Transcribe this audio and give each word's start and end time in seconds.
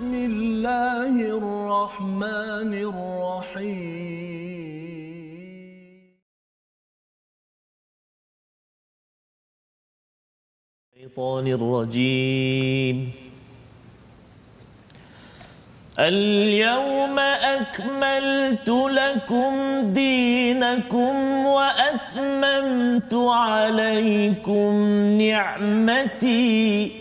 بسم 0.00 0.14
الله 0.14 1.12
الرحمن 1.38 2.72
الرحيم. 2.88 3.90
الشيطان 10.96 11.46
الرجيم. 11.46 13.12
اليوم 15.98 17.18
أكملت 17.18 18.68
لكم 18.68 19.80
دينكم 19.92 21.46
وأتممت 21.46 23.14
عليكم 23.14 24.72
نعمتي. 25.20 26.99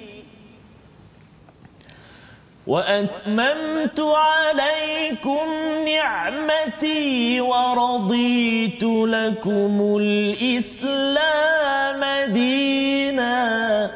وأتممت 2.69 3.99
عليكم 3.99 5.47
نعمتي 5.85 7.41
ورضيت 7.41 8.83
لكم 8.83 9.97
الإسلام 10.01 12.01
دينا. 12.33 13.91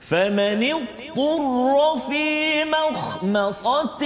فمن 0.00 0.72
اضطر 0.72 1.98
في 2.08 2.64
مخمصة 2.64 4.02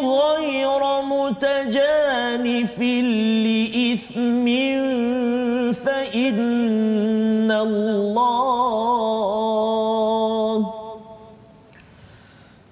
غير 0.00 1.02
متجانف 1.02 2.78
لإثم 3.44 4.46
فإن 5.72 7.50
الله 7.50 8.80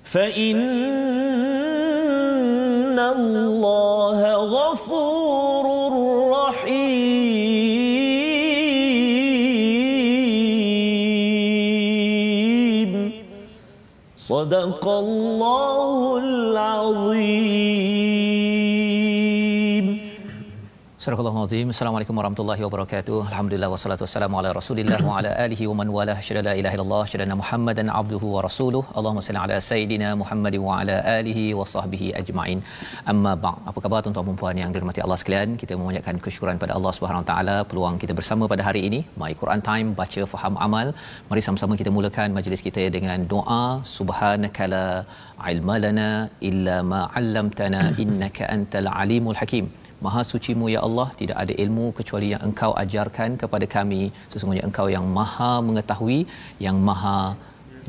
فإن 0.09 0.59
الله 2.99 4.21
غفور 4.35 5.67
رحيم 6.33 7.59
صدق 14.17 14.89
الله 14.89 16.19
العظيم 16.19 17.98
Al-Azim. 21.09 21.69
Assalamualaikum 21.73 22.17
warahmatullahi 22.21 22.63
wabarakatuh. 22.65 23.19
Alhamdulillah 23.31 23.69
wassalatu 23.73 24.03
wassalamu 24.05 24.39
ala 24.41 24.49
Rasulillah 24.59 24.99
wa 25.07 25.13
ala 25.19 25.31
alihi 25.45 25.67
wa 25.71 25.75
man 25.81 25.89
wala 25.97 26.15
syada 26.27 26.43
la 26.49 26.53
ilaha 26.61 26.75
illallah 26.77 27.01
syada 27.11 27.37
Muhammadan 27.41 27.89
abduhu 28.01 28.33
wa 28.35 28.41
rasuluh. 28.47 28.83
Allahumma 28.99 29.25
salli 29.27 29.41
ala 29.45 29.57
sayidina 29.69 30.09
Muhammad 30.23 30.57
wa 30.67 30.75
ala 30.81 30.97
alihi 31.15 31.45
wa 31.61 31.65
sahbihi 31.73 32.09
ajma'in. 32.21 32.61
Amma 33.13 33.33
ba'd. 33.45 33.71
Apa 33.73 33.79
khabar 33.87 34.01
tuan-tuan 34.05 34.29
dan 34.29 34.39
puan 34.43 34.61
yang 34.63 34.71
dirahmati 34.77 35.03
Allah 35.07 35.19
sekalian? 35.23 35.57
Kita 35.63 35.81
memanjatkan 35.81 36.21
kesyukuran 36.27 36.61
pada 36.65 36.77
Allah 36.79 36.93
Subhanahu 36.99 37.25
taala 37.33 37.57
peluang 37.73 37.97
kita 38.05 38.17
bersama 38.21 38.51
pada 38.53 38.69
hari 38.69 38.85
ini. 38.91 39.01
My 39.25 39.33
Quran 39.43 39.63
Time 39.71 39.91
baca 40.03 40.23
faham 40.35 40.57
amal. 40.69 40.89
Mari 41.33 41.45
sama-sama 41.49 41.81
kita 41.83 41.93
mulakan 41.99 42.39
majlis 42.39 42.65
kita 42.69 42.87
dengan 42.99 43.29
doa 43.35 43.65
subhanakala 43.97 44.87
ilma 45.55 45.77
lana 45.87 46.11
illa 46.53 46.79
ma 46.93 47.03
'allamtana 47.17 47.83
innaka 48.07 48.53
antal 48.57 48.91
alimul 49.03 49.39
hakim. 49.43 49.67
Maha 50.05 50.23
sucimu 50.31 50.67
ya 50.75 50.81
Allah 50.87 51.09
tidak 51.21 51.37
ada 51.43 51.55
ilmu 51.65 51.87
kecuali 51.99 52.27
yang 52.33 52.43
engkau 52.49 52.71
ajarkan 52.83 53.31
kepada 53.43 53.67
kami. 53.77 54.03
Sesungguhnya 54.33 54.65
engkau 54.69 54.87
yang 54.97 55.07
maha 55.19 55.53
mengetahui 55.69 56.19
yang 56.67 56.79
maha 56.89 57.35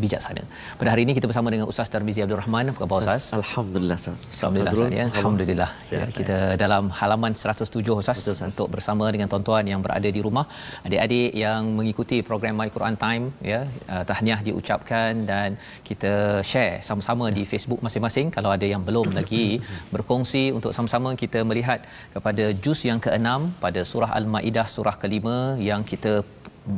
bijaksana. 0.04 0.44
Pada 0.80 0.90
hari 0.94 1.02
ini 1.06 1.14
kita 1.18 1.28
bersama 1.32 1.48
dengan 1.54 1.68
Ustaz 1.72 1.88
Tarmizi 1.94 2.22
Abdul 2.26 2.40
Rahman. 2.42 2.72
Apa 2.72 2.80
khabar 2.84 3.00
Ustaz? 3.06 3.26
Alhamdulillah 3.40 3.98
Ustaz. 4.02 4.20
Alhamdulillah 4.38 4.74
Ustaz 4.78 5.00
ya. 5.00 5.06
Alhamdulillah. 5.20 5.70
Ya, 5.96 6.06
kita 6.20 6.38
dalam 6.64 6.84
halaman 7.00 7.34
107 7.42 8.00
Ustaz 8.02 8.18
Betul, 8.20 8.36
Ustaz. 8.38 8.50
untuk 8.52 8.68
bersama 8.76 9.06
dengan 9.16 9.28
tuan-tuan 9.34 9.66
yang 9.72 9.82
berada 9.86 10.10
di 10.18 10.22
rumah, 10.28 10.46
adik-adik 10.88 11.30
yang 11.44 11.62
mengikuti 11.80 12.20
program 12.30 12.56
My 12.62 12.70
Quran 12.76 12.96
Time 13.06 13.26
ya, 13.52 13.60
uh, 13.94 14.04
tahniah 14.10 14.40
diucapkan 14.48 15.12
dan 15.32 15.50
kita 15.90 16.14
share 16.52 16.76
sama-sama 16.90 17.28
di 17.38 17.44
Facebook 17.52 17.82
masing-masing 17.86 18.28
kalau 18.38 18.52
ada 18.56 18.68
yang 18.74 18.84
belum 18.90 19.08
lagi 19.20 19.46
berkongsi 19.96 20.44
untuk 20.58 20.74
sama-sama 20.78 21.10
kita 21.24 21.42
melihat 21.52 21.80
kepada 22.16 22.46
juz 22.66 22.82
yang 22.90 23.00
ke-6 23.06 23.30
pada 23.66 23.82
surah 23.92 24.12
Al-Maidah 24.20 24.68
surah 24.76 24.96
kelima 25.04 25.38
yang 25.70 25.84
kita 25.92 26.14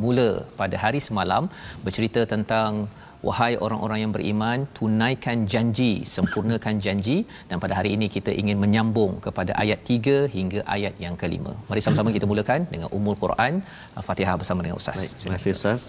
mula 0.04 0.30
pada 0.60 0.76
hari 0.84 1.00
semalam 1.08 1.44
bercerita 1.86 2.22
tentang 2.34 2.88
wahai 3.28 3.54
orang-orang 3.66 4.00
yang 4.04 4.12
beriman 4.18 4.60
tunaikan 4.78 5.40
janji 5.54 5.92
sempurnakan 6.16 6.76
janji 6.86 7.18
dan 7.50 7.58
pada 7.64 7.74
hari 7.80 7.92
ini 7.98 8.08
kita 8.16 8.34
ingin 8.42 8.58
menyambung 8.64 9.14
kepada 9.26 9.52
ayat 9.64 9.80
3 9.98 10.16
hingga 10.38 10.62
ayat 10.76 10.96
yang 11.06 11.18
kelima 11.24 11.54
mari 11.70 11.84
sama-sama 11.86 12.16
kita 12.18 12.30
mulakan 12.34 12.62
dengan 12.74 12.90
umul 13.00 13.18
Quran 13.26 13.62
Al-Fatihah 14.00 14.38
bersama 14.44 14.62
dengan 14.66 14.80
ustaz 14.82 14.98
Baik, 15.02 15.14
terima 15.20 15.38
kasih 15.38 15.54
Ustaz. 15.58 15.82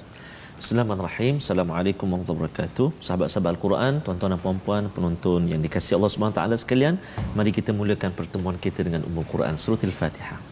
Bismillahirrahmanirrahim. 0.62 1.34
Assalamualaikum 1.42 2.06
warahmatullahi 2.06 2.42
wabarakatuh. 2.42 2.86
Sahabat-sahabat 3.06 3.50
Al-Quran, 3.54 3.92
tuan-tuan 4.06 4.30
dan 4.34 4.40
puan-puan, 4.44 4.84
penonton 4.96 5.50
yang 5.52 5.60
dikasihi 5.66 5.98
Allah 5.98 6.12
Subhanahu 6.14 6.38
Taala 6.38 6.56
sekalian, 6.64 7.02
mari 7.38 7.50
kita 7.58 7.74
mulakan 7.80 8.14
pertemuan 8.20 8.56
kita 8.66 8.86
dengan 8.86 9.02
Ummul 9.10 9.26
Quran 9.34 9.58
surah 9.64 9.82
Al-Fatihah. 9.90 10.51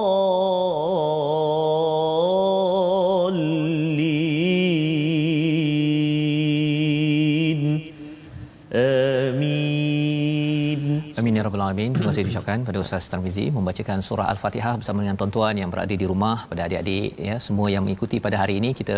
Alamin. 11.71 11.91
Terima 11.95 12.09
kasih 12.11 12.23
diucapkan 12.27 12.59
pada 12.67 12.77
Ustaz 12.83 13.07
Tarmizi 13.11 13.45
membacakan 13.57 13.99
surah 14.07 14.27
Al-Fatihah 14.33 14.73
bersama 14.79 14.99
dengan 15.03 15.17
tuan-tuan 15.19 15.55
yang 15.61 15.69
berada 15.73 15.95
di 16.01 16.05
rumah, 16.11 16.35
pada 16.51 16.61
adik-adik 16.67 17.09
ya, 17.29 17.35
semua 17.47 17.67
yang 17.73 17.83
mengikuti 17.85 18.17
pada 18.25 18.37
hari 18.41 18.55
ini 18.61 18.69
kita 18.79 18.97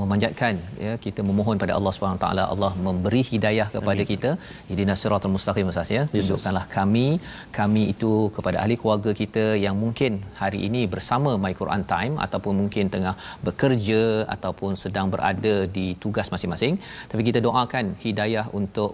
memanjatkan 0.00 0.54
ya, 0.84 0.92
kita 1.06 1.20
memohon 1.28 1.56
pada 1.62 1.72
Allah 1.78 1.92
Subhanahu 1.96 2.20
taala 2.24 2.44
Allah 2.52 2.72
memberi 2.86 3.22
hidayah 3.30 3.68
kepada 3.76 4.02
Amin. 4.02 4.10
kita. 4.12 4.30
Ihdinas 4.72 5.00
siratal 5.04 5.32
mustaqim 5.36 5.72
Ustaz 5.72 5.92
ya. 5.96 6.04
Tunjukkanlah 6.12 6.66
kami 6.78 7.06
kami 7.60 7.82
itu 7.94 8.12
kepada 8.36 8.58
ahli 8.64 8.76
keluarga 8.82 9.12
kita 9.22 9.46
yang 9.64 9.76
mungkin 9.84 10.12
hari 10.42 10.60
ini 10.68 10.82
bersama 10.94 11.32
My 11.44 11.52
Quran 11.60 11.84
Time 11.94 12.14
ataupun 12.26 12.54
mungkin 12.62 12.86
tengah 12.94 13.14
bekerja 13.48 14.02
ataupun 14.36 14.72
sedang 14.84 15.08
berada 15.14 15.54
di 15.78 15.86
tugas 16.04 16.28
masing-masing. 16.34 16.74
Tapi 17.10 17.22
kita 17.28 17.40
doakan 17.48 17.86
hidayah 18.06 18.46
untuk 18.60 18.90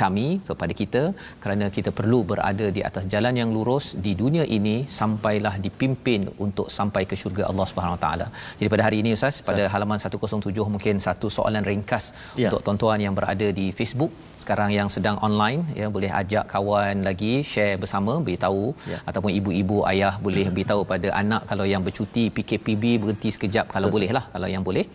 kami 0.00 0.26
kepada 0.48 0.72
kita 0.80 1.02
kerana 1.42 1.66
kita 1.76 1.90
perlu 1.98 2.18
berada 2.30 2.66
di 2.76 2.80
atas 2.88 3.04
jalan 3.12 3.34
yang 3.40 3.50
lurus 3.56 3.86
di 4.06 4.12
dunia 4.22 4.44
ini 4.56 4.76
sampailah 5.00 5.54
dipimpin 5.66 6.20
untuk 6.44 6.66
sampai 6.76 7.02
ke 7.10 7.14
syurga 7.22 7.44
Allah 7.50 7.66
Subhanahu 7.70 7.96
Wa 7.96 8.02
Taala. 8.04 8.26
Jadi 8.58 8.68
pada 8.74 8.84
hari 8.86 8.98
ini 9.02 9.10
Ustaz 9.18 9.36
pada 9.48 9.64
halaman 9.74 9.98
107 10.04 10.66
mungkin 10.74 10.96
satu 11.06 11.28
soalan 11.38 11.64
ringkas 11.70 12.04
Ya. 12.42 12.48
untuk 12.48 12.60
tuan-tuan 12.66 12.98
yang 13.06 13.14
berada 13.18 13.48
di 13.60 13.66
Facebook 13.78 14.12
sekarang 14.42 14.70
yang 14.78 14.88
sedang 14.96 15.16
online 15.26 15.60
ya 15.80 15.86
boleh 15.96 16.10
ajak 16.20 16.44
kawan 16.54 16.96
lagi 17.08 17.32
share 17.52 17.74
bersama 17.84 18.12
beritahu 18.26 18.62
Ya. 18.92 18.98
ataupun 19.08 19.30
ibu-ibu 19.38 19.78
ayah 19.92 20.14
boleh 20.26 20.46
beritahu 20.56 20.82
pada 20.92 21.08
anak 21.22 21.42
kalau 21.50 21.66
yang 21.72 21.82
bercuti 21.88 22.24
PKPB 22.36 22.84
berhenti 23.02 23.30
sekejap 23.36 23.66
kalau 23.74 23.88
Betul. 23.88 23.96
boleh 23.96 24.10
lah 24.18 24.24
kalau 24.34 24.48
yang 24.54 24.64
boleh 24.70 24.86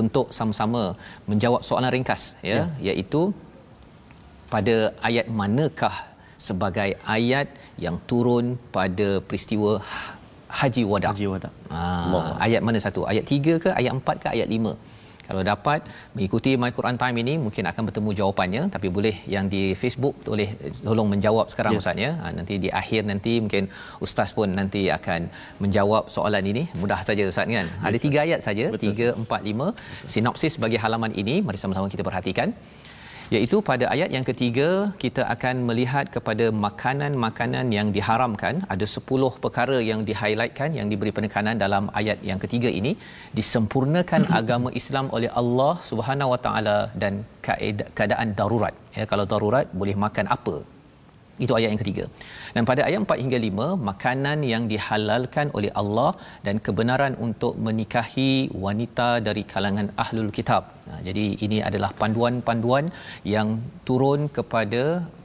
untuk 0.00 0.26
sama-sama 0.38 0.82
menjawab 1.30 1.60
soalan 1.68 1.90
ringkas 1.94 2.22
ya, 2.50 2.56
Ya. 2.58 2.64
iaitu 2.90 3.20
pada 4.54 4.76
ayat 5.08 5.26
manakah 5.40 5.94
sebagai 6.48 6.90
ayat 7.16 7.48
yang 7.84 7.96
turun 8.10 8.44
pada 8.76 9.08
peristiwa 9.28 9.70
ha- 9.90 10.14
haji 10.60 10.82
wada 10.92 11.08
Haji 11.12 11.26
wada. 11.32 11.48
Ah, 11.78 12.36
ayat 12.46 12.60
mana 12.66 12.78
satu? 12.86 13.00
Ayat 13.12 13.24
3 13.38 13.64
ke 13.64 13.70
ayat 13.80 13.92
4 13.98 14.22
ke 14.22 14.28
ayat 14.36 14.48
5? 14.58 14.76
Kalau 15.28 15.42
dapat 15.44 15.80
mengikuti 16.16 16.50
My 16.60 16.70
Quran 16.76 16.96
Time 17.00 17.16
ini 17.22 17.32
mungkin 17.44 17.64
akan 17.70 17.82
bertemu 17.88 18.10
jawapannya 18.20 18.62
tapi 18.74 18.88
boleh 18.88 19.12
yang 19.34 19.44
di 19.54 19.76
Facebook 19.80 20.14
boleh 20.24 20.48
eh, 20.66 20.72
tolong 20.86 21.08
menjawab 21.12 21.52
sekarang 21.52 21.76
Yes. 21.76 21.84
Ustaz 21.84 22.00
ya. 22.04 22.10
Ha, 22.22 22.32
nanti 22.38 22.54
di 22.64 22.68
akhir 22.80 23.04
nanti 23.10 23.32
mungkin 23.44 23.68
ustaz 24.06 24.32
pun 24.38 24.48
nanti 24.60 24.82
akan 24.98 25.28
menjawab 25.60 26.08
soalan 26.14 26.40
ini. 26.52 26.62
Mudah 26.80 27.00
saja 27.08 27.28
Ustaz 27.32 27.44
kan. 27.58 27.68
Ada 27.88 27.98
tiga 28.06 28.18
ayat 28.24 28.40
saja, 28.46 28.66
Betul, 28.72 28.84
tiga, 28.96 29.06
empat, 29.20 29.40
lima. 29.50 29.66
Sinopsis 30.14 30.56
bagi 30.56 30.80
halaman 30.84 31.12
ini 31.12 31.44
mari 31.44 31.60
sama-sama 31.60 31.92
kita 31.92 32.00
perhatikan 32.08 32.48
iaitu 33.34 33.56
pada 33.68 33.84
ayat 33.94 34.10
yang 34.16 34.24
ketiga 34.28 34.68
kita 35.02 35.22
akan 35.34 35.56
melihat 35.68 36.06
kepada 36.16 36.46
makanan-makanan 36.66 37.66
yang 37.76 37.88
diharamkan. 37.96 38.54
Ada 38.74 38.86
10 38.98 39.42
perkara 39.44 39.78
yang 39.90 40.00
di-highlightkan 40.08 40.72
yang 40.78 40.88
diberi 40.92 41.12
penekanan 41.18 41.56
dalam 41.64 41.86
ayat 42.00 42.18
yang 42.30 42.40
ketiga 42.44 42.72
ini. 42.80 42.94
Disempurnakan 43.40 44.24
agama 44.40 44.72
Islam 44.80 45.08
oleh 45.18 45.30
Allah 45.42 45.74
Subhanahu 45.90 46.32
Wa 46.34 46.40
Taala 46.46 46.78
dan 47.02 47.14
keadaan 47.98 48.30
darurat. 48.40 48.74
Ya 48.98 49.06
kalau 49.12 49.26
darurat 49.34 49.68
boleh 49.82 49.96
makan 50.06 50.28
apa 50.38 50.56
itu 51.44 51.52
ayat 51.58 51.70
yang 51.72 51.82
ketiga. 51.82 52.04
Dan 52.54 52.62
pada 52.70 52.82
ayat 52.88 52.98
4 53.04 53.22
hingga 53.24 53.38
5, 53.48 53.68
makanan 53.90 54.38
yang 54.52 54.64
dihalalkan 54.72 55.48
oleh 55.58 55.70
Allah 55.82 56.10
dan 56.46 56.56
kebenaran 56.66 57.14
untuk 57.26 57.54
menikahi 57.66 58.32
wanita 58.64 59.08
dari 59.28 59.44
kalangan 59.52 59.88
ahlul 60.04 60.32
kitab. 60.38 60.64
Nah, 60.88 61.00
jadi 61.08 61.26
ini 61.46 61.60
adalah 61.68 61.92
panduan-panduan 62.02 62.86
yang 63.34 63.48
turun 63.88 64.22
kepada 64.38 64.82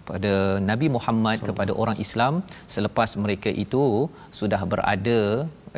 pada 0.10 0.34
Nabi 0.70 0.88
Muhammad 0.96 1.38
kepada 1.50 1.72
orang 1.82 1.98
Islam 2.06 2.34
selepas 2.74 3.10
mereka 3.26 3.50
itu 3.64 3.84
sudah 4.40 4.62
berada 4.72 5.20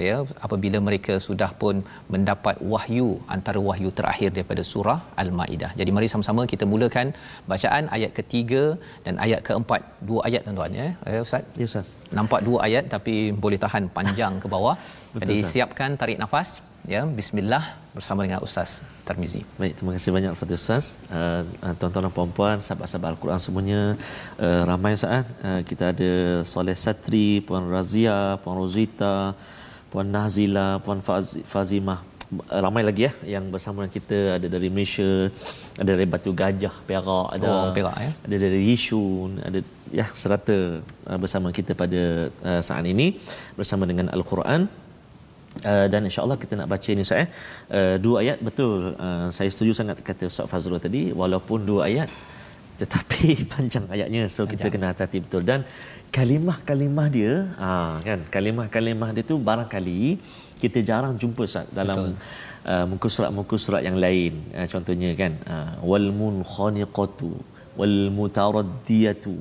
ya 0.08 0.16
apabila 0.46 0.78
mereka 0.88 1.14
sudah 1.28 1.50
pun 1.62 1.76
mendapat 2.14 2.56
wahyu 2.74 3.08
antara 3.36 3.60
wahyu 3.68 3.90
terakhir 4.00 4.30
daripada 4.36 4.64
surah 4.72 5.00
Al-Maidah. 5.24 5.72
Jadi 5.80 5.90
mari 5.98 6.10
sama-sama 6.14 6.44
kita 6.54 6.68
mulakan 6.74 7.10
bacaan 7.52 7.86
ayat 7.98 8.12
ketiga 8.20 8.64
dan 9.08 9.16
ayat 9.26 9.42
keempat. 9.48 9.82
Dua 10.10 10.22
ayat 10.28 10.44
tuan-tuan 10.48 10.74
ya. 10.82 10.88
Ya 11.16 11.22
Ustaz. 11.28 11.44
Ya 11.62 11.66
Ustaz. 11.72 11.90
Nampak 12.20 12.42
dua 12.48 12.60
ayat 12.68 12.86
tapi 12.96 13.16
boleh 13.46 13.60
tahan 13.66 13.86
panjang 13.98 14.36
ke 14.44 14.50
bawah. 14.56 14.76
Betul, 15.16 15.22
Jadi 15.22 15.36
Ustaz. 15.40 15.54
siapkan 15.56 15.92
tarik 16.02 16.20
nafas 16.24 16.50
ya. 16.94 17.02
Bismillah 17.20 17.64
bersama 17.96 18.28
dengan 18.28 18.44
Ustaz 18.48 18.84
Tarmizi. 19.08 19.42
Baik, 19.60 19.74
terima 19.80 19.92
kasih 19.96 20.12
banyak 20.16 20.30
Al-Fatih 20.36 20.58
Ustaz. 20.60 20.86
Uh, 21.08 21.42
tuan-tuan 21.80 22.04
dan 22.08 22.14
puan-puan, 22.18 22.58
sahabat-sahabat 22.66 23.16
Al-Quran 23.16 23.40
semuanya, 23.40 23.82
uh, 24.46 24.62
ramai 24.68 24.94
saat 25.00 25.26
uh, 25.48 25.62
kita 25.70 25.96
ada 25.96 26.12
Soleh 26.44 26.76
Satri, 26.76 27.40
Puan 27.48 27.72
Razia, 27.72 28.20
Puan 28.44 28.60
Rosita, 28.60 29.32
Puan 29.96 30.12
Nazila, 30.12 30.84
Puan 30.84 31.00
Faz- 31.00 31.40
Fazimah. 31.48 32.04
Ramai 32.52 32.84
lagi 32.84 33.08
ya 33.08 33.12
yang 33.40 33.48
bersama 33.54 33.78
dengan 33.86 33.94
kita 33.96 34.18
ada 34.36 34.48
dari 34.56 34.68
Malaysia, 34.76 35.32
ada 35.80 35.92
dari 35.96 36.08
Batu 36.14 36.32
Gajah, 36.36 36.74
Perak, 36.90 37.28
ada 37.38 37.48
Oh, 37.48 37.72
Perak, 37.78 37.96
ya. 38.06 38.12
ada 38.28 38.36
dari 38.44 38.60
Yishun, 38.70 39.40
ada 39.48 39.60
ya 40.00 40.06
serata 40.22 40.58
uh, 41.08 41.18
bersama 41.24 41.48
kita 41.58 41.72
pada 41.82 42.02
uh, 42.50 42.62
saat 42.68 42.84
ini 42.84 43.08
bersama 43.56 43.88
dengan 43.88 44.12
Al-Quran 44.12 44.68
Uh, 45.56 45.88
dan 45.88 46.04
insyaallah 46.04 46.36
kita 46.36 46.60
nak 46.60 46.68
baca 46.68 46.90
ni 46.92 47.00
Ustaz 47.08 47.24
eh. 47.24 47.30
Uh, 47.72 47.96
dua 48.06 48.16
ayat 48.24 48.44
betul. 48.44 48.92
Uh, 49.00 49.32
saya 49.32 49.48
setuju 49.48 49.72
sangat 49.72 50.04
kata 50.04 50.28
Ustaz 50.28 50.52
Fazrul 50.52 50.84
tadi 50.84 51.16
walaupun 51.16 51.64
dua 51.64 51.88
ayat 51.88 52.12
tetapi 52.76 53.40
panjang 53.56 53.88
ayatnya 53.88 54.28
so 54.28 54.44
kita 54.44 54.68
Panjang. 54.68 54.92
kena 54.92 54.92
hati 54.92 55.24
betul 55.24 55.48
dan 55.48 55.64
kalimah-kalimah 56.16 57.08
dia 57.18 57.32
ah 57.70 57.96
kan? 58.08 58.20
Kalimah-kalimah 58.36 59.10
dia 59.16 59.24
tu 59.32 59.36
barangkali 59.50 60.02
kita 60.64 60.80
jarang 60.90 61.14
jumpa 61.22 61.42
Ustaz 61.50 61.68
dalam 61.80 62.00
uh, 62.72 62.86
muka 62.92 63.08
surat-muka 63.16 63.56
surat 63.66 63.82
yang 63.88 63.98
lain. 64.06 64.34
Uh, 64.58 64.68
contohnya 64.74 65.10
kan? 65.22 65.34
Uh, 65.56 65.72
wal 65.90 66.08
munkhaniqatu 66.22 67.32
wal 67.80 67.98
mutaraddiyatu 68.18 69.34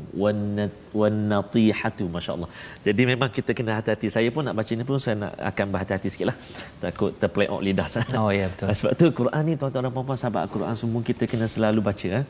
wan 1.00 1.14
natihatu 1.32 2.04
masyaallah. 2.16 2.50
Jadi 2.86 3.02
memang 3.10 3.30
kita 3.36 3.50
kena 3.58 3.78
hati-hati. 3.78 4.10
Saya 4.16 4.28
pun 4.34 4.42
nak 4.46 4.56
baca 4.58 4.72
ni 4.78 4.84
pun 4.88 4.98
saya 5.04 5.16
nak 5.22 5.32
akan 5.50 5.66
berhati-hati 5.74 6.08
sikitlah 6.14 6.36
takut 6.82 7.14
terpeleok 7.22 7.60
lidah 7.66 7.88
saya 7.94 8.18
Oh, 8.22 8.30
ya, 8.40 8.46
betul. 8.52 8.74
sebab 8.78 8.92
tu 9.00 9.06
Quran 9.20 9.42
ni 9.48 9.54
tuan-tuan 9.60 9.86
dan 9.86 9.92
puan-puan 9.94 10.18
sahabat 10.22 10.42
Al-Quran 10.46 10.74
semua 10.82 11.00
kita 11.10 11.30
kena 11.30 11.46
selalu 11.54 11.80
baca 11.90 12.08
eh. 12.20 12.26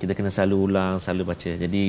kita 0.00 0.12
kena 0.18 0.30
selalu 0.36 0.56
ulang 0.68 0.94
selalu 1.04 1.24
baca. 1.32 1.50
Jadi 1.64 1.84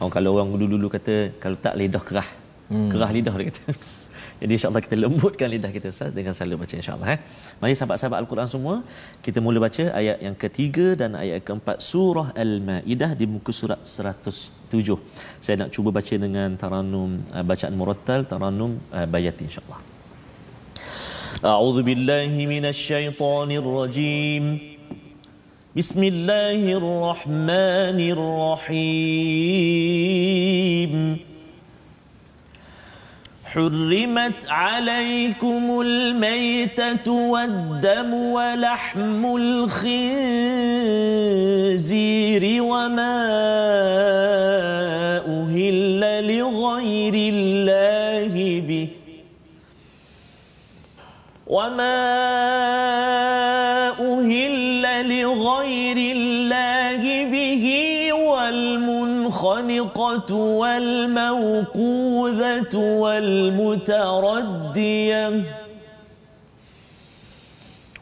orang 0.00 0.12
kalau 0.16 0.30
orang 0.36 0.48
dulu-dulu 0.54 0.86
kata 0.96 1.14
kalau 1.42 1.56
tak 1.66 1.74
lidah 1.80 2.02
kerah 2.08 2.28
hmm. 2.72 2.90
kerah 2.92 3.10
lidah 3.16 3.34
dia 3.38 3.46
kata 3.50 3.62
jadi 4.42 4.52
insyaAllah 4.56 4.82
kita 4.86 4.96
lembutkan 5.04 5.48
lidah 5.54 5.70
kita 5.76 5.88
Ustaz 5.94 6.10
dengan 6.18 6.34
selalu 6.36 6.56
baca 6.62 6.74
insyaAllah. 6.80 7.08
Eh. 7.14 7.18
Mari 7.62 7.74
sahabat-sahabat 7.78 8.18
Al-Quran 8.22 8.48
semua, 8.54 8.74
kita 9.24 9.38
mula 9.44 9.58
baca 9.66 9.84
ayat 10.00 10.18
yang 10.26 10.36
ketiga 10.42 10.86
dan 11.00 11.14
ayat 11.22 11.38
keempat 11.46 11.78
surah 11.90 12.28
Al-Ma'idah 12.44 13.10
di 13.20 13.26
muka 13.34 13.54
surat 13.60 13.80
107. 13.86 14.98
Saya 15.44 15.54
nak 15.62 15.70
cuba 15.70 15.94
baca 15.98 16.14
dengan 16.24 16.50
taranum 16.62 17.22
uh, 17.30 17.44
bacaan 17.50 17.74
murattal, 17.78 18.20
taranum 18.32 18.74
uh, 18.92 19.06
bayati 19.16 19.48
insyaAllah. 19.50 19.80
أعوذ 21.44 21.78
بالله 21.84 22.32
من 22.48 22.64
الشيطان 22.72 23.50
الرجيم 23.52 24.44
بسم 25.75 26.03
الله 26.03 26.77
الرحمن 26.81 27.99
الرحيم. 28.69 29.29
حرمت 33.45 34.47
عليكم 34.49 35.81
الميتة 35.81 37.11
والدم 37.11 38.13
ولحم 38.13 39.35
الخنزير 39.35 40.23
وما 42.63 43.19
أهل 45.27 46.01
لغير 46.37 47.13
الله 47.33 48.33
به 48.67 48.87
وما 51.47 52.58
والمنخنقة 59.49 60.35
والموقوذة 60.35 61.79
والمتردية 62.99 64.23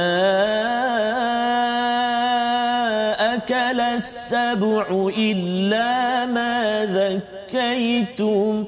أكل 3.34 3.80
السبع 3.80 5.10
إلا 5.18 6.26
ما 6.26 6.84
ذكيتم 6.84 8.64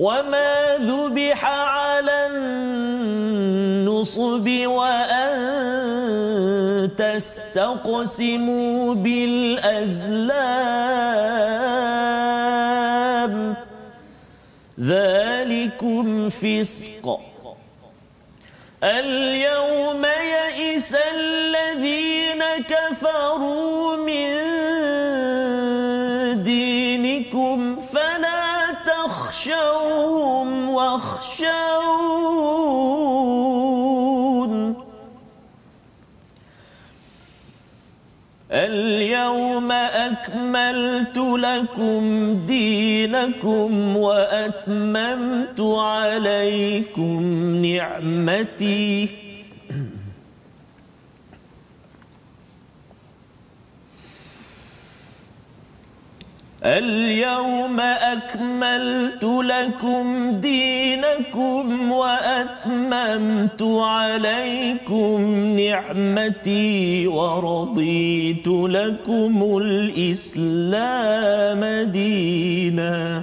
وما 0.00 0.80
ذبح 0.80 1.44
على 1.44 2.26
النصب 3.20 4.48
وأن 4.66 5.30
تستقسموا 6.96 8.94
بالأزلام 8.94 10.24
ذلكم 14.80 16.28
فسق 16.28 17.20
اليوم 18.84 20.04
يئس 20.04 20.94
الذين 20.94 22.42
كفروا 22.68 23.96
من 23.96 24.49
أكملت 40.80 41.18
لكم 41.18 42.34
دينكم 42.46 43.96
وأتممت 43.96 45.60
عليكم 45.60 47.22
نعمتي. 47.64 49.08
اليوم 56.64 57.80
أكملت 57.80 59.24
لكم 59.24 60.30
دينكم 60.40 61.92
وأتممت 61.92 63.62
عليكم 63.62 65.20
نعمتي 65.56 67.06
ورضيت 67.06 68.46
لكم 68.46 69.58
الإسلام 69.62 71.64
دينا. 71.90 73.22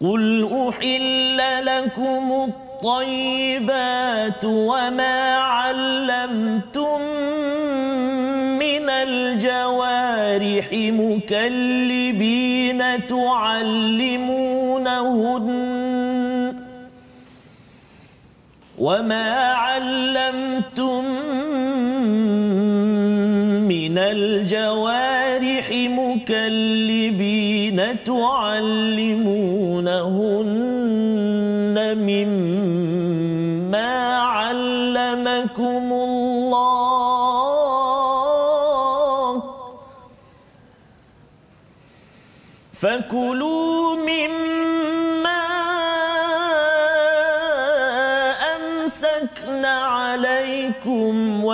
قل 0.00 0.48
أحل 0.68 1.36
لكم 1.64 2.48
الطيبات 2.48 4.44
وما 4.44 5.34
علمتم 5.36 7.00
من 8.58 8.90
الجوارح 8.90 10.68
مكلبين 10.72 12.82
تعلمونهن 13.06 14.50
وما 18.78 19.52
علمتم 19.52 21.04
من 23.68 23.98
الجوارح 23.98 25.70
مكلبين 25.90 27.80
تعلمونهن 28.06 29.79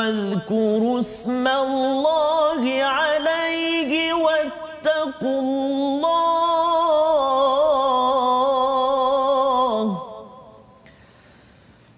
واذكروا 0.06 0.98
اسم 0.98 1.46
الله 1.46 2.62
عليه 2.82 4.12
واتقوا 4.12 5.40
الله. 5.40 6.06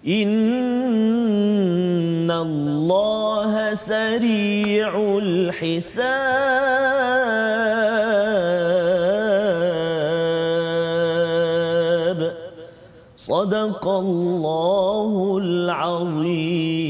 إن 0.07 0.31
الله 2.31 3.73
سريع 3.73 5.17
الحساب. 5.23 6.68
صدق 13.18 13.88
الله 13.88 15.38
العظيم 15.42 16.84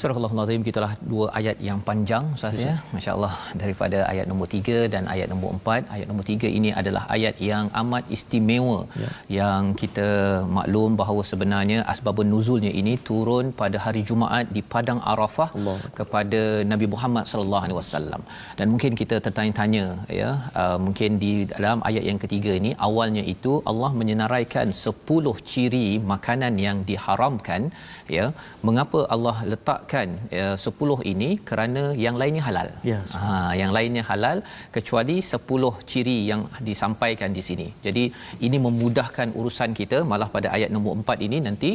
Surah 0.00 0.16
Al-Azim 0.20 0.62
gitulah 0.68 0.90
dua 1.10 1.26
ayat 1.38 1.56
yang 1.66 1.78
panjang 1.86 2.24
Ustaz 2.36 2.56
ya. 2.62 2.72
Masya-Allah 2.94 3.34
daripada 3.60 3.98
ayat 4.10 4.26
nombor 4.30 4.48
3 4.56 4.92
dan 4.94 5.04
ayat 5.12 5.28
nombor 5.32 5.50
4. 5.58 5.94
Ayat 5.94 6.06
nombor 6.10 6.24
3 6.32 6.50
ini 6.58 6.70
adalah 6.80 7.02
ayat 7.14 7.36
yang 7.50 7.66
amat 7.80 8.04
istimewa 8.16 8.78
ya. 9.02 9.08
yang 9.38 9.62
kita 9.82 10.08
maklum 10.56 10.98
bahawa 11.00 11.22
sebenarnya 11.30 11.78
asbabun 11.92 12.28
nuzulnya 12.32 12.72
ini 12.80 12.94
turun 13.08 13.46
pada 13.60 13.80
hari 13.84 14.02
Jumaat 14.10 14.52
di 14.56 14.62
padang 14.74 15.00
Arafah 15.12 15.48
Allah. 15.60 15.78
kepada 16.00 16.42
Nabi 16.72 16.88
Muhammad 16.94 17.24
sallallahu 17.32 17.64
alaihi 17.68 17.78
wasallam. 17.80 18.20
Dan 18.60 18.66
mungkin 18.74 18.92
kita 19.00 19.18
tertanya-tanya 19.28 19.86
ya 20.20 20.30
uh, 20.62 20.78
mungkin 20.88 21.16
di 21.24 21.32
dalam 21.54 21.80
ayat 21.90 22.04
yang 22.10 22.20
ketiga 22.26 22.52
ini 22.60 22.72
awalnya 22.88 23.24
itu 23.34 23.54
Allah 23.72 23.92
menyenaraikan 24.02 24.76
10 24.76 25.36
ciri 25.52 25.88
makanan 26.12 26.54
yang 26.66 26.84
diharamkan 26.92 27.72
ya. 28.18 28.28
Mengapa 28.68 29.00
Allah 29.16 29.36
letak 29.54 29.85
disebutkan 29.86 30.08
ya, 30.38 30.48
10 30.58 31.12
ini 31.12 31.30
kerana 31.48 31.82
yang 32.04 32.16
lainnya 32.20 32.42
halal. 32.48 32.68
Ya, 32.90 32.98
ha, 33.18 33.54
yang 33.60 33.72
lainnya 33.76 34.02
halal 34.10 34.38
kecuali 34.76 35.16
10 35.32 35.72
ciri 35.90 36.18
yang 36.30 36.42
disampaikan 36.68 37.30
di 37.36 37.42
sini. 37.48 37.68
Jadi 37.86 38.04
ini 38.46 38.58
memudahkan 38.66 39.28
urusan 39.38 39.70
kita 39.80 39.98
malah 40.10 40.28
pada 40.36 40.48
ayat 40.56 40.70
nombor 40.74 40.94
4 41.02 41.26
ini 41.26 41.38
nanti 41.46 41.70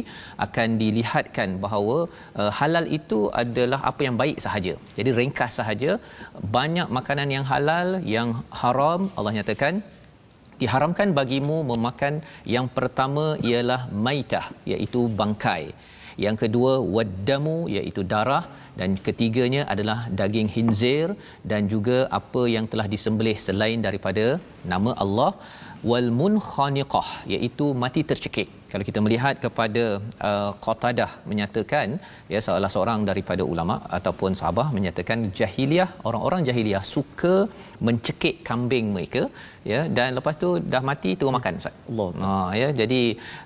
akan 0.46 0.68
dilihatkan 0.82 1.48
bahawa 1.64 1.96
uh, 2.40 2.52
halal 2.58 2.86
itu 2.98 3.20
adalah 3.42 3.80
apa 3.90 4.00
yang 4.06 4.16
baik 4.22 4.38
sahaja. 4.46 4.74
Jadi 4.98 5.10
ringkas 5.20 5.52
sahaja 5.60 5.90
banyak 6.58 6.88
makanan 6.98 7.28
yang 7.36 7.46
halal 7.52 7.88
yang 8.16 8.28
haram 8.62 9.02
Allah 9.16 9.34
nyatakan 9.38 9.74
diharamkan 10.60 11.08
bagimu 11.18 11.56
memakan 11.70 12.14
yang 12.54 12.66
pertama 12.76 13.24
ialah 13.48 13.80
maitah 14.06 14.46
iaitu 14.72 15.00
bangkai 15.20 15.62
yang 16.24 16.36
kedua 16.42 16.72
waddamu 16.96 17.56
iaitu 17.76 18.02
darah. 18.12 18.44
Dan 18.80 18.96
ketiganya 19.06 19.62
adalah 19.74 19.98
daging 20.20 20.48
hinzir. 20.56 21.08
Dan 21.50 21.68
juga 21.74 21.98
apa 22.20 22.44
yang 22.54 22.66
telah 22.72 22.88
disembelih 22.94 23.36
selain 23.46 23.80
daripada 23.88 24.26
nama 24.72 24.92
Allah. 25.04 25.32
Wal 25.90 26.10
munkhaniqah 26.22 27.26
iaitu 27.34 27.66
mati 27.82 28.02
tercekik 28.10 28.61
kalau 28.72 28.84
kita 28.88 29.00
melihat 29.06 29.34
kepada 29.44 29.84
uh, 30.28 30.50
Qatadah 30.64 31.10
menyatakan 31.30 31.86
ya 32.32 32.40
salah 32.46 32.70
seorang 32.74 33.00
daripada 33.10 33.42
ulama 33.52 33.76
ataupun 33.98 34.32
sahabat 34.40 34.68
menyatakan 34.76 35.18
jahiliah 35.40 35.88
orang-orang 36.08 36.42
jahiliah 36.48 36.84
suka 36.94 37.34
mencekik 37.86 38.36
kambing 38.48 38.86
mereka 38.96 39.22
ya 39.70 39.80
dan 39.96 40.08
lepas 40.18 40.34
tu 40.42 40.48
dah 40.72 40.82
mati 40.90 41.10
terus 41.18 41.34
makan 41.38 41.60
ustaz. 41.60 41.74
Allah. 41.90 42.08
Ha 42.22 42.30
ya 42.60 42.68
jadi 42.80 43.02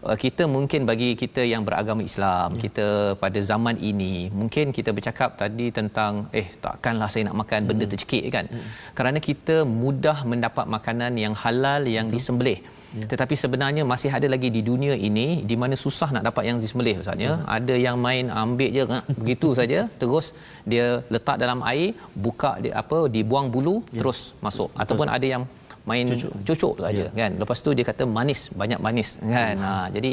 uh, 0.08 0.16
kita 0.24 0.44
mungkin 0.56 0.80
bagi 0.90 1.10
kita 1.22 1.44
yang 1.52 1.64
beragama 1.68 2.04
Islam 2.10 2.48
ya. 2.56 2.60
kita 2.64 2.86
pada 3.24 3.42
zaman 3.50 3.76
ini 3.90 4.14
mungkin 4.40 4.76
kita 4.78 4.92
bercakap 4.98 5.32
tadi 5.42 5.68
tentang 5.80 6.12
eh 6.40 6.48
takkanlah 6.66 7.10
saya 7.12 7.24
nak 7.28 7.38
makan 7.42 7.60
benda 7.70 7.84
hmm. 7.86 7.92
tercekik 7.94 8.24
kan. 8.38 8.46
Hmm. 8.54 8.70
Kerana 8.98 9.18
kita 9.28 9.58
mudah 9.82 10.18
mendapat 10.32 10.66
makanan 10.76 11.12
yang 11.26 11.36
halal 11.44 11.82
yang 11.96 12.08
Betul. 12.08 12.18
disembelih. 12.18 12.58
Ya. 12.62 12.74
Tetapi 13.10 13.34
sebenarnya 13.42 13.82
masih 13.92 14.10
ada 14.16 14.28
lagi 14.34 14.48
di 14.56 14.60
dunia 14.68 14.94
ini 15.08 15.26
di 15.50 15.56
mana 15.62 15.74
susah 15.84 16.08
nak 16.14 16.24
dapat 16.28 16.42
yang 16.48 16.58
disembelih 16.62 16.94
ustaz 17.02 17.24
ya. 17.26 17.32
Hmm. 17.34 17.44
Ada 17.56 17.74
yang 17.86 17.96
main 18.06 18.26
ambil 18.42 18.70
je 18.76 18.84
begitu 19.20 19.48
saja 19.60 19.80
terus 20.02 20.26
dia 20.72 20.86
letak 21.14 21.36
dalam 21.42 21.60
air, 21.72 21.92
buka 22.26 22.52
dia 22.64 22.74
apa 22.82 22.98
dibuang 23.16 23.48
bulu 23.54 23.76
ya. 23.84 24.00
terus 24.00 24.20
masuk 24.46 24.70
Betul. 24.72 24.82
ataupun 24.84 25.08
ada 25.16 25.26
yang 25.34 25.44
main 25.90 26.06
cucuk, 26.12 26.32
cucuk 26.48 26.74
saja 26.86 27.06
ya. 27.06 27.08
kan. 27.20 27.32
Lepas 27.42 27.58
tu 27.66 27.70
dia 27.78 27.86
kata 27.90 28.04
manis, 28.18 28.42
banyak 28.62 28.80
manis 28.86 29.10
kan. 29.34 29.56
Ha 29.66 29.72
jadi 29.96 30.12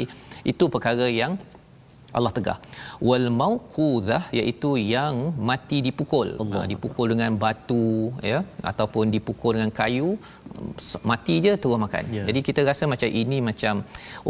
itu 0.52 0.64
perkara 0.74 1.08
yang 1.22 1.34
Allah 2.18 2.32
tegah. 2.36 2.58
Wal 3.08 3.26
mauqudzah 3.40 4.22
iaitu 4.38 4.70
yang 4.94 5.14
mati 5.48 5.78
dipukul. 5.86 6.28
Allah. 6.42 6.62
Ha, 6.62 6.68
dipukul 6.72 7.06
dengan 7.12 7.32
batu 7.44 7.86
ya 8.30 8.38
ataupun 8.70 9.10
dipukul 9.14 9.52
dengan 9.58 9.72
kayu 9.80 10.10
mati 11.10 11.34
je 11.44 11.52
terus 11.62 11.78
makan. 11.84 12.04
Ya. 12.16 12.24
Jadi 12.28 12.40
kita 12.48 12.60
rasa 12.70 12.84
macam 12.92 13.08
ini 13.22 13.38
macam 13.50 13.74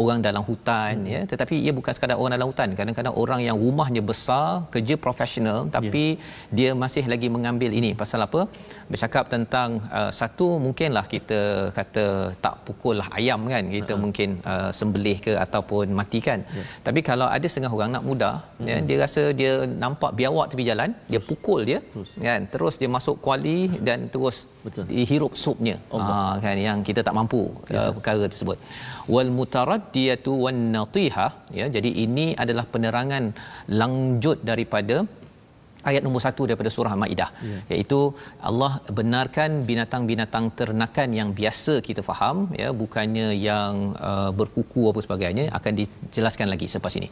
orang 0.01 0.19
dalam 0.27 0.43
hutan 0.49 0.93
hmm. 1.03 1.11
ya 1.13 1.21
tetapi 1.31 1.55
ia 1.65 1.71
bukan 1.77 1.93
sekadar 1.95 2.17
orang 2.21 2.33
dalam 2.37 2.49
hutan. 2.51 2.69
Kadang-kadang 2.79 3.15
orang 3.23 3.41
yang 3.47 3.57
rumahnya 3.65 4.01
besar, 4.11 4.47
kerja 4.73 4.95
profesional 5.05 5.59
tapi 5.75 6.03
ya. 6.15 6.19
dia 6.57 6.69
masih 6.83 7.05
lagi 7.13 7.29
mengambil 7.35 7.71
ini 7.79 7.91
pasal 8.01 8.21
apa? 8.27 8.41
Bercakap 8.91 9.25
tentang 9.35 9.69
uh, 9.99 10.11
satu 10.19 10.47
mungkinlah 10.65 11.05
kita 11.15 11.41
kata 11.77 12.05
tak 12.45 12.55
pukul 12.67 12.95
lah 13.01 13.07
ayam 13.19 13.41
kan 13.53 13.63
kita 13.77 13.93
uh-huh. 13.93 14.03
mungkin 14.03 14.29
uh, 14.53 14.69
sembelih 14.79 15.17
ke 15.27 15.33
ataupun 15.45 15.85
matikan. 15.99 16.41
Ya. 16.57 16.63
Tapi 16.87 16.99
kalau 17.09 17.27
ada 17.37 17.47
setengah 17.51 17.73
orang 17.77 17.91
nak 17.95 18.03
muda 18.09 18.31
hmm. 18.41 18.67
ya 18.69 18.77
dia 18.87 18.97
rasa 19.05 19.21
dia 19.39 19.53
nampak 19.83 20.11
biawak 20.19 20.45
tepi 20.51 20.63
jalan, 20.71 20.89
dia 21.11 21.21
pukul 21.29 21.61
dia 21.69 21.79
terus. 21.93 22.11
kan 22.27 22.41
terus 22.53 22.75
dia 22.81 22.89
masuk 22.97 23.15
kuali 23.25 23.59
dan 23.87 24.09
terus 24.13 24.37
Betul. 24.65 24.83
dihirup 24.89 25.33
supnya. 25.45 25.77
Ha, 26.09 26.15
kan 26.43 26.57
yang 26.67 26.79
kita 26.87 27.01
tak 27.07 27.15
mampu 27.19 27.41
yes, 27.73 27.83
uh, 27.83 27.93
perkara 27.97 28.23
tersebut. 28.33 28.57
Wal 29.13 29.31
mutaraddiyatu 29.39 30.33
wan 30.45 30.61
natihah 30.75 31.31
ya 31.59 31.67
jadi 31.75 31.91
ini 32.05 32.25
adalah 32.43 32.65
penerangan 32.73 33.25
lanjut 33.81 34.39
daripada 34.51 34.97
ayat 35.89 36.01
nombor 36.05 36.21
satu 36.25 36.43
daripada 36.49 36.69
surah 36.75 36.91
Al-Maidah 36.95 37.29
yeah. 37.49 37.61
iaitu 37.73 37.99
Allah 38.49 38.71
benarkan 38.99 39.51
binatang-binatang 39.69 40.45
ternakan 40.59 41.09
yang 41.19 41.29
biasa 41.39 41.73
kita 41.87 42.01
faham 42.09 42.37
ya 42.61 42.69
bukannya 42.81 43.27
yang 43.49 43.73
uh, 44.09 44.31
berkuku 44.39 44.83
apa 44.91 45.01
sebagainya 45.05 45.45
akan 45.59 45.73
dijelaskan 45.81 46.49
lagi 46.53 46.67
selepas 46.73 46.95
ini. 47.01 47.09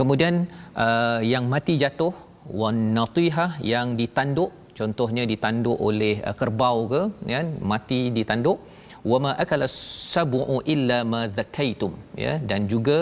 Kemudian 0.00 0.34
uh, 0.86 1.20
yang 1.32 1.46
mati 1.54 1.76
jatuh 1.84 2.12
wan 2.62 2.78
natihah 2.98 3.50
yang 3.74 3.88
ditanduk 4.00 4.50
contohnya 4.78 5.24
ditanduk 5.32 5.78
oleh 5.88 6.14
uh, 6.28 6.34
kerbau 6.40 6.78
ke 6.92 7.02
kan 7.34 7.48
mati 7.72 8.00
ditanduk. 8.18 8.58
Wama 9.10 9.30
akala 9.42 9.66
sab'u 10.14 10.56
illa 10.74 10.98
ma 11.12 11.20
zakaitum 11.38 11.92
ya. 12.24 12.32
Dan 12.50 12.60
juga 12.72 12.98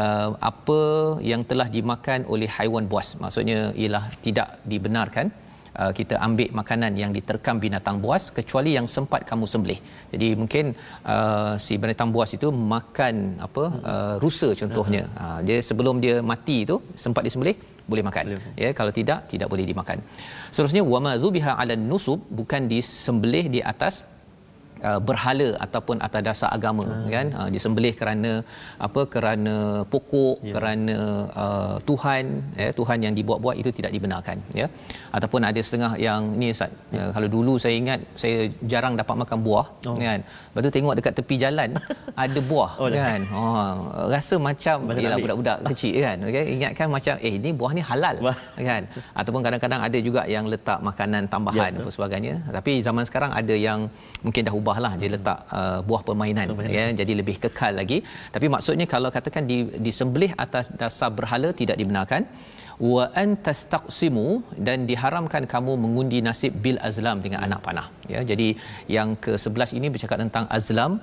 uh, 0.00 0.30
apa 0.50 0.80
yang 1.30 1.42
telah 1.50 1.68
dimakan 1.76 2.20
oleh 2.34 2.48
haiwan 2.56 2.88
buas. 2.92 3.10
Maksudnya 3.22 3.60
ialah 3.82 4.04
tidak 4.26 4.50
dibenarkan 4.72 5.28
uh, 5.80 5.92
kita 5.98 6.14
ambil 6.26 6.48
makanan 6.60 6.92
yang 7.02 7.12
diterkam 7.16 7.56
binatang 7.64 7.98
buas 8.04 8.30
kecuali 8.38 8.72
yang 8.78 8.86
sempat 8.96 9.22
kamu 9.30 9.44
sembelih. 9.52 9.80
Jadi 10.12 10.28
mungkin 10.42 10.64
uh, 11.14 11.54
si 11.64 11.76
binatang 11.82 12.10
buas 12.14 12.30
itu 12.38 12.50
makan 12.74 13.14
apa 13.46 13.64
uh, 13.92 14.14
rusa 14.24 14.50
contohnya. 14.62 15.04
Uh, 15.24 15.38
dia 15.46 15.58
sebelum 15.68 15.98
dia 16.04 16.16
mati 16.32 16.56
itu 16.66 16.78
sempat 17.04 17.24
disembelih 17.28 17.56
boleh 17.90 18.04
makan. 18.08 18.24
Boleh. 18.30 18.54
Ya 18.62 18.70
kalau 18.78 18.92
tidak 18.98 19.26
tidak 19.32 19.48
boleh 19.52 19.66
dimakan. 19.70 19.98
Seterusnya 20.54 20.82
wama 20.92 21.12
zubiha 21.22 21.52
ala 21.60 21.74
nusub 21.90 22.20
bukan 22.38 22.70
disembelih 22.72 23.44
di 23.54 23.60
atas 23.72 24.06
uh, 24.88 25.00
berhala 25.08 25.48
ataupun 25.64 25.96
atas 26.06 26.22
dasar 26.28 26.48
agama 26.56 26.86
hmm. 26.86 27.10
kan? 27.14 27.26
Uh, 27.38 27.48
disembelih 27.54 27.94
kerana 28.00 28.32
apa? 28.86 29.02
Kerana 29.14 29.56
pokok 29.92 30.36
yeah. 30.42 30.54
kerana 30.54 30.96
uh, 31.44 31.76
tuhan 31.88 32.24
ya 32.62 32.70
tuhan 32.78 32.98
yang 33.06 33.14
dibuat-buat 33.18 33.56
itu 33.62 33.70
tidak 33.78 33.92
dibenarkan 33.96 34.38
ya. 34.60 34.66
Ataupun 35.16 35.42
ada 35.50 35.60
setengah 35.66 35.92
yang 36.06 36.20
ni 36.40 36.48
ustaz 36.54 36.72
yeah. 36.96 37.08
uh, 37.08 37.10
kalau 37.16 37.28
dulu 37.36 37.54
saya 37.64 37.74
ingat 37.82 38.00
saya 38.22 38.38
jarang 38.72 38.94
dapat 39.00 39.16
makan 39.22 39.38
buah 39.46 39.66
oh. 39.90 39.96
kan? 39.96 40.20
Lepas 40.22 40.60
tu 40.66 40.72
tengok 40.76 40.94
dekat 41.00 41.14
tepi 41.20 41.36
jalan 41.44 41.70
ada 42.24 42.40
buah 42.50 42.72
oh, 42.82 42.88
kan? 42.90 43.20
Oh 43.34 43.68
rasa 44.14 44.34
macam 44.48 44.76
ialah 45.02 45.18
budak-budak 45.24 45.58
kecil 45.72 45.94
kan? 46.06 46.16
Okey 46.28 46.44
ingatkan 46.56 46.86
macam 46.96 47.14
eh 47.28 47.34
ni 47.44 47.50
buah 47.60 47.72
ni 47.78 47.82
halal 47.90 48.16
kan? 48.70 48.82
Ataupun 49.20 49.40
kadang-kadang 49.46 49.80
ada 49.86 49.98
juga 50.08 50.22
yang 50.34 50.46
letak 50.52 50.78
makanan 50.90 51.28
tambahan 51.32 51.70
yeah, 51.74 51.82
apa 51.82 51.90
sebagainya. 51.96 52.34
Tapi 52.56 52.72
zaman 52.86 53.04
sekarang 53.08 53.30
ada 53.40 53.54
yang 53.54 53.80
mungkin 54.24 54.42
dah 54.46 54.54
ubahlah 54.70 54.92
dia 55.00 55.10
letak 55.14 55.38
uh, 55.58 55.78
buah 55.88 56.02
permainan, 56.08 56.46
permainan. 56.50 56.76
ya 56.78 56.84
jadi 57.00 57.12
lebih 57.20 57.36
kekal 57.44 57.72
lagi. 57.80 57.98
Tapi 58.34 58.46
maksudnya 58.54 58.86
kalau 58.94 59.10
katakan 59.16 59.44
di 59.50 59.58
disembelih 59.86 60.32
atas 60.44 60.66
dasar 60.82 61.10
berhala 61.18 61.50
tidak 61.60 61.76
dibenarkan 61.82 62.22
wa 62.90 63.04
antastaqsimu 63.22 64.26
dan 64.66 64.78
diharamkan 64.90 65.44
kamu 65.54 65.72
mengundi 65.84 66.18
nasib 66.28 66.52
bil 66.64 66.78
azlam 66.88 67.18
dengan 67.24 67.40
anak 67.46 67.60
panah 67.66 67.86
ya. 68.14 68.22
Jadi 68.30 68.48
yang 68.96 69.10
ke-11 69.24 69.72
ini 69.80 69.88
bercakap 69.96 70.20
tentang 70.24 70.46
azlam. 70.58 70.94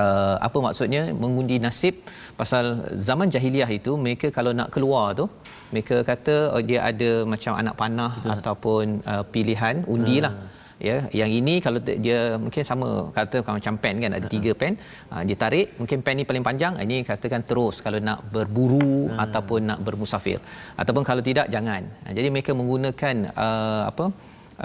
Uh, 0.00 0.36
apa 0.46 0.58
maksudnya? 0.66 1.02
Mengundi 1.22 1.56
nasib. 1.66 1.94
Pasal 2.40 2.64
zaman 3.08 3.28
jahiliah 3.34 3.70
itu 3.78 3.92
mereka 4.04 4.28
kalau 4.36 4.52
nak 4.58 4.68
keluar 4.74 5.06
tu 5.20 5.26
mereka 5.72 5.96
kata 6.10 6.34
oh, 6.54 6.62
dia 6.68 6.80
ada 6.90 7.10
macam 7.32 7.52
anak 7.60 7.74
panah 7.80 8.12
Betul. 8.16 8.32
ataupun 8.34 8.84
uh, 9.12 9.24
pilihan 9.34 9.76
undilah. 9.94 10.34
Uh 10.40 10.60
ya 10.88 10.96
yang 11.20 11.30
ini 11.38 11.54
kalau 11.66 11.80
dia 12.06 12.18
mungkin 12.44 12.62
sama 12.70 12.88
kata 13.16 13.38
macam 13.56 13.74
pen 13.82 13.96
kan 14.04 14.12
ada 14.18 14.26
tiga 14.34 14.52
pen 14.60 14.74
ha, 15.10 15.22
dia 15.28 15.36
tarik 15.42 15.66
mungkin 15.80 15.98
pen 16.06 16.16
ni 16.20 16.24
paling 16.30 16.44
panjang 16.48 16.74
ini 16.84 16.96
katakan 17.10 17.44
terus 17.50 17.78
kalau 17.86 18.00
nak 18.08 18.20
berburu 18.34 18.92
hmm. 19.06 19.22
ataupun 19.24 19.60
nak 19.70 19.80
bermusafir 19.86 20.38
ataupun 20.82 21.04
kalau 21.10 21.24
tidak 21.30 21.48
jangan 21.54 21.82
ha, 22.02 22.14
jadi 22.18 22.28
mereka 22.36 22.54
menggunakan 22.60 23.16
uh, 23.46 23.84
apa 23.92 24.06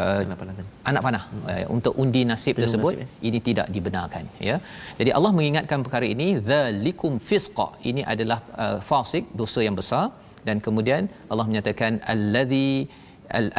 Uh, 0.04 0.22
anak 0.26 0.38
panah, 0.40 0.54
anak 0.90 1.02
panah 1.06 1.22
hmm. 1.26 1.46
uh, 1.52 1.66
untuk 1.76 1.94
undi 2.02 2.22
nasib 2.32 2.54
Tengok 2.54 2.62
tersebut 2.64 2.94
nasib, 2.94 3.04
ya? 3.04 3.28
ini 3.28 3.40
tidak 3.48 3.68
dibenarkan 3.76 4.24
ya 4.48 4.56
jadi 5.00 5.12
Allah 5.18 5.32
mengingatkan 5.38 5.80
perkara 5.86 6.06
ini 6.16 6.28
zalikum 6.50 7.14
fisqa 7.28 7.68
ini 7.90 8.02
adalah 8.14 8.40
uh, 8.64 8.78
fasik 8.90 9.26
dosa 9.42 9.62
yang 9.68 9.78
besar 9.80 10.04
dan 10.48 10.60
kemudian 10.66 11.04
Allah 11.32 11.46
menyatakan 11.50 11.94
allazi 12.14 12.70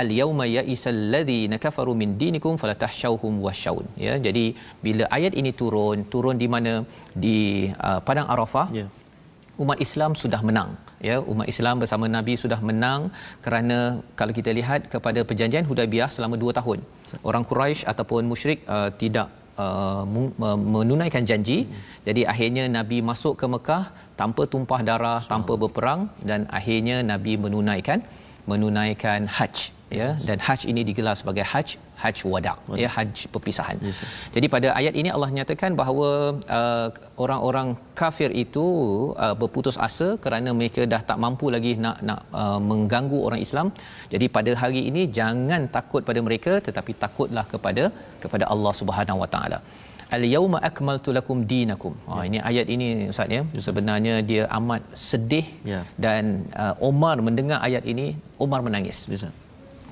al 0.02 0.10
yauma 0.20 0.44
ya'isal 0.56 1.00
ladina 1.14 1.56
kafaru 1.64 1.92
min 2.00 2.10
dinikum 2.20 2.54
fala 2.60 2.74
tahshawhum 2.82 3.34
washaun 3.46 3.86
ya 4.06 4.14
jadi 4.26 4.44
bila 4.86 5.04
ayat 5.18 5.34
ini 5.40 5.50
turun 5.60 5.98
turun 6.12 6.36
di 6.42 6.48
mana? 6.54 6.74
Di 7.24 7.36
uh, 7.88 8.00
padang 8.08 8.28
arafah. 8.36 8.68
Yeah. 8.80 8.90
umat 9.62 9.78
Islam 9.84 10.12
sudah 10.20 10.38
menang. 10.48 10.70
Ya 11.06 11.16
umat 11.32 11.46
Islam 11.52 11.76
bersama 11.82 12.06
Nabi 12.16 12.34
sudah 12.42 12.58
menang 12.68 13.00
kerana 13.44 13.78
kalau 14.18 14.32
kita 14.38 14.50
lihat 14.58 14.86
kepada 14.92 15.20
perjanjian 15.28 15.66
Hudaibiyah 15.70 16.10
selama 16.16 16.36
2 16.42 16.58
tahun 16.58 16.78
orang 17.28 17.44
Quraisy 17.50 17.82
ataupun 17.92 18.30
musyrik 18.32 18.62
uh, 18.76 18.90
tidak 19.02 19.28
Uh, 19.66 20.04
menunaikan 20.74 21.24
janji. 21.28 21.56
Hmm. 21.66 21.78
jadi 22.06 22.22
akhirnya 22.32 22.64
nabi 22.74 22.98
masuk 23.08 23.34
ke 23.40 23.46
Mekah 23.54 23.84
tanpa 24.20 24.42
tumpah 24.52 24.78
darah 24.88 25.18
tanpa 25.32 25.52
berperang 25.62 26.00
dan 26.30 26.40
akhirnya 26.58 26.96
nabi 27.10 27.32
menunaikan 27.44 27.98
menunaikan 28.52 29.20
haji 29.38 29.68
ya 29.98 30.08
dan 30.28 30.38
haji 30.46 30.66
ini 30.72 30.82
digelar 30.88 31.14
sebagai 31.20 31.44
haji 31.52 31.76
haji 32.02 32.24
wada 32.32 32.52
ya 32.82 32.88
haji 32.96 33.24
perpisahan. 33.34 33.76
Yes, 33.86 33.98
yes. 34.02 34.12
Jadi 34.34 34.46
pada 34.54 34.68
ayat 34.80 34.94
ini 35.00 35.08
Allah 35.14 35.30
nyatakan 35.36 35.72
bahawa 35.80 36.08
uh, 36.58 36.88
orang-orang 37.24 37.68
kafir 38.00 38.30
itu 38.44 38.66
uh, 39.24 39.34
berputus 39.40 39.78
asa 39.86 40.08
kerana 40.24 40.52
mereka 40.58 40.84
dah 40.92 41.00
tak 41.10 41.18
mampu 41.24 41.48
lagi 41.56 41.72
nak 41.86 41.98
nak 42.10 42.20
uh, 42.42 42.60
mengganggu 42.70 43.20
orang 43.28 43.42
Islam. 43.46 43.68
Jadi 44.14 44.28
pada 44.36 44.52
hari 44.62 44.82
ini 44.92 45.04
jangan 45.18 45.64
takut 45.76 46.04
pada 46.10 46.22
mereka 46.28 46.54
tetapi 46.68 46.94
takutlah 47.04 47.46
kepada 47.54 47.86
kepada 48.24 48.46
Allah 48.54 48.74
Subhanahu 48.82 49.22
Wa 49.24 49.30
Taala. 49.36 49.60
Al 50.16 50.22
yauma 50.34 50.58
akmaltu 50.68 51.12
lakum 51.16 51.38
dinakum. 51.50 51.94
Ha 52.08 52.12
ya. 52.20 52.22
ini 52.28 52.38
ayat 52.50 52.66
ini 52.74 52.88
ustaz 53.12 53.36
ya. 53.36 53.42
Sebenarnya 53.66 54.14
dia 54.30 54.44
amat 54.58 54.82
sedih 55.08 55.46
ya. 55.72 55.80
dan 56.04 56.24
uh, 56.62 56.74
Omar 56.90 57.16
mendengar 57.28 57.58
ayat 57.68 57.84
ini 57.92 58.06
Omar 58.44 58.60
menangis. 58.66 58.98
Ya, 59.12 59.30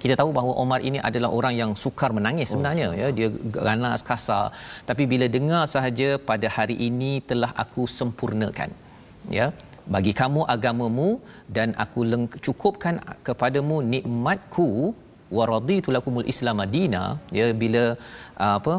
kita 0.02 0.14
tahu 0.20 0.30
bahawa 0.38 0.52
Omar 0.62 0.80
ini 0.88 0.98
adalah 1.08 1.30
orang 1.38 1.54
yang 1.60 1.70
sukar 1.84 2.10
menangis 2.18 2.48
sebenarnya 2.52 2.86
oh. 2.90 2.98
ya 3.00 3.08
dia 3.18 3.28
ganas 3.68 4.00
kasar 4.08 4.44
tapi 4.88 5.02
bila 5.12 5.26
dengar 5.36 5.62
sahaja 5.74 6.08
pada 6.30 6.48
hari 6.56 6.76
ini 6.88 7.12
telah 7.30 7.50
aku 7.62 7.84
sempurnakan 7.98 8.70
ya 9.38 9.46
bagi 9.94 10.12
kamu 10.20 10.42
agamamu 10.54 11.08
dan 11.56 11.68
aku 11.84 12.00
leng- 12.12 12.38
cukupkan 12.46 12.94
kepadamu 13.28 13.76
nikmatku 13.94 14.68
wa 15.36 15.44
raditu 15.52 15.90
lakumul 15.96 16.28
islam 16.32 16.56
madina 16.62 17.02
ya 17.38 17.46
bila 17.62 17.84
uh, 18.44 18.54
apa 18.58 18.74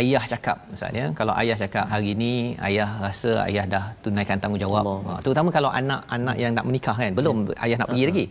ayah 0.00 0.22
cakap 0.32 0.56
misalnya 0.72 1.04
kalau 1.18 1.32
ayah 1.40 1.56
cakap 1.62 1.84
hari 1.92 2.08
ini 2.16 2.32
ayah 2.68 2.88
rasa 3.04 3.32
ayah 3.48 3.64
dah 3.74 3.84
tunaikan 4.04 4.38
tanggungjawab 4.42 4.82
Allah. 4.84 4.98
Ha, 5.08 5.20
terutama 5.24 5.48
kalau 5.56 5.70
anak-anak 5.80 6.36
yang 6.42 6.52
nak 6.56 6.66
menikah 6.68 6.96
kan 7.02 7.12
belum 7.18 7.36
ya. 7.50 7.56
ayah 7.64 7.76
nak 7.80 7.88
pergi 7.90 8.04
uh-huh. 8.04 8.12
lagi 8.12 8.26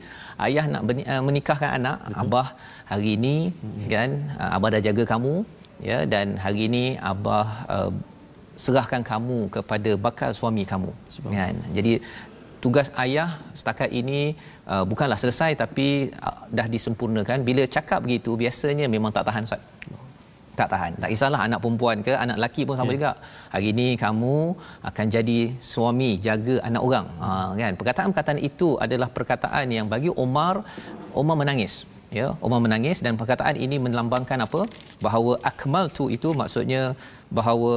ayah 0.47 0.65
nak 0.73 0.81
uh, 1.13 1.21
menikahkan 1.27 1.71
anak 1.79 1.97
Betul. 2.05 2.21
abah 2.23 2.47
hari 2.91 3.09
ini 3.17 3.35
hmm. 3.49 3.87
kan 3.93 4.09
uh, 4.41 4.55
abah 4.57 4.69
dah 4.75 4.81
jaga 4.87 5.03
kamu 5.13 5.33
ya 5.89 5.99
dan 6.13 6.27
hari 6.45 6.61
ini 6.69 6.85
abah 7.11 7.47
uh, 7.75 7.91
serahkan 8.63 9.01
kamu 9.11 9.39
kepada 9.55 9.91
bakal 10.05 10.31
suami 10.39 10.63
kamu 10.71 10.91
kan 11.37 11.55
jadi 11.77 11.93
tugas 12.63 12.87
ayah 13.03 13.29
setakat 13.59 13.89
ini 14.01 14.21
uh, 14.71 14.83
bukanlah 14.91 15.17
selesai 15.23 15.51
tapi 15.63 15.87
uh, 16.27 16.43
dah 16.57 16.67
disempurnakan 16.75 17.47
bila 17.49 17.63
cakap 17.75 17.99
begitu 18.05 18.35
biasanya 18.43 18.85
memang 18.95 19.11
tak 19.15 19.25
tahan 19.29 19.47
Ustaz 19.47 19.63
tak 20.59 20.69
tahan. 20.73 20.91
Tak 21.01 21.09
kisahlah 21.13 21.41
anak 21.47 21.59
perempuan 21.63 21.97
ke 22.07 22.13
anak 22.23 22.35
lelaki 22.39 22.61
pun 22.67 22.75
sama 22.79 22.89
yeah. 22.89 22.95
juga. 22.97 23.11
Hari 23.53 23.67
ini 23.73 23.87
kamu 24.03 24.35
akan 24.89 25.05
jadi 25.15 25.39
suami 25.71 26.09
jaga 26.25 26.55
anak 26.69 26.81
orang. 26.87 27.05
Ha 27.21 27.29
kan. 27.61 27.73
Perkataan-perkataan 27.79 28.39
itu 28.49 28.69
adalah 28.85 29.09
perkataan 29.17 29.65
yang 29.77 29.87
bagi 29.93 30.11
Omar 30.25 30.55
Omar 31.21 31.37
menangis. 31.43 31.75
ya 32.17 32.27
Umar 32.45 32.59
menangis 32.65 32.97
dan 33.05 33.13
perkataan 33.21 33.55
ini 33.65 33.77
melambangkan 33.85 34.39
apa 34.45 34.61
bahawa 35.05 35.33
akmal 35.49 35.85
tu 35.97 36.05
itu 36.15 36.29
maksudnya 36.39 36.81
bahawa 37.37 37.73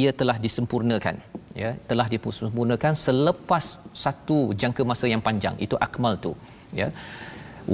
ia 0.00 0.10
telah 0.20 0.36
disempurnakan 0.44 1.16
ya 1.62 1.70
telah 1.90 2.06
disempurnakan 2.14 2.92
selepas 3.06 3.64
satu 4.04 4.38
jangka 4.62 4.82
masa 4.90 5.06
yang 5.12 5.22
panjang 5.28 5.54
itu 5.66 5.78
akmal 5.86 6.14
tu 6.26 6.32
ya 6.80 6.88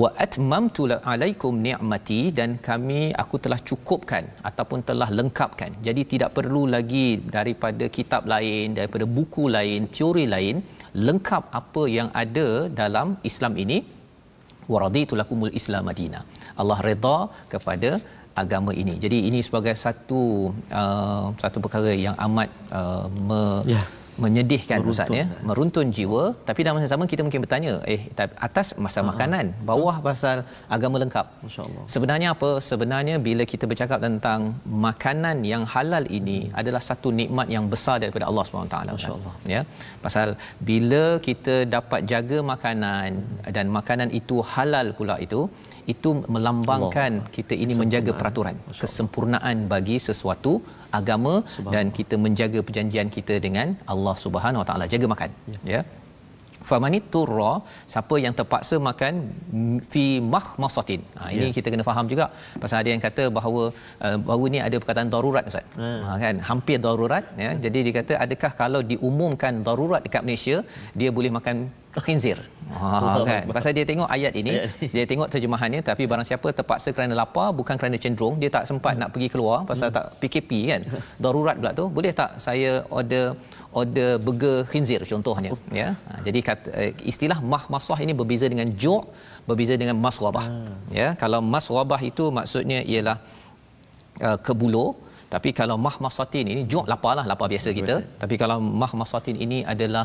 wa 0.01 0.09
atmamtu 0.25 0.85
alaikum 1.13 1.55
ni'mati 1.67 2.21
dan 2.39 2.51
kami 2.69 3.01
aku 3.23 3.37
telah 3.45 3.59
cukupkan 3.69 4.25
ataupun 4.49 4.81
telah 4.89 5.09
lengkapkan. 5.19 5.71
Jadi 5.87 6.03
tidak 6.13 6.31
perlu 6.39 6.63
lagi 6.75 7.07
daripada 7.37 7.87
kitab 7.97 8.23
lain 8.33 8.77
daripada 8.79 9.07
buku 9.17 9.45
lain 9.57 9.83
teori 9.97 10.27
lain 10.35 10.57
lengkap 11.07 11.45
apa 11.61 11.83
yang 11.99 12.09
ada 12.23 12.49
dalam 12.83 13.09
Islam 13.31 13.55
ini. 13.65 13.79
Waraditu 14.73 15.15
lakumul 15.21 15.55
islam 15.61 15.83
madina. 15.89 16.21
Allah 16.61 16.79
redha 16.87 17.19
kepada 17.53 17.91
agama 18.43 18.73
ini. 18.83 18.95
Jadi 19.03 19.19
ini 19.29 19.41
sebagai 19.47 19.75
satu 19.85 20.23
uh, 20.81 21.27
satu 21.43 21.59
perkara 21.65 21.93
yang 22.07 22.17
amat 22.27 22.49
uh, 22.79 23.05
me, 23.29 23.43
yeah 23.75 23.85
menyedihkan 24.23 24.79
meruntun. 24.81 24.95
Ustaz. 24.95 25.19
Ya 25.21 25.25
meruntun 25.49 25.87
jiwa. 25.97 26.23
Tapi 26.49 26.61
dalam 26.65 26.77
masa 26.79 26.91
sama 26.93 27.07
kita 27.13 27.23
mungkin 27.27 27.43
bertanya 27.45 27.73
eh 27.95 28.03
atas 28.49 28.67
masa 28.85 29.01
uh 29.01 29.07
makanan 29.11 29.47
bawah 29.69 29.97
pasal 30.07 30.37
agama 30.77 30.97
lengkap 31.03 31.27
insyaallah 31.47 31.83
sebenarnya 31.95 32.29
apa? 32.35 32.51
Sebenarnya 32.69 33.17
bila 33.27 33.43
kita 33.53 33.65
bercakap 33.71 33.99
tentang 34.07 34.41
makanan 34.87 35.37
yang 35.51 35.63
halal 35.75 36.05
ini 36.19 36.39
adalah 36.61 36.83
satu 36.89 37.11
nikmat 37.21 37.49
yang 37.55 37.67
besar 37.75 37.97
daripada 38.05 38.27
Allah 38.31 38.45
SWT 38.47 38.79
insyaallah 38.97 39.35
ya. 39.55 39.61
Pasal 40.07 40.31
bila 40.71 41.05
kita 41.29 41.57
dapat 41.77 42.01
jaga 42.13 42.41
makanan 42.53 43.11
dan 43.57 43.69
makanan 43.79 44.11
itu 44.21 44.39
halal 44.55 44.89
pula 44.99 45.17
itu 45.27 45.43
itu 45.93 46.11
melambangkan 46.35 47.13
Allah. 47.21 47.33
kita 47.37 47.55
ini 47.65 47.73
menjaga 47.81 48.13
peraturan 48.21 48.57
kesempurnaan 48.83 49.57
bagi 49.73 49.97
sesuatu 50.09 50.53
agama 51.01 51.35
dan 51.75 51.93
kita 51.99 52.17
menjaga 52.25 52.63
perjanjian 52.69 53.11
kita 53.17 53.37
dengan 53.47 53.69
Allah 53.95 54.17
Subhanahu 54.25 54.63
Wa 54.63 54.69
Taala. 54.71 54.87
Jaga 54.95 55.09
makan. 55.15 55.31
Ya, 55.53 55.61
ya? 55.75 55.83
famanit 56.69 57.05
turra 57.15 57.53
siapa 57.93 58.17
yang 58.25 58.35
terpaksa 58.39 58.77
makan 58.89 59.15
fi 59.93 60.05
mahmasatin 60.35 61.03
ha 61.21 61.29
ini 61.37 61.47
yeah. 61.47 61.55
kita 61.57 61.69
kena 61.73 61.85
faham 61.91 62.07
juga. 62.13 62.27
Pasal 62.63 62.79
ada 62.83 62.91
yang 62.95 63.03
kata 63.07 63.25
bahawa 63.39 63.63
uh, 64.07 64.17
bahawa 64.29 64.45
ni 64.55 64.61
ada 64.67 64.77
perkataan 64.83 65.11
darurat 65.15 65.45
ustaz. 65.51 65.67
Hmm. 65.81 66.01
ha 66.09 66.17
kan? 66.25 66.37
Hampir 66.49 66.79
darurat 66.87 67.25
ya. 67.45 67.51
Jadi 67.65 67.79
dia 67.87 67.95
kata 68.01 68.15
adakah 68.27 68.53
kalau 68.63 68.83
diumumkan 68.93 69.55
darurat 69.69 70.03
dekat 70.09 70.25
Malaysia 70.29 70.59
dia 71.01 71.11
boleh 71.19 71.33
makan 71.39 71.57
khinzir. 72.03 72.39
Ha 72.75 73.23
kan. 73.23 73.45
Pasal 73.57 73.71
dia 73.77 73.85
tengok 73.87 74.09
ayat 74.17 74.33
ini, 74.41 74.53
dia 74.95 75.05
tengok 75.07 75.29
terjemahannya 75.31 75.81
tapi 75.85 76.09
barang 76.11 76.27
siapa 76.27 76.49
terpaksa 76.51 76.91
kerana 76.97 77.15
lapar 77.15 77.55
bukan 77.55 77.79
kerana 77.79 77.97
cenderung, 78.05 78.35
dia 78.43 78.51
tak 78.51 78.65
sempat 78.71 78.95
hmm. 78.95 79.01
nak 79.05 79.09
pergi 79.15 79.29
keluar 79.31 79.59
pasal 79.69 79.89
hmm. 79.89 79.97
tak 79.97 80.05
PKP 80.21 80.51
kan. 80.73 80.81
Darurat 81.23 81.55
pula 81.61 81.71
tu, 81.81 81.87
boleh 81.87 82.11
tak 82.11 82.41
saya 82.43 82.83
order 82.91 83.37
order 83.81 84.11
burger 84.25 84.57
khinzir 84.71 85.03
contohnya 85.13 85.51
ya 85.81 85.89
ha, 86.09 86.23
jadi 86.27 86.41
kata, 86.49 86.69
eh, 86.83 86.93
istilah 87.11 87.39
mahmasah 87.53 87.99
ini 88.05 88.13
berbeza 88.21 88.47
dengan 88.53 88.69
ju' 88.83 89.03
berbeza 89.49 89.75
dengan 89.83 89.97
maswabah 90.05 90.47
hmm. 90.47 90.77
ya 91.01 91.09
kalau 91.23 91.41
maswabah 91.55 92.01
itu 92.11 92.25
maksudnya 92.39 92.81
ialah 92.93 93.19
uh, 94.27 94.39
kebuluh 94.47 94.91
tapi 95.35 95.51
kalau 95.59 95.77
mahmasatin 95.87 96.47
ini 96.53 96.63
ju' 96.73 96.85
lapar 96.93 97.13
lah 97.19 97.25
lapar 97.31 97.47
biasa 97.53 97.69
kita. 97.79 97.95
biasa. 98.01 98.19
tapi 98.23 98.35
kalau 98.43 98.57
mahmasatin 98.83 99.37
ini 99.45 99.59
adalah 99.73 100.05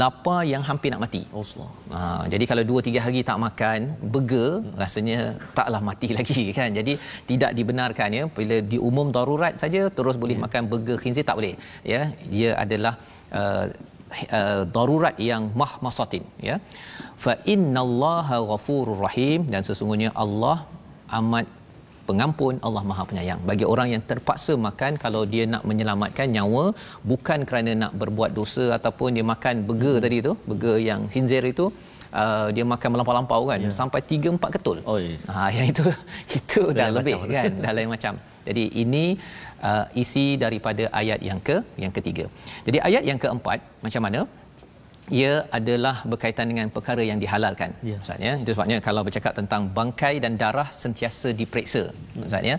lapar 0.00 0.40
yang 0.52 0.62
hampir 0.68 0.90
nak 0.92 1.02
mati. 1.04 1.22
Oh, 1.38 1.44
ha, 1.94 2.00
jadi 2.32 2.44
kalau 2.50 2.64
2 2.70 2.86
3 2.88 3.04
hari 3.06 3.20
tak 3.30 3.38
makan 3.46 3.80
burger 4.14 4.50
rasanya 4.82 5.18
taklah 5.58 5.80
mati 5.88 6.08
lagi 6.18 6.44
kan? 6.58 6.70
Jadi 6.78 6.94
tidak 7.30 7.50
dibenarkan 7.58 8.18
ya 8.18 8.24
bila 8.38 8.58
diumum 8.74 9.08
darurat 9.16 9.54
saja 9.64 9.82
terus 9.98 10.18
boleh 10.24 10.36
yeah. 10.38 10.44
makan 10.46 10.62
burger 10.72 10.98
khinzir 11.02 11.26
tak 11.30 11.38
boleh 11.40 11.54
ya? 11.94 12.02
Dia 12.34 12.50
adalah 12.64 12.94
uh, 13.40 13.66
uh, 14.38 14.62
darurat 14.76 15.16
yang 15.30 15.44
mahmasatin 15.62 16.24
ya? 16.50 16.58
Fa 17.24 17.34
innallaha 17.54 18.38
ghafurur 18.52 19.02
rahim. 19.06 19.40
Dan 19.52 19.62
sesungguhnya 19.68 20.10
Allah 20.24 20.58
amat 21.20 21.46
pengampun 22.08 22.54
Allah 22.66 22.82
Maha 22.90 23.04
Penyayang 23.10 23.40
bagi 23.50 23.64
orang 23.72 23.88
yang 23.94 24.02
terpaksa 24.10 24.52
makan 24.66 24.92
kalau 25.04 25.22
dia 25.32 25.44
nak 25.54 25.62
menyelamatkan 25.70 26.28
nyawa 26.36 26.64
bukan 27.10 27.40
kerana 27.48 27.72
nak 27.82 27.92
berbuat 28.02 28.30
dosa 28.38 28.66
ataupun 28.78 29.18
dia 29.18 29.26
makan 29.32 29.64
burger 29.68 29.96
hmm. 29.96 30.04
tadi 30.04 30.18
tu 30.28 30.32
burger 30.50 30.78
yang 30.90 31.02
khinzir 31.14 31.44
itu 31.54 31.68
Uh, 32.22 32.48
dia 32.54 32.62
makan 32.72 32.88
melampau-lampau 32.94 33.40
kan 33.50 33.58
yeah. 33.58 33.74
sampai 33.78 33.98
3 34.10 34.38
4 34.38 34.54
ketul. 34.56 34.78
Oh. 34.90 34.98
Ha 35.34 35.50
yang 35.56 35.66
itu 35.72 35.82
itu 36.38 36.60
dah 36.76 36.86
lebih 36.96 37.14
macam 37.18 37.34
kan 37.36 37.52
dah 37.64 37.72
lain 37.76 37.90
macam. 37.94 38.12
Jadi 38.46 38.64
ini 38.82 39.04
uh, 39.68 39.84
isi 40.02 40.26
daripada 40.44 40.86
ayat 41.00 41.18
yang 41.28 41.40
ke 41.48 41.56
yang 41.82 41.90
ketiga. 41.96 42.30
Jadi 42.66 42.78
ayat 42.88 43.02
yang 43.10 43.18
keempat 43.24 43.58
macam 43.82 44.02
mana? 44.06 44.20
Ia 45.12 45.44
adalah 45.58 46.00
berkaitan 46.08 46.48
dengan 46.48 46.66
perkara 46.72 47.02
yang 47.04 47.18
dihalalkan. 47.20 47.70
Ya. 47.84 47.96
Maksudnya 48.00 48.32
itu 48.40 48.50
sebabnya 48.56 48.78
kalau 48.80 49.02
bercakap 49.06 49.32
tentang 49.36 49.68
bangkai 49.68 50.14
dan 50.24 50.40
darah 50.40 50.68
sentiasa 50.82 51.30
diperiksa. 51.40 51.92
Maksudnya 52.16 52.56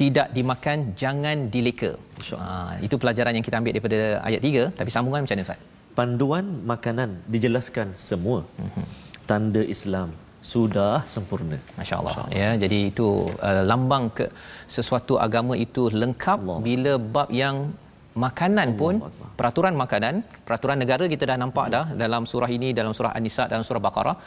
tidak 0.00 0.28
dimakan 0.36 0.78
jangan 1.02 1.48
dileka. 1.54 1.92
Ha, 2.40 2.80
itu 2.86 2.96
pelajaran 3.02 3.32
yang 3.36 3.44
kita 3.44 3.56
ambil 3.60 3.72
daripada 3.76 4.00
ayat 4.28 4.40
3 4.40 4.76
tapi 4.78 4.90
sambungan 4.92 5.24
macam 5.24 5.36
mana 5.36 5.46
Ustaz? 5.48 5.60
Panduan 5.96 6.46
makanan 6.72 7.10
dijelaskan 7.34 7.96
semua. 8.08 8.44
Mhm. 8.66 8.84
Tanda 9.28 9.62
Islam 9.74 10.08
sudah 10.52 11.02
sempurna. 11.14 11.58
Masya-Allah. 11.78 12.14
Ya, 12.40 12.50
jadi 12.62 12.78
itu 12.90 13.08
uh, 13.48 13.62
lambang 13.70 14.04
ke 14.18 14.26
sesuatu 14.76 15.14
agama 15.26 15.54
itu 15.66 15.90
lengkap 16.02 16.38
Allah. 16.46 16.58
bila 16.66 16.92
bab 17.14 17.28
yang 17.42 17.56
makanan 18.24 18.68
pun 18.80 18.94
peraturan 19.38 19.74
makanan 19.82 20.14
peraturan 20.46 20.78
negara 20.82 21.04
kita 21.12 21.24
dah 21.30 21.38
nampak 21.42 21.66
dah 21.74 21.84
dalam 22.02 22.22
surah 22.30 22.50
ini 22.56 22.68
dalam 22.80 22.92
surah 22.98 23.12
an-nisa 23.18 23.46
dalam 23.52 23.64
surah 23.68 23.82
baqarah. 23.88 24.18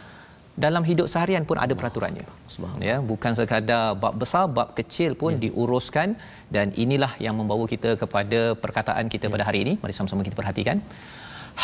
Dalam 0.63 0.83
hidup 0.87 1.07
seharian 1.11 1.43
pun 1.49 1.57
ada 1.63 1.73
peraturannya. 1.79 2.25
Ya 2.87 2.95
bukan 3.09 3.31
sekadar 3.37 3.83
bab 4.01 4.13
besar 4.21 4.43
bab 4.55 4.69
kecil 4.79 5.11
pun 5.21 5.31
ya. 5.35 5.41
diuruskan. 5.43 6.09
Dan 6.55 6.75
inilah 6.83 7.11
yang 7.25 7.35
membawa 7.39 7.63
kita 7.73 7.91
kepada 8.01 8.39
perkataan 8.63 9.07
kita 9.13 9.25
ya. 9.27 9.33
pada 9.35 9.43
hari 9.49 9.59
ini. 9.65 9.73
Mari 9.83 9.93
sama-sama 9.97 10.25
kita 10.27 10.35
perhatikan. 10.41 10.79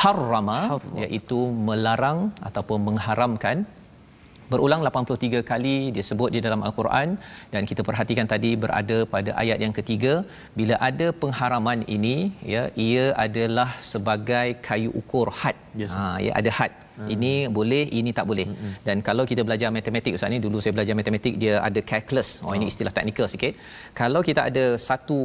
Harrama. 0.01 0.59
iaitu 1.03 1.39
melarang 1.69 2.19
ataupun 2.49 2.79
mengharamkan 2.87 3.67
berulang 4.51 4.81
83 4.89 5.41
kali 5.51 5.77
disebut 5.97 6.29
di 6.35 6.39
dalam 6.45 6.63
al-Quran 6.67 7.09
dan 7.53 7.61
kita 7.69 7.81
perhatikan 7.89 8.27
tadi 8.33 8.51
berada 8.63 8.97
pada 9.13 9.31
ayat 9.43 9.59
yang 9.65 9.73
ketiga 9.79 10.13
bila 10.59 10.77
ada 10.89 11.07
pengharaman 11.23 11.81
ini 11.97 12.17
ya 12.53 12.63
ia 12.87 13.05
adalah 13.25 13.69
sebagai 13.91 14.47
kayu 14.67 14.91
ukur 15.01 15.27
had 15.41 15.57
yes, 15.81 15.93
ha 15.97 16.05
ya 16.27 16.31
ada 16.39 16.51
had 16.57 16.73
hmm. 16.99 17.09
ini 17.15 17.33
boleh 17.57 17.83
ini 17.99 18.11
tak 18.19 18.27
boleh 18.31 18.47
hmm. 18.51 18.73
dan 18.87 18.97
kalau 19.07 19.25
kita 19.31 19.41
belajar 19.47 19.69
matematik 19.77 20.17
ustaz 20.17 20.33
ni 20.35 20.39
dulu 20.45 20.59
saya 20.63 20.73
belajar 20.77 20.95
matematik 21.01 21.35
dia 21.43 21.55
ada 21.67 21.81
calculus 21.91 22.29
oh, 22.39 22.49
oh. 22.49 22.55
ini 22.57 22.67
istilah 22.71 22.93
teknikal 22.97 23.29
sikit 23.33 23.53
kalau 24.01 24.23
kita 24.29 24.43
ada 24.49 24.65
satu 24.89 25.19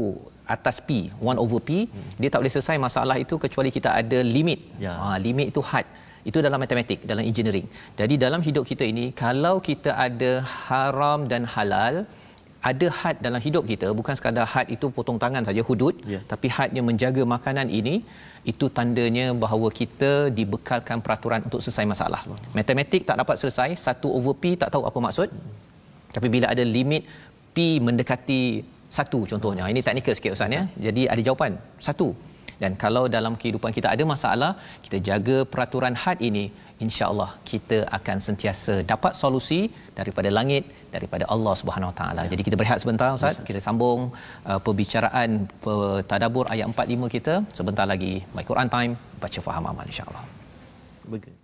atas 0.54 0.76
p 0.86 0.90
1 1.22 1.44
over 1.44 1.60
p 1.68 1.70
hmm. 1.86 2.12
dia 2.20 2.28
tak 2.32 2.40
boleh 2.42 2.54
selesai 2.56 2.76
masalah 2.86 3.16
itu 3.24 3.34
kecuali 3.44 3.70
kita 3.76 3.90
ada 4.02 4.20
limit 4.36 4.60
ya. 4.86 4.94
ha 5.00 5.16
limit 5.26 5.48
itu 5.54 5.62
had 5.72 5.86
itu 6.28 6.38
dalam 6.46 6.58
matematik 6.64 6.98
dalam 7.10 7.24
engineering. 7.30 7.66
Jadi 8.00 8.14
dalam 8.24 8.40
hidup 8.46 8.64
kita 8.70 8.84
ini 8.92 9.06
kalau 9.24 9.54
kita 9.68 9.92
ada 10.06 10.32
haram 10.68 11.20
dan 11.32 11.44
halal 11.54 11.94
ada 12.70 12.86
had 12.98 13.16
dalam 13.26 13.40
hidup 13.46 13.64
kita 13.70 13.88
bukan 13.98 14.14
sekadar 14.18 14.46
had 14.52 14.66
itu 14.74 14.86
potong 14.96 15.18
tangan 15.22 15.42
saja 15.48 15.62
hudud 15.68 15.94
yeah. 16.12 16.22
tapi 16.32 16.46
hadnya 16.56 16.82
menjaga 16.88 17.22
makanan 17.34 17.68
ini 17.78 17.94
itu 18.52 18.66
tandanya 18.76 19.26
bahawa 19.44 19.68
kita 19.80 20.10
dibekalkan 20.38 20.98
peraturan 21.04 21.40
untuk 21.46 21.60
selesai 21.64 21.86
masalah. 21.92 22.20
Matematik 22.58 23.02
tak 23.08 23.16
dapat 23.22 23.36
selesai 23.42 23.70
1 23.84 24.16
over 24.18 24.34
p 24.42 24.56
tak 24.62 24.70
tahu 24.74 24.84
apa 24.90 24.98
maksud. 25.06 25.28
Tapi 26.16 26.28
bila 26.34 26.46
ada 26.52 26.64
limit 26.76 27.02
p 27.54 27.80
mendekati 27.86 28.42
satu 28.96 29.18
contohnya 29.30 29.64
ini 29.72 29.80
teknikal 29.86 30.14
sikit 30.18 30.34
ustaz 30.36 30.56
ya. 30.58 30.62
Jadi 30.86 31.02
ada 31.12 31.22
jawapan 31.28 31.52
satu 31.88 32.08
dan 32.62 32.72
kalau 32.82 33.04
dalam 33.16 33.34
kehidupan 33.40 33.70
kita 33.76 33.88
ada 33.94 34.04
masalah 34.14 34.50
kita 34.84 34.98
jaga 35.08 35.36
peraturan 35.52 35.96
had 36.02 36.18
ini 36.28 36.44
insya-Allah 36.84 37.30
kita 37.50 37.78
akan 37.98 38.16
sentiasa 38.26 38.74
dapat 38.92 39.12
solusi 39.22 39.60
daripada 39.98 40.28
langit 40.38 40.64
daripada 40.94 41.24
Allah 41.34 41.54
Subhanahu 41.60 41.90
Wa 41.92 41.96
Taala. 42.00 42.22
Jadi 42.32 42.42
kita 42.46 42.56
berehat 42.60 42.80
sebentar 42.84 43.08
Ustaz, 43.18 43.36
yes, 43.36 43.46
kita 43.48 43.60
sambung 43.66 44.00
uh, 44.50 44.60
perbicaraan 44.66 45.30
tadabbur 46.12 46.46
ayat 46.54 46.66
4 46.72 46.96
5 46.96 47.14
kita 47.16 47.34
sebentar 47.60 47.86
lagi 47.92 48.14
My 48.36 48.44
Quran 48.50 48.70
Time 48.76 48.92
baca 49.24 49.40
faham 49.48 49.66
amal 49.72 49.86
insya-Allah. 49.92 50.24
Begitu. 51.14 51.39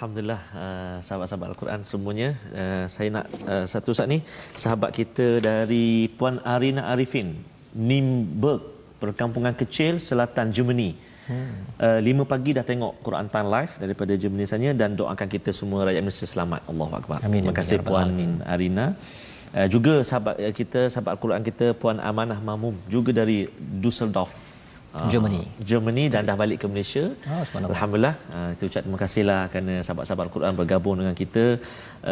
Alhamdulillah 0.00 0.42
uh, 0.56 0.96
sahabat-sahabat 1.04 1.48
Al-Quran 1.52 1.80
semuanya 1.84 2.28
uh, 2.56 2.88
saya 2.88 3.08
nak 3.16 3.24
uh, 3.44 3.68
satu 3.68 3.92
saat 3.92 4.08
ni 4.08 4.24
sahabat 4.56 4.96
kita 4.96 5.44
dari 5.44 6.08
Puan 6.16 6.40
Arina 6.52 6.88
Arifin 6.92 7.36
Nimberg 7.76 8.64
perkampungan 8.96 9.52
kecil 9.52 10.00
selatan 10.00 10.56
Germany. 10.56 10.96
Hmm. 11.28 11.52
Uh, 11.76 12.00
lima 12.00 12.24
pagi 12.24 12.56
dah 12.56 12.64
tengok 12.64 13.04
Quran 13.04 13.28
Time 13.28 13.48
Live 13.52 13.76
daripada 13.76 14.16
Germany 14.16 14.48
sana 14.48 14.72
dan 14.72 14.96
doakan 14.96 15.28
kita 15.36 15.52
semua 15.52 15.84
rakyat 15.84 16.00
Malaysia 16.00 16.24
selamat. 16.24 16.64
Allahu 16.72 16.92
akbar. 16.96 17.18
Amin. 17.20 17.44
Terima 17.44 17.56
kasih 17.60 17.84
Puan 17.84 18.08
Amin. 18.08 18.32
Arina. 18.54 18.86
Uh, 19.52 19.68
juga 19.68 20.00
sahabat 20.00 20.40
kita 20.56 20.88
sahabat 20.88 21.12
Al-Quran 21.20 21.44
kita 21.44 21.76
Puan 21.76 22.00
Amanah 22.00 22.40
Mamum 22.40 22.72
juga 22.88 23.12
dari 23.12 23.52
Dusseldorf 23.84 24.32
Ah, 24.90 25.06
Germany. 25.12 25.42
Germany 25.70 26.04
dan 26.12 26.26
dah 26.28 26.34
balik 26.40 26.58
ke 26.62 26.66
Malaysia. 26.72 27.04
Oh, 27.30 27.42
Alhamdulillah. 27.70 28.14
Uh, 28.34 28.50
kita 28.54 28.64
ucap 28.68 28.82
terima 28.84 28.98
kasihlah 29.02 29.40
kerana 29.52 29.74
sahabat-sahabat 29.86 30.24
Al-Quran 30.26 30.52
bergabung 30.60 30.96
dengan 31.00 31.14
kita 31.20 31.44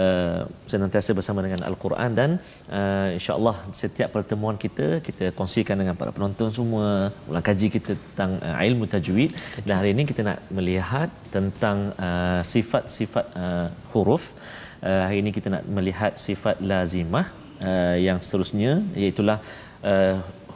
uh, 0.01 0.41
senantiasa 0.73 1.11
bersama 1.19 1.43
dengan 1.47 1.67
Al-Quran 1.71 2.11
dan 2.21 2.31
uh, 2.71 3.09
insya-Allah 3.19 3.57
setiap 3.81 4.15
pertemuan 4.15 4.55
kita 4.65 5.03
kita 5.09 5.35
kongsikan 5.39 5.75
dengan 5.83 5.99
para 5.99 6.15
penonton 6.15 6.55
semua 6.59 7.11
ulang 7.27 7.47
kaji 7.51 7.67
kita 7.77 7.99
tentang 7.99 8.39
uh, 8.47 8.63
ilmu 8.71 8.87
tajwid 8.95 9.35
dan 9.67 9.75
hari 9.81 9.91
ini 9.97 10.07
kita 10.11 10.23
nak 10.31 10.39
melihat 10.59 11.11
tentang 11.35 11.91
uh, 11.99 12.41
sifat-sifat 12.55 13.27
uh, 13.43 13.67
huruf. 13.91 14.31
Uh, 14.79 15.03
hari 15.11 15.19
ini 15.27 15.35
kita 15.35 15.51
nak 15.51 15.67
melihat 15.67 16.15
sifat 16.15 16.63
lazimah 16.63 17.27
uh, 17.59 17.97
yang 17.99 18.23
seterusnya 18.23 18.87
iaitu 18.95 19.27
uh, 19.27 19.39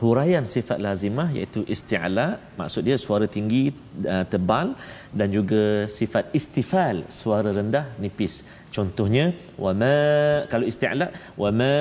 huraian 0.02 0.44
sifat 0.54 0.78
lazimah 0.86 1.28
iaitu 1.36 1.60
isti'la 1.74 2.26
maksud 2.60 2.82
dia 2.88 2.96
suara 3.04 3.26
tinggi 3.36 3.62
uh, 4.14 4.24
tebal 4.32 4.68
dan 5.18 5.28
juga 5.36 5.62
sifat 5.98 6.24
istifal 6.38 6.96
suara 7.20 7.50
rendah 7.58 7.86
nipis. 8.02 8.34
Contohnya 8.76 9.24
wama 9.64 9.96
kalau 10.52 10.66
isti'la 10.72 11.06
wama 11.42 11.74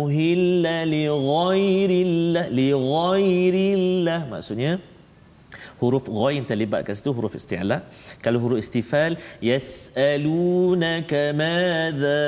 uhilla 0.00 0.76
li 0.94 1.04
ghairillah 1.32 2.46
li 2.58 2.68
ghairillah 2.88 4.20
maksudnya 4.32 4.72
huruf 5.82 6.06
ghain 6.18 6.44
terlibat 6.50 6.82
kat 6.86 6.94
situ 6.98 7.10
huruf 7.18 7.34
isti'la 7.38 7.78
kalau 8.24 8.38
huruf 8.44 8.58
istifal 8.64 9.12
yas'alunaka 9.50 11.22
madza 11.42 12.18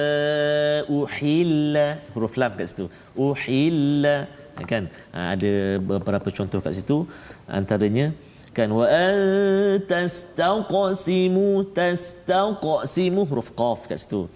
uhilla 1.01 1.87
huruf 2.15 2.35
lam 2.43 2.55
kat 2.61 2.67
situ. 2.73 2.87
Uhilla 3.27 4.17
kan? 4.63 4.87
Ha, 5.15 5.35
ada 5.35 5.83
beberapa 5.83 6.31
contoh 6.31 6.63
kat 6.63 6.75
situ. 6.79 7.11
Antaranya 7.51 8.15
kan 8.55 8.71
wa 8.71 8.87
antastaqsimu 8.87 11.75
tastaqsimu 11.75 13.27
huruf 13.27 13.51
qaf 13.59 13.91
kat 13.91 13.99
situ 13.99 14.31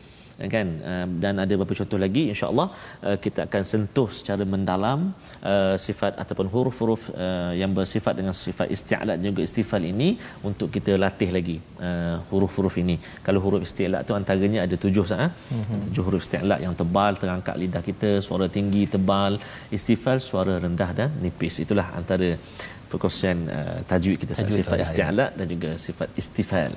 kan? 0.54 0.66
Dan 1.22 1.34
ada 1.42 1.52
beberapa 1.58 1.74
contoh 1.80 1.98
lagi 2.04 2.22
insyaallah 2.32 2.68
uh, 3.08 3.16
kita 3.24 3.40
akan 3.48 3.62
sentuh 3.70 4.06
secara 4.18 4.44
mendalam 4.54 5.10
uh, 5.52 5.74
sifat 5.86 6.12
ataupun 6.22 6.46
huruf-huruf 6.54 7.02
yang 7.60 7.72
bersifat 7.78 8.14
dengan 8.20 8.34
sifat 8.46 8.68
isti'la 8.76 9.12
dan 9.18 9.26
juga 9.30 9.42
istifal 9.48 9.82
ini 9.92 10.08
untuk 10.48 10.68
kita 10.76 10.94
latih 11.04 11.30
lagi 11.36 11.56
huruf-huruf 12.30 12.74
ini. 12.82 12.96
Kalau 13.26 13.40
huruf 13.44 13.62
isti'la 13.68 13.98
tu 14.08 14.14
antaranya 14.20 14.60
ada 14.66 14.76
tujuh 14.84 15.04
sah 15.10 15.26
mm-hmm. 15.26 15.80
tujuh 15.88 16.02
huruf 16.06 16.22
isti'la 16.26 16.56
yang 16.64 16.74
tebal 16.80 17.12
terangkat 17.22 17.54
lidah 17.62 17.82
kita 17.90 18.10
suara 18.26 18.46
tinggi 18.56 18.82
tebal 18.94 19.34
istifal 19.78 20.18
suara 20.30 20.56
rendah 20.64 20.90
dan 20.98 21.10
nipis. 21.24 21.56
Itulah 21.64 21.88
antara 22.00 22.30
perkongsian 22.92 23.38
uh, 23.58 23.78
tajwid 23.90 24.18
kita 24.22 24.32
tajwid 24.38 24.58
sifat 24.60 24.78
isti'la 24.84 25.26
dan 25.38 25.46
juga 25.54 25.70
sifat 25.86 26.08
istifal. 26.20 26.72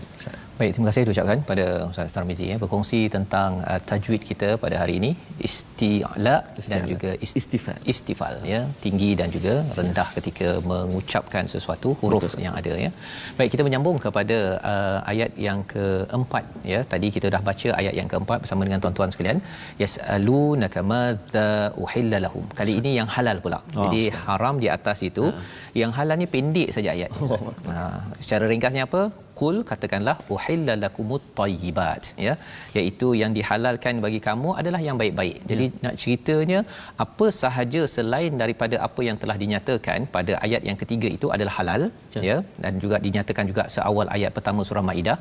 Baik, 0.60 0.72
terima 0.74 0.88
kasih 0.90 1.12
ucapkan 1.14 1.40
pada 1.50 1.66
Ustaz 1.92 2.14
Tarmizi 2.16 2.46
ya 2.52 2.58
berkongsi 2.64 3.00
tentang 3.16 3.52
uh, 3.70 3.80
tajwid 3.90 4.22
kita 4.30 4.50
pada 4.64 4.76
hari 4.82 4.94
ini 5.00 5.12
isti'la 5.50 6.36
dan 6.72 6.82
juga 6.92 7.12
ist- 7.26 7.38
istifal. 7.42 7.78
Istifal 7.94 8.36
ya, 8.52 8.60
tinggi 8.84 9.10
dan 9.22 9.30
juga 9.36 9.54
rendah 9.80 10.08
ketika 10.18 10.50
mengucapkan 10.72 11.46
sesuatu 11.54 11.90
huruf 12.02 12.24
Betul. 12.26 12.44
yang 12.46 12.56
ada 12.60 12.74
ya. 12.86 12.92
Baik, 13.40 13.50
kita 13.56 13.66
menyambung 13.68 13.98
kepada 14.06 14.38
uh, 14.72 15.00
ayat 15.14 15.32
yang 15.48 15.62
keempat 15.74 16.46
ya. 16.74 16.82
Tadi 16.94 17.10
kita 17.16 17.28
dah 17.36 17.42
baca 17.50 17.70
ayat 17.82 17.94
yang 18.00 18.10
keempat 18.14 18.38
bersama 18.44 18.62
dengan 18.70 18.82
tuan-tuan 18.84 19.12
sekalian. 19.16 19.42
Yasalunaka 19.82 20.80
madza 20.94 21.50
uhilla 21.86 22.20
lahum. 22.26 22.46
Kali 22.60 22.76
ini 22.82 22.94
yang 23.00 23.10
halal 23.16 23.40
pula. 23.46 23.60
Oh, 23.80 23.84
Jadi 23.86 24.02
haram 24.28 24.56
di 24.64 24.70
atas 24.78 25.00
itu 25.10 25.26
ha. 25.32 25.42
yang 25.82 25.92
halal 25.98 26.01
ni 26.22 26.28
pendek 26.36 26.70
saja 26.78 26.92
ayat. 26.98 27.12
Oh. 27.32 27.52
Ha, 27.72 27.82
secara 28.24 28.46
ringkasnya 28.52 28.84
apa? 28.88 29.02
Kul 29.40 29.58
katakanlah 29.70 30.16
uhilla 30.36 30.74
lakumut 30.82 31.24
tayyibat 31.38 32.04
ya 32.26 32.34
iaitu 32.80 33.08
yang 33.20 33.32
dihalalkan 33.38 33.96
bagi 34.06 34.20
kamu 34.28 34.50
adalah 34.62 34.82
yang 34.88 34.98
baik-baik. 35.02 35.38
Jadi 35.52 35.66
ya. 35.72 35.78
nak 35.84 35.96
ceritanya 36.02 36.60
apa 37.06 37.28
sahaja 37.42 37.82
selain 37.96 38.34
daripada 38.42 38.76
apa 38.88 39.02
yang 39.08 39.18
telah 39.22 39.38
dinyatakan 39.44 40.10
pada 40.16 40.36
ayat 40.48 40.62
yang 40.70 40.78
ketiga 40.82 41.10
itu 41.18 41.30
adalah 41.36 41.54
halal 41.60 41.84
ya, 42.16 42.22
ya 42.30 42.38
dan 42.64 42.74
juga 42.84 43.00
dinyatakan 43.06 43.48
juga 43.52 43.66
seawal 43.76 44.10
ayat 44.18 44.34
pertama 44.38 44.68
surah 44.70 44.86
Maidah 44.90 45.18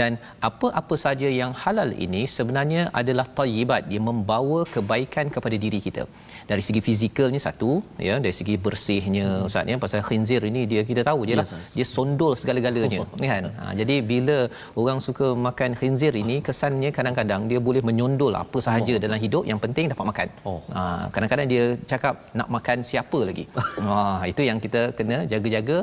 dan 0.00 0.20
apa-apa 0.50 0.96
saja 1.06 1.30
yang 1.40 1.54
halal 1.64 1.92
ini 2.06 2.22
sebenarnya 2.36 2.84
adalah 3.00 3.26
tayyibat 3.40 3.82
dia 3.92 4.02
membawa 4.10 4.60
kebaikan 4.76 5.28
kepada 5.36 5.58
diri 5.64 5.80
kita 5.88 6.04
dari 6.50 6.62
segi 6.66 6.80
fizikalnya 6.86 7.40
satu 7.46 7.70
ya. 8.08 8.14
Dari 8.24 8.34
segi 8.38 8.54
bersihnya 8.64 9.26
ustaz 9.48 9.70
ya. 9.72 9.76
Pasal 9.84 10.00
khinzir 10.08 10.42
ini 10.50 10.62
dia 10.72 10.82
kita 10.90 11.02
tahu 11.08 11.20
je 11.28 11.34
lah 11.40 11.46
yes, 11.48 11.72
dia 11.76 11.86
sondol 11.94 12.32
segala-galanya 12.40 13.00
oh, 13.02 13.08
kan? 13.32 13.44
Ha, 13.60 13.64
jadi 13.80 13.96
bila 14.12 14.36
orang 14.82 14.98
suka 15.06 15.28
makan 15.46 15.70
khinzir 15.80 16.12
ini 16.22 16.36
kesannya 16.48 16.90
kadang-kadang 16.98 17.42
dia 17.50 17.60
boleh 17.68 17.82
menyondol 17.88 18.34
apa 18.42 18.58
sahaja 18.66 18.94
oh. 18.96 19.02
dalam 19.04 19.18
hidup 19.24 19.44
yang 19.50 19.60
penting 19.64 19.86
dapat 19.92 20.06
makan. 20.10 20.28
Oh. 20.50 20.60
ha, 20.76 20.82
kadang-kadang 21.14 21.48
dia 21.52 21.64
cakap 21.92 22.14
nak 22.40 22.50
makan 22.56 22.78
siapa 22.92 23.20
lagi? 23.30 23.46
Ha, 23.84 23.96
itu 24.30 24.42
yang 24.48 24.58
kita 24.64 24.80
kena 24.98 25.18
jaga-jaga. 25.32 25.78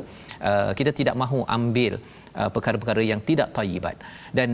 Uh, 0.49 0.71
kita 0.79 0.91
tidak 0.99 1.15
mahu 1.21 1.39
ambil 1.55 1.93
uh, 2.39 2.49
perkara-perkara 2.55 3.01
yang 3.11 3.21
tidak 3.29 3.49
tayyibat 3.57 3.95
dan 4.37 4.49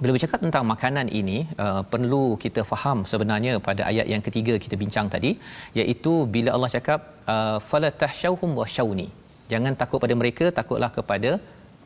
bila 0.00 0.10
bercakap 0.16 0.38
tentang 0.44 0.64
makanan 0.72 1.06
ini 1.20 1.38
uh, 1.64 1.82
perlu 1.92 2.24
kita 2.44 2.62
faham 2.70 2.98
sebenarnya 3.12 3.52
pada 3.68 3.82
ayat 3.90 4.06
yang 4.12 4.22
ketiga 4.26 4.54
kita 4.64 4.76
bincang 4.82 5.08
tadi 5.14 5.32
iaitu 5.80 6.12
bila 6.34 6.50
Allah 6.56 6.70
cakap 6.76 7.00
uh, 7.34 7.58
fala 7.70 7.90
tahshawhum 8.02 8.52
washawni 8.60 9.08
jangan 9.52 9.74
takut 9.82 10.00
pada 10.04 10.16
mereka 10.22 10.46
takutlah 10.58 10.90
kepada 10.98 11.32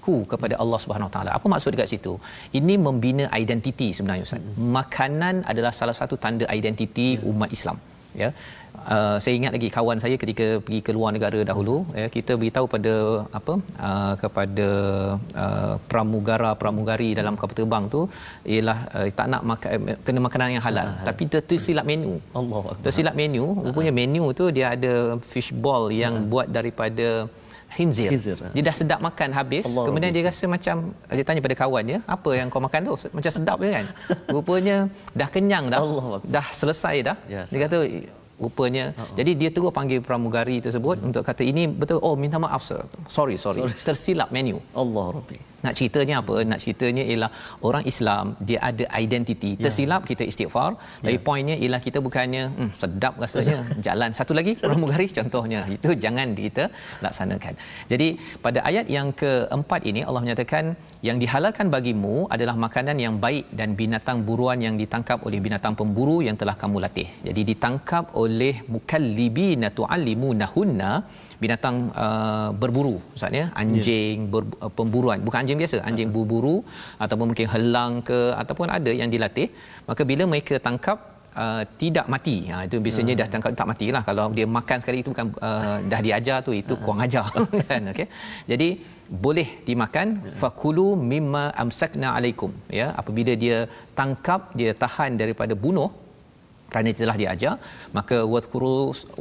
ku 0.06 0.16
kepada 0.32 0.54
Allah 0.62 0.78
Subhanahu 0.82 1.10
taala. 1.14 1.30
Apa 1.38 1.46
maksud 1.52 1.70
dekat 1.74 1.90
situ? 1.92 2.12
Ini 2.58 2.74
membina 2.86 3.24
identiti 3.42 3.88
sebenarnya 3.96 4.26
Ustaz. 4.28 4.44
Makanan 4.78 5.36
adalah 5.52 5.72
salah 5.78 5.96
satu 6.00 6.16
tanda 6.24 6.46
identiti 6.60 7.06
umat 7.30 7.50
Islam. 7.58 7.78
Ya. 8.22 8.28
Uh, 8.94 9.16
saya 9.22 9.34
ingat 9.38 9.52
lagi 9.56 9.68
kawan 9.76 9.98
saya 10.02 10.16
ketika 10.22 10.46
pergi 10.64 10.80
ke 10.86 10.90
luar 10.96 11.10
negara 11.16 11.40
dahulu 11.48 11.76
ya 12.00 12.06
kita 12.16 12.32
beritahu 12.40 12.66
pada 12.74 12.94
apa 13.38 13.54
uh, 13.88 14.14
kepada 14.22 14.68
uh, 15.44 15.74
pramugara 15.90 16.50
pramugari 16.60 17.08
dalam 17.20 17.34
kapal 17.40 17.56
terbang 17.58 17.84
tu 17.94 18.00
ialah 18.54 18.78
uh, 18.96 19.06
tak 19.18 19.26
nak 19.32 19.42
makan 19.50 19.70
kena 20.06 20.20
makanan 20.26 20.54
yang 20.56 20.64
halal. 20.68 20.88
Ah, 20.92 21.04
tapi 21.08 21.22
ter- 21.32 21.46
tersilap 21.50 21.86
menu. 21.90 22.12
Allah 22.40 22.62
tersilap 22.86 23.16
menu 23.20 23.46
rupanya 23.66 23.92
menu 24.00 24.24
tu 24.40 24.46
dia 24.58 24.66
ada 24.76 24.92
fish 25.32 25.50
ball 25.64 25.84
yang 26.02 26.14
ah. 26.22 26.26
buat 26.32 26.46
daripada 26.58 27.08
khinzir. 27.76 28.08
khinzir. 28.12 28.38
Dia 28.56 28.62
dah 28.68 28.74
sedap 28.80 29.00
makan 29.08 29.28
habis, 29.38 29.64
Allah 29.68 29.84
kemudian 29.88 30.10
Allah. 30.10 30.24
dia 30.24 30.30
rasa 30.30 30.44
macam 30.56 30.76
dia 31.16 31.24
tanya 31.28 31.40
pada 31.46 31.56
kawan 31.62 31.84
dia, 31.90 31.98
apa 32.16 32.30
yang 32.38 32.46
kau 32.52 32.62
makan 32.66 32.80
tu? 32.88 32.94
Macam 33.18 33.32
sedap 33.38 33.58
je 33.64 33.70
kan? 33.76 33.86
Rupanya 34.34 34.76
dah 35.20 35.28
kenyang 35.34 35.64
dah. 35.72 35.80
Allah 35.84 36.20
dah 36.36 36.46
selesai 36.60 36.96
dah. 37.08 37.16
Yes. 37.34 37.48
Dia 37.52 37.60
kata 37.68 37.78
rupanya 38.44 38.92
uh-huh. 38.92 39.16
jadi 39.18 39.30
dia 39.40 39.50
terus 39.54 39.72
panggil 39.72 40.00
pramugari 40.04 40.56
tersebut 40.60 40.96
uh-huh. 41.00 41.08
untuk 41.08 41.22
kata 41.28 41.42
ini 41.52 41.64
betul 41.80 41.98
oh 42.04 42.14
minta 42.22 42.36
maaf 42.36 42.62
sir 42.68 42.80
sorry 43.08 43.36
sorry, 43.40 43.64
sorry. 43.64 43.72
tersilap 43.88 44.28
menu 44.36 44.60
Allah 44.82 45.06
Rabbi 45.16 45.38
nak 45.64 45.74
ceritanya 45.78 46.14
apa? 46.22 46.34
Nak 46.50 46.60
ceritanya 46.64 47.02
ialah 47.10 47.30
orang 47.68 47.84
Islam 47.92 48.24
dia 48.48 48.58
ada 48.70 48.84
identiti. 49.04 49.50
Ya. 49.56 49.64
tersilap 49.66 50.02
kita 50.10 50.22
istighfar 50.30 50.70
ya. 50.76 51.04
tapi 51.06 51.18
poinnya 51.26 51.56
ialah 51.62 51.80
kita 51.86 51.98
bukannya 52.06 52.44
hmm, 52.58 52.70
sedap 52.80 53.14
rasanya 53.22 53.58
jalan. 53.86 54.10
Satu 54.18 54.32
lagi 54.38 54.52
pramugari 54.68 55.06
contohnya. 55.18 55.60
Itu 55.76 55.90
jangan 56.04 56.36
kita 56.46 56.64
laksanakan. 57.04 57.54
Jadi 57.92 58.08
pada 58.44 58.58
ayat 58.70 58.86
yang 58.96 59.08
keempat 59.22 59.80
ini 59.90 60.02
Allah 60.08 60.22
menyatakan 60.26 60.64
yang 61.08 61.18
dihalalkan 61.22 61.66
bagimu 61.74 62.16
adalah 62.34 62.56
makanan 62.66 62.96
yang 63.04 63.14
baik 63.24 63.46
dan 63.58 63.70
binatang 63.80 64.18
buruan 64.28 64.60
yang 64.66 64.76
ditangkap 64.82 65.18
oleh 65.28 65.38
binatang 65.46 65.74
pemburu 65.80 66.18
yang 66.28 66.36
telah 66.40 66.56
kamu 66.62 66.76
latih. 66.84 67.08
Jadi 67.28 67.40
ditangkap 67.50 68.04
oleh 68.24 68.54
mukallibina 68.74 69.68
tuallimunahunna 69.78 70.92
binatang 71.42 71.76
uh, 72.04 72.50
berburu 72.60 72.96
maksudnya 73.12 73.44
anjing 73.62 74.16
yeah. 74.24 74.32
ber, 74.32 74.42
uh, 74.64 74.72
pemburuan. 74.78 75.18
Bukan 75.26 75.38
anjing 75.42 75.60
biasa 75.62 75.76
anjing 75.88 76.10
berburu 76.14 76.56
ataupun 77.04 77.26
mungkin 77.32 77.48
helang 77.54 77.92
ke 78.08 78.20
ataupun 78.42 78.68
ada 78.78 78.92
yang 79.00 79.10
dilatih. 79.14 79.48
Maka 79.88 80.02
bila 80.10 80.24
mereka 80.32 80.56
tangkap 80.68 80.98
uh, 81.42 81.62
tidak 81.82 82.06
mati. 82.14 82.36
Ha 82.52 82.64
itu 82.68 82.76
biasanya 82.86 83.14
dah 83.20 83.28
tangkap 83.32 83.52
tak 83.60 83.68
matilah 83.72 84.02
kalau 84.08 84.24
dia 84.38 84.46
makan 84.58 84.78
sekali 84.82 84.98
itu 85.02 85.10
bukan 85.14 85.28
uh, 85.48 85.78
dah 85.92 86.00
diajar 86.06 86.38
tu 86.46 86.52
itu 86.62 86.74
kurang 86.84 87.00
ajar 87.06 87.26
kan? 87.70 87.92
Okey. 87.92 88.08
Jadi 88.52 88.68
boleh 89.26 89.48
dimakan. 89.68 90.08
Fakulu 90.42 90.88
mimma 91.12 91.44
amsakna 91.64 92.08
alaikum 92.16 92.52
ya? 92.80 92.88
Apabila 93.00 93.34
dia 93.44 93.58
tangkap 94.00 94.40
dia 94.58 94.72
tahan 94.84 95.20
daripada 95.22 95.54
bunuh 95.66 95.90
kerana 96.70 96.90
telah 97.00 97.16
diajar 97.22 97.54
maka 97.98 98.16
waskuru 98.34 98.74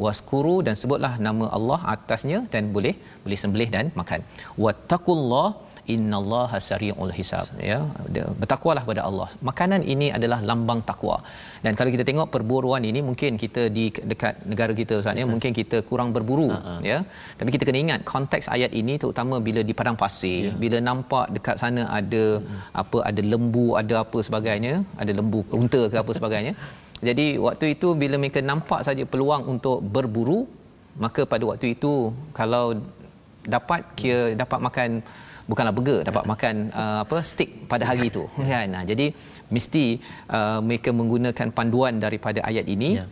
waskuru 0.06 0.56
dan 0.68 0.76
sebutlah 0.82 1.14
nama 1.28 1.48
Allah 1.58 1.80
atasnya 1.96 2.40
dan 2.56 2.74
boleh 2.78 2.96
boleh 3.26 3.40
sembelih 3.44 3.70
dan 3.76 3.88
makan. 4.02 4.22
Wattaqullah 4.66 5.48
innallaha 5.94 6.58
sari'ul 6.70 7.14
hisab. 7.18 7.48
Ya 7.70 7.78
bertakwalah 8.42 8.82
kepada 8.86 9.02
Allah. 9.10 9.28
Makanan 9.50 9.82
ini 9.94 10.08
adalah 10.18 10.40
lambang 10.50 10.80
takwa. 10.90 11.18
Dan 11.66 11.74
kalau 11.80 11.90
kita 11.96 12.06
tengok 12.10 12.28
perburuan 12.36 12.84
ini 12.90 13.02
mungkin 13.10 13.40
kita 13.44 13.64
di 13.78 13.86
dekat 14.12 14.36
negara 14.52 14.74
kita 14.82 14.94
Ustaz 15.02 15.22
ya 15.22 15.28
mungkin 15.34 15.54
kita 15.60 15.80
kurang 15.90 16.10
berburu 16.16 16.50
uh-huh. 16.56 16.80
ya. 16.92 17.00
Tapi 17.40 17.50
kita 17.56 17.66
kena 17.70 17.82
ingat 17.86 18.02
konteks 18.14 18.48
ayat 18.56 18.74
ini 18.82 18.96
terutama 19.04 19.38
bila 19.48 19.64
di 19.70 19.76
padang 19.82 20.00
pasir 20.04 20.42
yeah. 20.48 20.58
bila 20.64 20.80
nampak 20.90 21.28
dekat 21.38 21.56
sana 21.64 21.84
ada 22.00 22.26
uh-huh. 22.40 22.82
apa 22.84 22.98
ada 23.10 23.22
lembu 23.34 23.68
ada 23.82 23.96
apa 24.04 24.20
sebagainya 24.30 24.74
ada 25.04 25.12
lembu 25.20 25.42
unta 25.62 25.82
ke 25.92 25.98
apa 26.04 26.12
sebagainya 26.20 26.56
jadi 27.10 27.26
waktu 27.46 27.66
itu 27.76 27.88
bila 28.02 28.16
mereka 28.22 28.40
nampak 28.52 28.82
saja 28.88 29.04
peluang 29.12 29.44
untuk 29.54 29.78
berburu 29.96 30.40
maka 31.04 31.22
pada 31.32 31.44
waktu 31.52 31.68
itu 31.76 31.94
kalau 32.40 32.66
dapat 33.56 33.82
kira 34.00 34.22
dapat 34.42 34.60
makan 34.68 34.90
bukanlah 35.50 35.74
burger 35.78 36.00
dapat 36.10 36.24
makan 36.32 36.56
uh, 36.82 37.00
apa 37.06 37.18
steak 37.32 37.50
pada 37.72 37.84
hari 37.90 38.10
itu 38.12 38.24
kan? 38.52 38.68
Nah, 38.76 38.84
jadi 38.92 39.08
mesti 39.56 39.86
uh, 40.38 40.60
mereka 40.68 40.90
menggunakan 41.00 41.48
panduan 41.58 42.02
daripada 42.06 42.42
ayat 42.52 42.68
ini. 42.78 42.92
Yeah. 43.02 43.10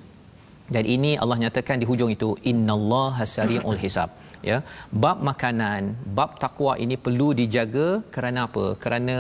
dan 0.73 0.85
ini 0.95 1.09
Allah 1.21 1.37
nyatakan 1.43 1.77
di 1.81 1.85
hujung 1.89 2.11
itu 2.15 2.29
innallaha 2.51 3.23
sari'ul 3.35 3.79
hisab. 3.83 4.09
Ya. 4.49 4.57
Bab 5.03 5.17
makanan 5.29 5.81
bab 6.17 6.31
takwa 6.43 6.73
ini 6.83 6.95
perlu 7.05 7.27
dijaga 7.39 7.87
kerana 8.15 8.39
apa? 8.47 8.65
Kerana 8.83 9.15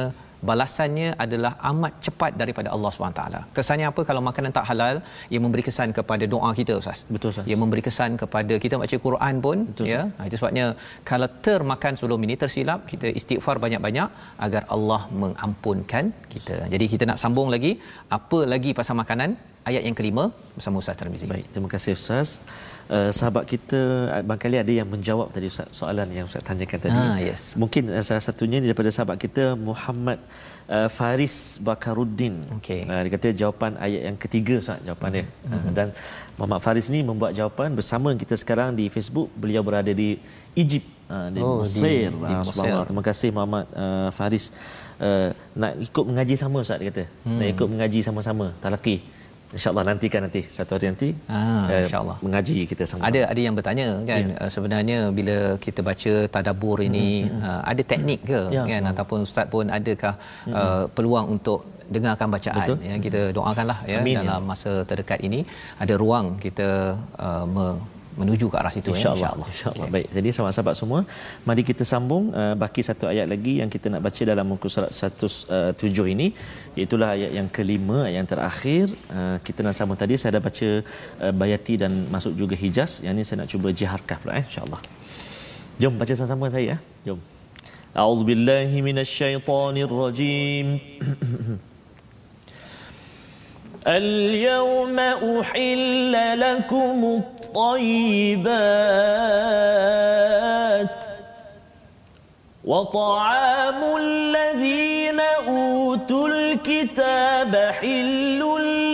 balasannya 0.49 1.09
adalah 1.25 1.53
amat 1.69 1.93
cepat 2.05 2.31
daripada 2.41 2.67
Allah 2.75 2.89
SWT. 2.95 3.21
Kesannya 3.57 3.87
apa 3.91 4.01
kalau 4.09 4.21
makanan 4.29 4.51
tak 4.57 4.65
halal, 4.69 4.95
ia 5.33 5.39
memberi 5.45 5.63
kesan 5.67 5.89
kepada 5.97 6.27
doa 6.33 6.49
kita 6.59 6.73
Ustaz. 6.81 6.99
Betul 7.15 7.29
Ustaz. 7.33 7.49
Ia 7.51 7.57
memberi 7.63 7.83
kesan 7.87 8.11
kepada 8.23 8.55
kita 8.65 8.75
baca 8.83 8.97
Quran 9.07 9.35
pun 9.45 9.57
Betul, 9.71 9.87
ya. 9.93 10.01
Ha, 10.17 10.27
itu 10.29 10.35
sebabnya 10.41 10.65
kalau 11.11 11.29
termakan 11.47 11.93
sebelum 11.99 12.21
ini 12.27 12.37
tersilap, 12.43 12.81
kita 12.91 13.07
istighfar 13.19 13.57
banyak-banyak 13.65 14.09
agar 14.45 14.63
Allah 14.75 15.01
mengampunkan 15.23 16.05
kita. 16.33 16.57
Jadi 16.73 16.85
kita 16.93 17.03
nak 17.11 17.19
sambung 17.23 17.49
lagi 17.55 17.73
apa 18.17 18.39
lagi 18.53 18.71
pasal 18.79 18.97
makanan 19.03 19.31
ayat 19.69 19.83
yang 19.87 19.95
kelima 19.99 20.23
bersama 20.55 20.83
Ustaz 20.83 20.99
Tarmizi. 20.99 21.25
Baik, 21.25 21.47
terima 21.53 21.69
kasih 21.71 21.95
Ustaz. 21.99 22.43
Uh, 22.91 23.15
sahabat 23.15 23.47
kita 23.47 23.79
barangkali 24.27 24.59
ada 24.59 24.73
yang 24.79 24.87
menjawab 24.91 25.31
tadi 25.31 25.47
soalan 25.49 26.07
yang 26.11 26.27
Ustaz 26.27 26.43
tanyakan 26.43 26.79
tadi. 26.83 26.99
Ah, 26.99 27.15
yes. 27.15 27.55
Mungkin 27.55 27.87
uh, 27.87 28.03
salah 28.03 28.23
satunya 28.27 28.59
daripada 28.59 28.91
sahabat 28.91 29.15
kita 29.23 29.55
Muhammad 29.55 30.19
uh, 30.67 30.89
Faris 30.91 31.63
Bakaruddin. 31.63 32.43
Okay. 32.59 32.83
Uh, 32.83 33.01
dia 33.07 33.11
kata 33.15 33.27
jawapan 33.31 33.79
ayat 33.79 34.01
yang 34.11 34.17
ketiga 34.19 34.59
Ustaz 34.59 34.83
jawapan 34.83 35.09
dia. 35.15 35.25
Mm-hmm. 35.25 35.63
Uh, 35.63 35.71
dan 35.71 35.87
Muhammad 36.35 36.59
Faris 36.59 36.87
ni 36.91 36.99
membuat 37.07 37.31
jawapan 37.31 37.71
bersama 37.71 38.11
kita 38.19 38.35
sekarang 38.35 38.75
di 38.75 38.91
Facebook. 38.91 39.31
Beliau 39.31 39.63
berada 39.63 39.95
di 39.95 40.19
Egypt 40.51 40.87
uh, 41.07 41.31
di 41.31 41.39
oh, 41.39 41.63
Mesir. 41.63 42.11
Di, 42.11 42.19
di 42.19 42.35
Mesir. 42.35 42.73
Terima 42.83 43.03
kasih 43.09 43.29
Muhammad 43.31 43.65
uh, 43.71 44.09
Faris. 44.11 44.51
Uh, 44.99 45.31
nak 45.55 45.71
ikut 45.79 46.03
mengaji 46.03 46.35
sama 46.35 46.67
Ustaz 46.67 46.83
dia 46.83 46.91
kata. 46.91 47.03
Hmm. 47.23 47.39
Nak 47.39 47.47
ikut 47.55 47.67
mengaji 47.71 47.99
sama-sama. 48.03 48.51
Talaki. 48.59 48.99
InsyaAllah 49.55 49.83
nantikan 49.89 50.21
nanti 50.25 50.41
satu 50.55 50.71
hari 50.75 50.85
nanti 50.91 51.09
ah, 51.29 51.69
uh, 51.69 51.81
insyaAllah 51.85 52.17
mengaji 52.25 52.55
kita 52.71 52.83
sama-sama. 52.89 53.09
Ada 53.09 53.21
ada 53.31 53.41
yang 53.45 53.55
bertanya 53.59 53.87
kan 54.09 54.23
ya. 54.33 54.37
uh, 54.41 54.49
sebenarnya 54.55 54.97
bila 55.19 55.37
kita 55.65 55.81
baca 55.89 56.13
tadabur 56.35 56.77
ini 56.89 57.07
hmm, 57.29 57.41
uh, 57.47 57.61
ada 57.71 57.81
teknik 57.91 58.19
ke 58.31 58.41
ya, 58.55 58.63
kan 58.71 58.81
sama. 58.81 58.91
ataupun 58.91 59.17
ustaz 59.27 59.47
pun 59.53 59.65
adakah 59.77 60.13
hmm. 60.47 60.53
uh, 60.59 60.83
peluang 60.95 61.27
untuk 61.37 61.61
dengarkan 61.95 62.27
bacaan 62.35 62.67
Betul. 62.67 62.77
ya 62.89 62.95
kita 63.05 63.21
doakanlah 63.37 63.79
ya 63.93 63.99
Amin, 64.01 64.15
dalam 64.19 64.41
ya. 64.41 64.49
masa 64.51 64.71
terdekat 64.89 65.19
ini 65.27 65.39
ada 65.83 65.93
ruang 66.03 66.27
kita 66.45 66.69
uh, 67.25 67.45
me- 67.55 67.92
menuju 68.19 68.45
ke 68.51 68.55
arah 68.61 68.71
situ 68.75 68.89
insyaallah 68.93 69.47
ya, 69.47 69.51
insyaallah. 69.53 69.87
Okay. 69.87 69.93
baik 69.95 70.07
jadi 70.17 70.29
sahabat-sahabat 70.35 70.75
semua. 70.81 70.99
Mari 71.47 71.61
kita 71.69 71.83
sambung 71.91 72.23
uh, 72.41 72.53
baki 72.61 72.81
satu 72.89 73.05
ayat 73.11 73.27
lagi 73.33 73.53
yang 73.61 73.69
kita 73.75 73.87
nak 73.93 74.01
baca 74.07 74.21
dalam 74.31 74.45
muka 74.51 74.67
surat 74.75 74.91
107 74.93 75.49
uh, 75.49 76.07
ini. 76.13 76.27
Iaitu 76.77 76.95
ayat 77.01 77.31
yang 77.37 77.47
kelima 77.57 77.97
ayat 78.07 78.17
yang 78.21 78.29
terakhir. 78.33 78.85
Uh, 79.17 79.37
kita 79.47 79.59
nak 79.65 79.75
sambung 79.79 79.99
tadi 80.03 80.13
saya 80.21 80.31
dah 80.37 80.43
baca 80.47 80.69
uh, 81.25 81.33
bayati 81.41 81.75
dan 81.83 81.91
masuk 82.15 82.33
juga 82.41 82.55
hijaz. 82.63 82.91
Yang 83.05 83.13
ini 83.17 83.23
saya 83.27 83.37
nak 83.43 83.49
cuba 83.53 83.67
jiharkah 83.81 84.17
pula 84.21 84.33
eh 84.41 84.45
insyaallah. 84.49 84.81
Jom 85.81 85.93
baca 86.01 86.13
sama-sama 86.13 86.45
saya 86.53 86.77
eh. 86.77 86.79
Jom. 87.07 87.19
A'udzubillahi 87.93 88.77
minasyaitonirrajim 88.87 90.67
اليوم 93.87 94.99
أحل 94.99 96.39
لكم 96.39 97.21
الطيبات 97.23 98.53
وطعام 102.65 103.97
الذين 103.97 105.19
أوتوا 105.19 106.27
الكتاب 106.27 107.55
حل 107.55 108.39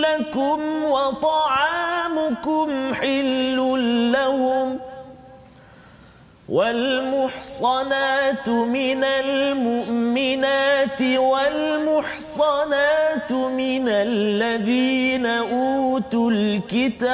لكم 0.01 0.83
وطعامكم 0.83 2.69
والمحصنات 6.49 8.49
من 8.49 9.03
المؤمنات 9.03 11.01
والمحصنات 11.01 11.71
من 13.31 13.89
الذين 13.89 15.25
أوتوا 15.25 16.31
الكتاب 16.31 17.09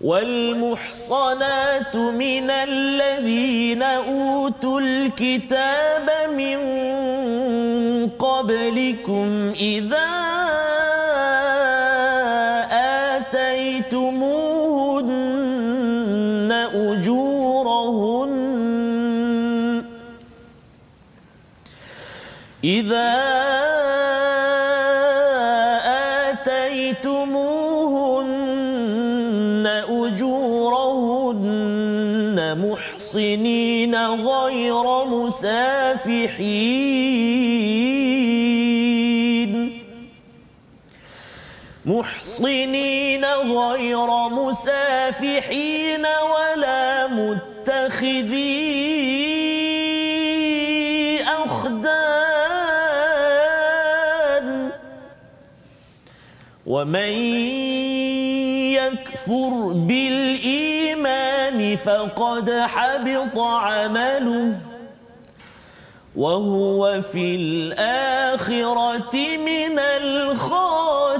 والمحصنات 0.00 1.96
من 1.96 2.50
الذين 2.50 3.82
أوتوا 3.82 4.80
الكتاب 4.80 6.10
من 6.36 6.58
قبلكم 8.18 9.52
إذا 9.60 10.33
إذا 22.64 23.12
آتيتموهن 26.32 27.44
أجورهن 29.88 31.38
محصنين 32.58 33.94
غير 34.06 35.04
مسافحين. 35.04 36.64
محصنين 41.86 43.24
غير 43.24 44.08
مسافحين 44.28 46.06
ولا 46.06 47.06
متخذين 47.06 48.93
ومن 56.74 57.14
يكفر 58.74 59.52
بالإيمان 59.86 61.58
فقد 61.76 62.50
حبط 62.50 63.38
عمله 63.38 64.58
وهو 66.16 67.02
في 67.02 67.34
الآخرة 67.34 69.14
من 69.38 69.78
الخاسرين. 69.78 71.14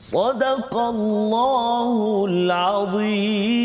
صدق 0.00 0.76
الله 0.76 2.26
العظيم. 2.28 3.60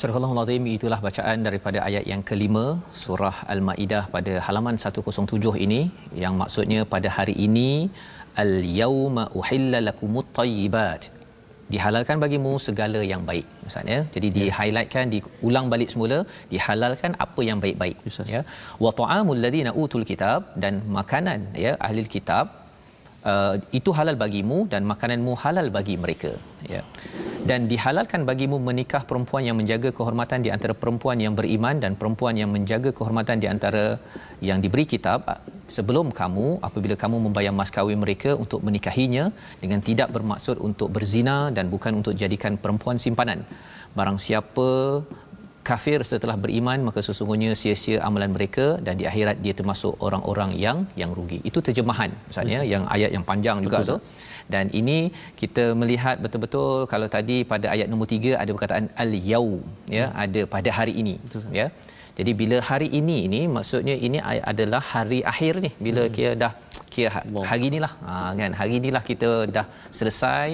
Surah 0.00 0.18
Al-Azim 0.26 0.64
itulah 0.74 0.98
bacaan 1.04 1.38
daripada 1.46 1.78
ayat 1.86 2.04
yang 2.10 2.20
kelima 2.28 2.64
surah 2.98 3.36
Al-Maidah 3.52 4.02
pada 4.14 4.34
halaman 4.46 4.76
107 4.82 5.52
ini 5.64 5.80
yang 6.22 6.34
maksudnya 6.40 6.80
pada 6.92 7.08
hari 7.16 7.34
ini 7.46 7.70
al-yauma 8.42 9.24
uhilla 9.40 9.80
lakumut 9.88 10.26
tayyibat. 10.38 11.02
Dihalalkan 11.74 12.22
bagimu 12.24 12.52
segala 12.66 13.00
yang 13.12 13.22
baik 13.30 13.46
misalnya 13.66 13.98
jadi 14.14 14.28
di 14.36 14.44
highlightkan 14.58 15.10
diulang 15.14 15.66
balik 15.72 15.90
semula 15.94 16.18
dihalalkan 16.52 17.12
apa 17.26 17.40
yang 17.48 17.58
baik-baik 17.64 17.98
Ustaz. 18.10 18.30
ya. 18.36 18.42
Wa 18.84 18.92
ta'amul 19.00 19.42
ladina 19.46 19.72
utul 19.82 20.06
kitab 20.12 20.54
dan 20.64 20.76
makanan 20.98 21.40
ya 21.66 21.74
ahli 21.88 22.06
kitab 22.16 22.57
uh, 23.24 23.54
itu 23.78 23.90
halal 23.98 24.16
bagimu 24.22 24.68
dan 24.72 24.82
makananmu 24.86 25.32
halal 25.42 25.66
bagi 25.76 25.94
mereka. 25.98 26.32
Ya. 26.66 26.82
Dan 27.48 27.70
dihalalkan 27.70 28.26
bagimu 28.28 28.58
menikah 28.58 29.02
perempuan 29.08 29.46
yang 29.48 29.56
menjaga 29.60 29.90
kehormatan 29.94 30.44
di 30.44 30.50
antara 30.54 30.74
perempuan 30.74 31.18
yang 31.24 31.34
beriman 31.38 31.78
dan 31.82 31.94
perempuan 32.00 32.34
yang 32.36 32.50
menjaga 32.50 32.90
kehormatan 32.92 33.38
di 33.42 33.48
antara 33.54 33.84
yang 34.42 34.58
diberi 34.64 34.84
kitab 34.84 35.24
uh, 35.26 35.40
sebelum 35.70 36.10
kamu 36.20 36.60
apabila 36.68 36.96
kamu 37.02 37.16
membayar 37.28 37.52
mas 37.54 37.70
kahwin 37.70 38.00
mereka 38.04 38.32
untuk 38.44 38.60
menikahinya 38.66 39.30
dengan 39.62 39.80
tidak 39.88 40.08
bermaksud 40.16 40.56
untuk 40.68 40.88
berzina 40.94 41.50
dan 41.54 41.68
bukan 41.74 41.94
untuk 42.00 42.14
jadikan 42.22 42.54
perempuan 42.56 42.98
simpanan. 43.00 43.42
Barang 43.96 44.18
siapa 44.20 44.68
kafir 45.68 46.00
setelah 46.10 46.36
beriman 46.44 46.78
maka 46.88 47.00
sesungguhnya 47.06 47.50
sia-sia 47.60 47.98
amalan 48.08 48.30
mereka 48.36 48.66
dan 48.86 48.94
di 49.00 49.04
akhirat 49.10 49.36
dia 49.44 49.54
termasuk 49.58 49.92
orang-orang 50.06 50.50
yang 50.64 50.78
yang 51.00 51.10
rugi. 51.18 51.38
Itu 51.50 51.60
terjemahan 51.66 52.10
misalnya 52.30 52.60
yang 52.72 52.84
ayat 52.96 53.10
yang 53.16 53.24
panjang 53.30 53.60
juga 53.66 53.80
tu. 53.90 53.96
Dan 54.54 54.72
ini 54.80 54.98
kita 55.40 55.64
melihat 55.80 56.16
betul-betul 56.24 56.88
kalau 56.92 57.08
tadi 57.16 57.44
pada 57.52 57.68
ayat 57.74 57.88
nombor 57.92 58.08
3 58.08 58.40
ada 58.42 58.50
perkataan 58.56 58.86
al-yaum 59.04 59.60
ya 59.98 60.06
ada 60.24 60.42
pada 60.54 60.72
hari 60.78 60.94
ini 61.02 61.16
ya. 61.60 61.68
Jadi 62.18 62.32
bila 62.40 62.56
hari 62.68 62.88
ini 63.00 63.16
ini 63.26 63.40
maksudnya 63.56 63.94
ini 64.06 64.18
adalah 64.52 64.82
hari 64.92 65.20
akhir 65.32 65.52
ni 65.64 65.70
bila 65.86 66.02
hmm. 66.04 66.14
kira 66.16 66.32
dah 66.42 66.52
kira 66.92 67.10
ha- 67.14 67.24
hari 67.50 67.64
inilah 67.70 67.92
ha, 68.06 68.14
kan? 68.40 68.52
Hari 68.60 68.72
inilah 68.80 69.02
kita 69.10 69.30
dah 69.56 69.66
selesai 69.98 70.48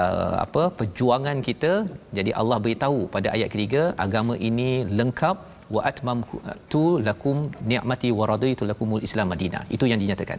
uh, 0.00 0.34
apa 0.44 0.62
perjuangan 0.78 1.38
kita. 1.48 1.72
Jadi 2.18 2.30
Allah 2.40 2.58
beritahu 2.64 3.00
pada 3.16 3.30
ayat 3.36 3.50
ketiga 3.54 3.82
agama 4.06 4.36
ini 4.50 4.70
lengkap. 5.00 5.38
Wa 5.74 5.80
atmamtu 5.90 6.82
lakum 7.06 7.36
ni'mati 7.70 8.08
wa 8.18 8.24
raditu 8.30 8.62
lakumul 8.70 9.02
islam 9.06 9.26
madinah. 9.32 9.62
Itu 9.76 9.84
yang 9.90 9.98
dinyatakan. 10.02 10.38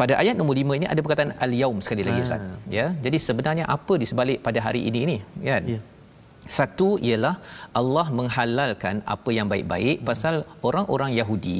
Pada 0.00 0.14
ayat 0.22 0.34
nombor 0.38 0.56
5 0.62 0.78
ini 0.78 0.86
ada 0.92 1.00
perkataan 1.04 1.32
al 1.44 1.52
yaum 1.60 1.78
sekali 1.86 2.02
lagi 2.08 2.20
ustaz. 2.26 2.44
Ya? 2.78 2.86
Jadi 3.04 3.18
sebenarnya 3.26 3.64
apa 3.76 3.94
di 4.02 4.06
sebalik 4.10 4.38
pada 4.46 4.60
hari 4.66 4.82
ini 4.90 5.00
ni 5.12 5.18
kan? 5.48 5.62
Ya. 5.74 5.80
Satu 6.58 6.88
ialah 7.08 7.34
Allah 7.80 8.06
menghalalkan 8.18 8.96
apa 9.14 9.30
yang 9.36 9.48
baik-baik 9.52 10.04
pasal 10.08 10.34
orang-orang 10.68 11.12
Yahudi 11.18 11.58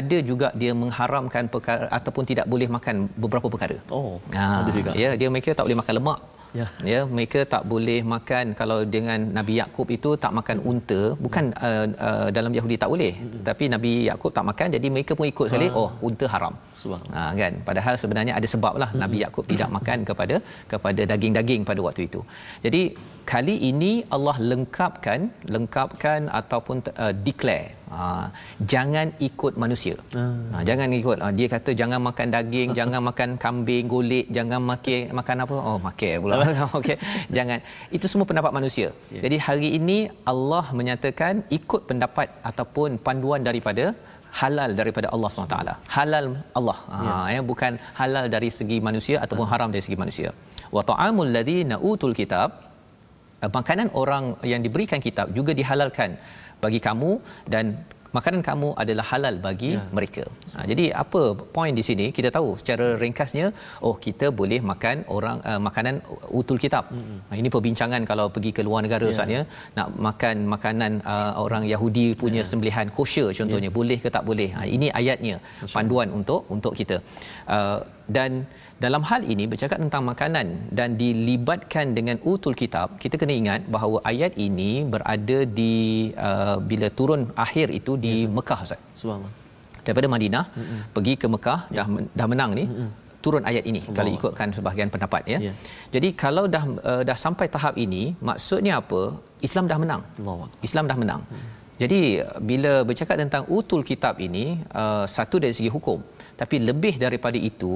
ada 0.00 0.18
juga 0.30 0.50
dia 0.62 0.72
mengharamkan 0.82 1.46
perkara 1.54 1.86
ataupun 1.98 2.24
tidak 2.30 2.46
boleh 2.52 2.68
makan 2.76 3.08
beberapa 3.24 3.48
perkara. 3.54 3.78
Oh, 3.98 4.14
Ha, 4.36 4.44
ada 4.60 4.70
juga. 4.78 4.92
Ya, 5.02 5.10
dia 5.20 5.28
mereka 5.34 5.50
tak 5.56 5.64
boleh 5.66 5.80
makan 5.82 5.94
lemak. 6.00 6.20
Ya. 6.58 6.66
Ya, 6.90 7.00
mereka 7.16 7.40
tak 7.52 7.62
boleh 7.72 8.00
makan 8.14 8.52
kalau 8.60 8.78
dengan 8.94 9.20
Nabi 9.36 9.54
Yakub 9.60 9.88
itu 9.96 10.10
tak 10.24 10.32
makan 10.38 10.58
unta, 10.70 11.00
bukan 11.24 11.44
uh, 11.68 11.86
uh, 12.08 12.28
dalam 12.36 12.52
Yahudi 12.56 12.76
tak 12.82 12.90
boleh. 12.92 13.12
Tapi 13.48 13.64
Nabi 13.74 13.92
Yakub 14.08 14.32
tak 14.36 14.44
makan 14.50 14.76
jadi 14.76 14.88
mereka 14.94 15.16
pun 15.18 15.26
ikut 15.32 15.48
sekali, 15.48 15.68
oh 15.80 15.88
unta 16.08 16.28
haram. 16.34 16.54
Ha, 17.14 17.20
kan 17.40 17.52
padahal 17.68 17.94
sebenarnya 18.02 18.34
ada 18.38 18.48
sebab 18.54 18.76
lah 18.82 18.90
Nabi 19.02 19.24
Yakub 19.24 19.44
tidak 19.52 19.70
makan 19.76 19.98
kepada 20.10 20.36
kepada 20.72 21.02
daging-daging 21.12 21.62
pada 21.70 21.80
waktu 21.88 22.04
itu. 22.10 22.20
Jadi 22.66 22.82
kali 23.30 23.54
ini 23.70 23.92
Allah 24.16 24.36
lengkapkan 24.50 25.20
lengkapkan 25.54 26.20
ataupun 26.40 26.76
uh, 27.04 27.12
declare 27.26 27.68
ha, 27.92 28.28
jangan 28.72 29.06
ikut 29.28 29.54
manusia. 29.62 29.96
Ha, 30.16 30.60
jangan 30.68 30.88
ikut 31.00 31.18
ha, 31.22 31.28
dia 31.38 31.48
kata 31.54 31.70
jangan 31.80 32.00
makan 32.08 32.28
daging, 32.36 32.68
jangan 32.78 33.00
makan 33.08 33.30
kambing 33.44 33.86
golek, 33.94 34.26
jangan 34.36 34.60
makan 34.70 35.00
makan 35.20 35.44
apa? 35.44 35.56
Oh 35.68 35.78
makan 35.88 36.14
pula. 36.22 36.34
Okey. 36.78 36.96
Jangan. 37.36 37.58
Itu 37.96 38.06
semua 38.12 38.26
pendapat 38.30 38.52
manusia. 38.58 38.88
Ya. 39.16 39.20
Jadi 39.26 39.36
hari 39.46 39.70
ini 39.78 39.98
Allah 40.32 40.64
menyatakan 40.80 41.44
ikut 41.58 41.82
pendapat 41.90 42.28
ataupun 42.50 42.98
panduan 43.06 43.42
daripada 43.50 43.86
halal 44.40 44.70
daripada 44.80 45.06
Allah 45.14 45.30
SWT. 45.30 45.56
Halal 45.96 46.26
Allah. 46.58 46.78
Ha 46.96 47.06
ya. 47.34 47.40
bukan 47.50 47.72
halal 48.00 48.26
dari 48.34 48.50
segi 48.58 48.78
manusia 48.88 49.16
ataupun 49.24 49.46
haram 49.52 49.68
dari 49.74 49.84
segi 49.86 49.98
manusia. 50.04 50.30
Wa 50.76 50.82
ta'amul 50.90 51.32
ladzina 51.36 51.76
utul 51.90 52.14
kitab 52.20 52.48
uh, 52.56 52.71
makanan 53.58 53.90
orang 54.02 54.24
yang 54.52 54.62
diberikan 54.66 55.02
kitab 55.06 55.34
juga 55.38 55.54
dihalalkan 55.60 56.14
bagi 56.62 56.78
kamu 56.78 57.10
dan 57.54 57.82
makanan 58.16 58.40
kamu 58.48 58.68
adalah 58.82 59.04
halal 59.10 59.34
bagi 59.46 59.72
ya. 59.74 59.82
mereka. 59.96 60.24
Ha, 60.54 60.64
jadi 60.70 60.84
apa 61.02 61.22
poin 61.56 61.72
di 61.78 61.84
sini 61.88 62.06
kita 62.16 62.28
tahu 62.36 62.48
secara 62.60 62.86
ringkasnya 63.02 63.46
oh 63.88 63.94
kita 64.06 64.28
boleh 64.40 64.60
makan 64.70 64.96
orang 65.16 65.38
uh, 65.50 65.60
makanan 65.68 65.94
utul 66.40 66.60
kitab. 66.64 66.84
Ha, 67.28 67.32
ini 67.40 67.48
perbincangan 67.54 68.04
kalau 68.10 68.26
pergi 68.34 68.52
ke 68.58 68.62
luar 68.68 68.82
negara 68.86 69.06
ya. 69.08 69.12
Ustaz 69.14 69.36
ya 69.36 69.42
nak 69.78 69.88
makan 70.08 70.36
makanan 70.54 70.92
uh, 71.14 71.32
orang 71.44 71.64
Yahudi 71.72 72.06
punya 72.24 72.42
ya. 72.44 72.48
sembelihan 72.50 72.86
kosher 72.98 73.28
contohnya 73.40 73.70
ya. 73.72 73.76
boleh 73.80 73.98
ke 74.04 74.10
tak 74.16 74.26
boleh. 74.30 74.50
Ha, 74.56 74.68
ini 74.76 74.88
ayatnya 75.00 75.38
panduan 75.76 76.10
untuk 76.20 76.42
untuk 76.56 76.74
kita. 76.82 76.98
Uh, 77.56 77.80
dan 78.16 78.30
dalam 78.84 79.02
hal 79.10 79.20
ini 79.32 79.44
bercakap 79.52 79.78
tentang 79.84 80.02
makanan 80.10 80.46
dan 80.78 80.88
dilibatkan 81.02 81.86
dengan 81.98 82.16
utul 82.32 82.54
kitab 82.62 82.96
kita 83.02 83.14
kena 83.20 83.34
ingat 83.40 83.60
bahawa 83.74 83.98
ayat 84.12 84.32
ini 84.46 84.70
berada 84.94 85.38
di 85.58 85.74
uh, 86.28 86.56
bila 86.70 86.88
turun 86.98 87.22
akhir 87.44 87.66
itu 87.78 87.94
di 88.06 88.14
yes. 88.24 88.32
Mekah 88.36 88.58
Ustaz 88.66 88.80
Subhanallah. 89.02 89.32
daripada 89.86 90.08
Madinah 90.14 90.44
mm-hmm. 90.50 90.80
pergi 90.96 91.14
ke 91.22 91.26
Mekah 91.34 91.60
yeah. 91.76 91.86
dah 91.86 91.86
dah 92.20 92.26
menang 92.32 92.52
ni 92.58 92.64
mm-hmm. 92.66 92.88
turun 93.24 93.44
ayat 93.50 93.64
ini 93.70 93.80
Allah. 93.84 93.96
kalau 93.98 94.10
ikutkan 94.18 94.48
sebahagian 94.58 94.90
pendapat 94.94 95.22
ya 95.34 95.38
yeah. 95.46 95.54
jadi 95.94 96.10
kalau 96.24 96.44
dah 96.54 96.64
uh, 96.90 97.02
dah 97.10 97.18
sampai 97.24 97.48
tahap 97.56 97.76
ini 97.86 98.04
maksudnya 98.30 98.74
apa 98.82 99.02
Islam 99.46 99.66
dah 99.70 99.78
menang 99.84 100.02
Allah. 100.34 100.48
Islam 100.68 100.84
dah 100.90 100.98
menang 101.02 101.22
mm. 101.30 101.46
jadi 101.82 102.00
bila 102.50 102.72
bercakap 102.88 103.16
tentang 103.22 103.44
utul 103.58 103.82
kitab 103.90 104.16
ini 104.26 104.46
uh, 104.82 105.04
satu 105.16 105.38
dari 105.44 105.54
segi 105.58 105.70
hukum 105.76 106.00
tapi 106.42 106.56
lebih 106.68 106.94
daripada 107.02 107.38
itu 107.50 107.74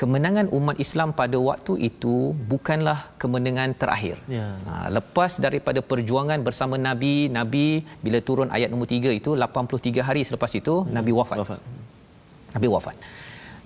kemenangan 0.00 0.46
umat 0.58 0.76
Islam 0.84 1.08
pada 1.20 1.38
waktu 1.48 1.72
itu 1.88 2.34
bukanlah 2.52 2.98
kemenangan 3.22 3.70
terakhir. 3.80 4.16
Ya. 4.36 4.46
Ha, 4.66 4.90
lepas 4.96 5.38
daripada 5.44 5.78
perjuangan 5.90 6.42
bersama 6.46 6.74
Nabi, 6.88 7.30
Nabi 7.38 7.66
bila 8.02 8.18
turun 8.28 8.50
ayat 8.56 8.74
nombor 8.74 8.90
3 8.90 9.14
itu 9.20 9.30
83 9.38 10.08
hari 10.08 10.22
selepas 10.26 10.50
itu 10.60 10.74
hmm. 10.82 10.90
Nabi 10.98 11.12
wafat. 11.20 11.38
Wafat. 11.42 11.60
Nabi 12.58 12.68
wafat. 12.74 12.96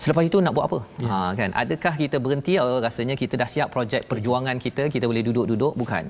Selepas 0.03 0.25
itu 0.29 0.37
nak 0.45 0.53
buat 0.53 0.67
apa? 0.69 0.79
Ya. 1.01 1.09
Ha 1.09 1.19
kan, 1.41 1.51
adakah 1.63 1.95
kita 2.03 2.17
berhenti 2.25 2.53
oh 2.61 2.77
rasanya 2.87 3.17
kita 3.23 3.41
dah 3.41 3.49
siap 3.55 3.73
projek 3.73 4.05
perjuangan 4.13 4.61
kita, 4.61 4.93
kita 4.95 5.09
boleh 5.09 5.25
duduk-duduk? 5.29 5.73
Bukan 5.81 6.05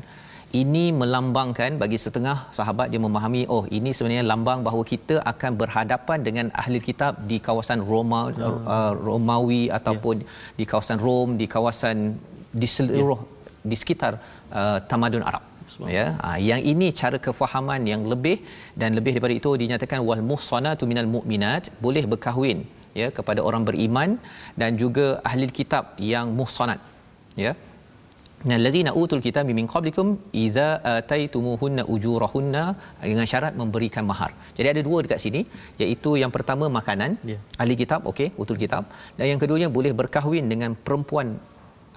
ini 0.61 0.85
melambangkan 1.01 1.81
bagi 1.83 1.99
setengah 2.05 2.37
sahabat 2.57 2.87
dia 2.93 3.01
memahami 3.05 3.43
oh 3.55 3.65
ini 3.79 3.91
sebenarnya 3.97 4.25
lambang 4.31 4.61
bahawa 4.67 4.85
kita 4.93 5.17
akan 5.33 5.53
berhadapan 5.61 6.19
dengan 6.27 6.47
ahli 6.63 6.81
kitab 6.89 7.13
di 7.31 7.39
kawasan 7.47 7.81
Roma 7.91 8.21
oh. 8.49 8.59
uh, 8.77 8.93
Romawi 9.07 9.63
ataupun 9.79 10.17
yeah. 10.25 10.59
di 10.59 10.65
kawasan 10.73 10.99
Rom 11.07 11.31
di 11.41 11.47
kawasan 11.55 11.97
di 12.63 12.69
seluruh 12.77 13.21
yeah. 13.23 13.71
di 13.71 13.77
sekitar 13.83 14.13
uh, 14.61 14.79
tamadun 14.91 15.25
Arab 15.31 15.45
ya 15.97 16.07
ha, 16.21 16.29
yang 16.51 16.61
ini 16.73 16.87
cara 17.01 17.19
kefahaman 17.27 17.83
yang 17.93 18.03
lebih 18.13 18.37
dan 18.81 18.91
lebih 18.99 19.13
daripada 19.15 19.35
itu 19.41 19.51
dinyatakan 19.63 20.01
wal 20.09 20.23
muhsanatu 20.31 20.85
minal 20.91 21.09
mu'minat 21.15 21.73
boleh 21.85 22.05
berkahwin 22.13 22.59
ya 23.01 23.09
kepada 23.19 23.41
orang 23.49 23.63
beriman 23.69 24.11
dan 24.61 24.77
juga 24.83 25.07
ahli 25.29 25.49
kitab 25.61 25.85
yang 26.13 26.29
muhsanat 26.41 26.81
ya 27.45 27.53
allazina 28.59 28.91
utul 29.03 29.23
kitab 29.27 29.51
min 29.61 29.67
qablikum 29.75 30.07
idza 30.45 30.69
ataitumuhunna 30.93 31.83
ujurahunna 31.95 32.65
dengan 33.11 33.27
syarat 33.33 33.55
memberikan 33.61 34.05
mahar. 34.11 34.31
Jadi 34.57 34.69
ada 34.73 34.83
dua 34.89 34.99
dekat 35.07 35.21
sini 35.25 35.41
iaitu 35.85 36.13
yang 36.23 36.33
pertama 36.37 36.67
makanan 36.79 37.11
yeah. 37.33 37.41
ahli 37.63 37.77
kitab 37.83 38.03
okey 38.13 38.29
utul 38.43 38.61
kitab 38.65 38.85
dan 39.19 39.27
yang 39.33 39.41
keduanya 39.43 39.71
boleh 39.77 39.93
berkahwin 40.01 40.47
dengan 40.53 40.73
perempuan 40.87 41.31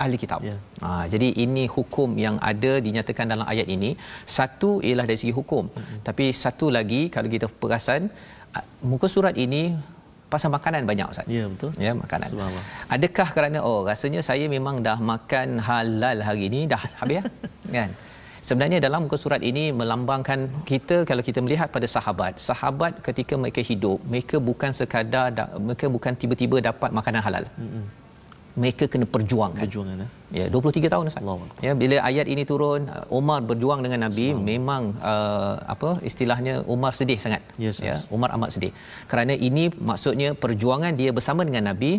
ahli 0.04 0.18
kitab. 0.24 0.40
Yeah. 0.50 0.60
Ha, 0.84 0.90
jadi 1.14 1.28
ini 1.46 1.66
hukum 1.76 2.10
yang 2.26 2.38
ada 2.52 2.72
dinyatakan 2.88 3.26
dalam 3.34 3.48
ayat 3.54 3.68
ini. 3.76 3.92
Satu 4.38 4.72
ialah 4.88 5.06
dari 5.10 5.20
segi 5.22 5.34
hukum. 5.40 5.66
Mm-hmm. 5.72 6.00
Tapi 6.08 6.26
satu 6.44 6.68
lagi 6.78 7.02
kalau 7.16 7.30
kita 7.36 7.48
perasan 7.62 8.12
muka 8.92 9.08
surat 9.16 9.36
ini 9.46 9.64
pasal 10.34 10.50
makanan 10.58 10.90
banyak 10.90 11.08
ustaz. 11.14 11.28
Ya 11.38 11.46
betul. 11.54 11.72
Ya 11.86 11.92
makanan. 12.04 12.30
Adakah 12.96 13.28
kerana 13.36 13.60
oh 13.70 13.80
rasanya 13.90 14.22
saya 14.30 14.46
memang 14.56 14.78
dah 14.88 14.98
makan 15.12 15.50
halal 15.68 16.20
hari 16.28 16.44
ini 16.50 16.62
dah 16.74 16.82
habis 17.00 17.16
ya? 17.18 17.24
kan? 17.78 17.92
Sebenarnya 18.48 18.80
dalam 18.86 19.00
muka 19.06 19.18
surat 19.18 19.42
ini 19.50 19.64
melambangkan 19.80 20.40
kita 20.70 20.98
kalau 21.10 21.24
kita 21.28 21.40
melihat 21.46 21.68
pada 21.76 21.88
sahabat, 21.96 22.34
sahabat 22.50 23.02
ketika 23.08 23.34
mereka 23.44 23.62
hidup, 23.70 23.98
mereka 24.14 24.38
bukan 24.50 24.70
sekadar 24.80 25.34
mereka 25.68 25.90
bukan 25.96 26.14
tiba-tiba 26.24 26.58
dapat 26.70 26.90
makanan 27.00 27.22
halal. 27.28 27.46
Mm-hmm 27.58 28.05
mereka 28.62 28.84
kena 28.92 29.06
perjuangkan. 29.16 29.64
Perjuangan 29.68 30.04
eh? 30.06 30.10
Ya, 30.40 30.46
23 30.54 30.92
tahun 30.94 31.06
Ustaz. 31.12 31.24
Allah. 31.24 31.50
Ya, 31.66 31.72
bila 31.82 31.96
ayat 32.10 32.28
ini 32.34 32.44
turun, 32.52 32.82
Umar 33.20 33.40
berjuang 33.50 33.82
dengan 33.86 34.00
Nabi, 34.08 34.28
Allah. 34.32 34.46
memang 34.52 34.84
uh, 35.12 35.56
apa 35.74 35.90
istilahnya 36.10 36.56
Umar 36.76 36.92
sedih 37.00 37.20
sangat. 37.26 37.42
Yes, 37.66 37.80
ya, 37.90 37.96
Umar 38.16 38.30
amat 38.38 38.52
sedih. 38.56 38.72
Kerana 39.12 39.36
ini 39.50 39.66
maksudnya 39.92 40.32
perjuangan 40.44 40.94
dia 41.02 41.12
bersama 41.20 41.44
dengan 41.50 41.66
Nabi 41.72 41.92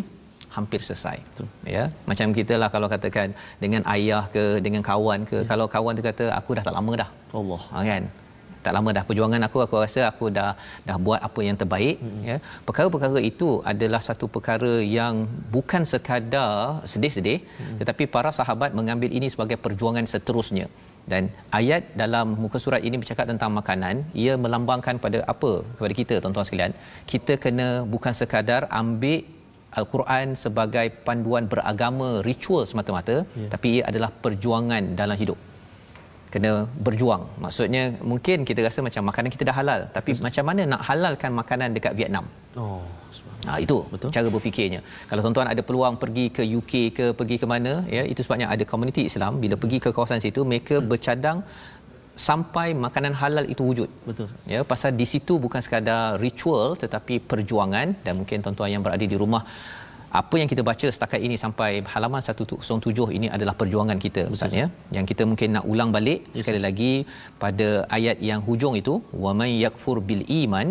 hampir 0.57 0.79
selesai 0.85 1.17
Betul. 1.25 1.47
ya 1.75 1.83
macam 2.09 2.27
kita 2.37 2.53
lah 2.61 2.69
kalau 2.75 2.87
katakan 2.93 3.27
dengan 3.63 3.81
ayah 3.95 4.23
ke 4.35 4.43
dengan 4.65 4.81
kawan 4.89 5.19
ke 5.31 5.37
ya. 5.43 5.47
kalau 5.51 5.65
kawan 5.75 5.93
tu 5.99 6.05
kata 6.09 6.25
aku 6.39 6.57
dah 6.57 6.63
tak 6.67 6.75
lama 6.77 6.93
dah 7.01 7.09
Allah 7.39 7.61
ha, 7.73 7.83
kan 7.89 8.03
tak 8.67 8.75
lama 8.77 8.89
dah 8.97 9.03
perjuangan 9.09 9.47
aku 9.47 9.57
aku 9.65 9.75
rasa 9.83 10.01
aku 10.11 10.25
dah 10.37 10.49
dah 10.87 10.97
buat 11.05 11.21
apa 11.27 11.41
yang 11.47 11.57
terbaik 11.61 11.97
hmm. 12.07 12.23
ya 12.29 12.37
perkara-perkara 12.67 13.21
itu 13.31 13.49
adalah 13.71 14.01
satu 14.09 14.27
perkara 14.35 14.73
yang 14.97 15.15
bukan 15.55 15.83
sekadar 15.93 16.51
sedih-sedih 16.93 17.39
hmm. 17.45 17.77
tetapi 17.81 18.05
para 18.17 18.33
sahabat 18.39 18.73
mengambil 18.79 19.11
ini 19.19 19.29
sebagai 19.35 19.59
perjuangan 19.65 20.07
seterusnya 20.13 20.67
dan 21.11 21.23
ayat 21.59 21.83
dalam 22.01 22.27
muka 22.43 22.59
surat 22.63 22.81
ini 22.87 22.95
bercakap 23.01 23.25
tentang 23.31 23.51
makanan 23.59 23.95
ia 24.23 24.33
melambangkan 24.43 24.95
pada 25.05 25.19
apa 25.33 25.51
kepada 25.77 25.93
kita 26.01 26.15
tuan-tuan 26.23 26.47
sekalian 26.49 26.73
kita 27.11 27.35
kena 27.43 27.69
bukan 27.93 28.13
sekadar 28.21 28.61
ambil 28.81 29.19
al-Quran 29.79 30.27
sebagai 30.43 30.87
panduan 31.07 31.45
beragama 31.51 32.09
ritual 32.29 32.63
semata-mata 32.69 33.15
ya. 33.41 33.49
tapi 33.53 33.67
ia 33.75 33.83
adalah 33.91 34.09
perjuangan 34.25 34.83
dalam 35.01 35.17
hidup 35.21 35.39
kena 36.33 36.51
berjuang 36.85 37.23
maksudnya 37.43 37.83
mungkin 38.11 38.37
kita 38.49 38.61
rasa 38.67 38.79
macam 38.87 39.03
makanan 39.09 39.29
kita 39.35 39.43
dah 39.49 39.55
halal 39.59 39.81
tapi 39.97 40.11
Betul. 40.13 40.25
macam 40.27 40.43
mana 40.49 40.61
nak 40.73 40.81
halalkan 40.89 41.31
makanan 41.41 41.69
dekat 41.77 41.93
Vietnam 41.99 42.25
oh 42.63 42.83
Ha, 43.47 43.55
itu 43.63 43.77
Betul. 43.93 44.09
cara 44.15 44.27
berfikirnya. 44.35 44.81
Kalau 45.09 45.21
tuan-tuan 45.23 45.47
ada 45.53 45.61
peluang 45.67 45.95
pergi 46.03 46.25
ke 46.37 46.43
UK 46.59 46.73
ke 46.97 47.05
pergi 47.19 47.35
ke 47.41 47.45
mana, 47.53 47.73
ya 47.95 48.03
itu 48.11 48.21
sebabnya 48.25 48.47
ada 48.53 48.63
komuniti 48.71 49.01
Islam 49.09 49.39
bila 49.43 49.55
pergi 49.63 49.77
ke 49.85 49.89
kawasan 49.95 50.19
situ 50.25 50.43
mereka 50.51 50.75
hmm. 50.77 50.87
bercadang 50.91 51.37
sampai 52.27 52.67
makanan 52.85 53.13
halal 53.21 53.45
itu 53.53 53.61
wujud. 53.69 53.89
Betul. 54.09 54.27
Ya, 54.53 54.59
pasal 54.71 54.91
di 55.01 55.05
situ 55.11 55.33
bukan 55.45 55.61
sekadar 55.65 56.17
ritual 56.25 56.73
tetapi 56.83 57.15
perjuangan 57.31 57.87
dan 58.05 58.13
mungkin 58.19 58.43
tuan-tuan 58.43 58.69
yang 58.73 58.83
berada 58.85 59.05
di 59.13 59.17
rumah 59.23 59.43
apa 60.21 60.35
yang 60.41 60.49
kita 60.51 60.63
baca 60.69 60.87
setakat 60.95 61.21
ini 61.27 61.35
sampai 61.43 61.69
halaman 61.93 62.21
107 62.25 63.17
ini 63.17 63.27
adalah 63.35 63.53
perjuangan 63.59 63.97
kita 64.05 64.23
ustaz 64.35 64.53
ya. 64.61 64.67
Yang 64.97 65.05
kita 65.11 65.23
mungkin 65.29 65.49
nak 65.57 65.65
ulang 65.71 65.89
balik 65.95 66.19
yes, 66.25 66.37
sekali 66.39 66.59
yes. 66.59 66.65
lagi 66.67 66.93
pada 67.43 67.67
ayat 67.97 68.17
yang 68.29 68.41
hujung 68.47 68.75
itu 68.81 68.93
wa 69.23 69.33
may 69.39 69.51
yakfur 69.63 69.97
bil 70.09 70.23
iman. 70.41 70.69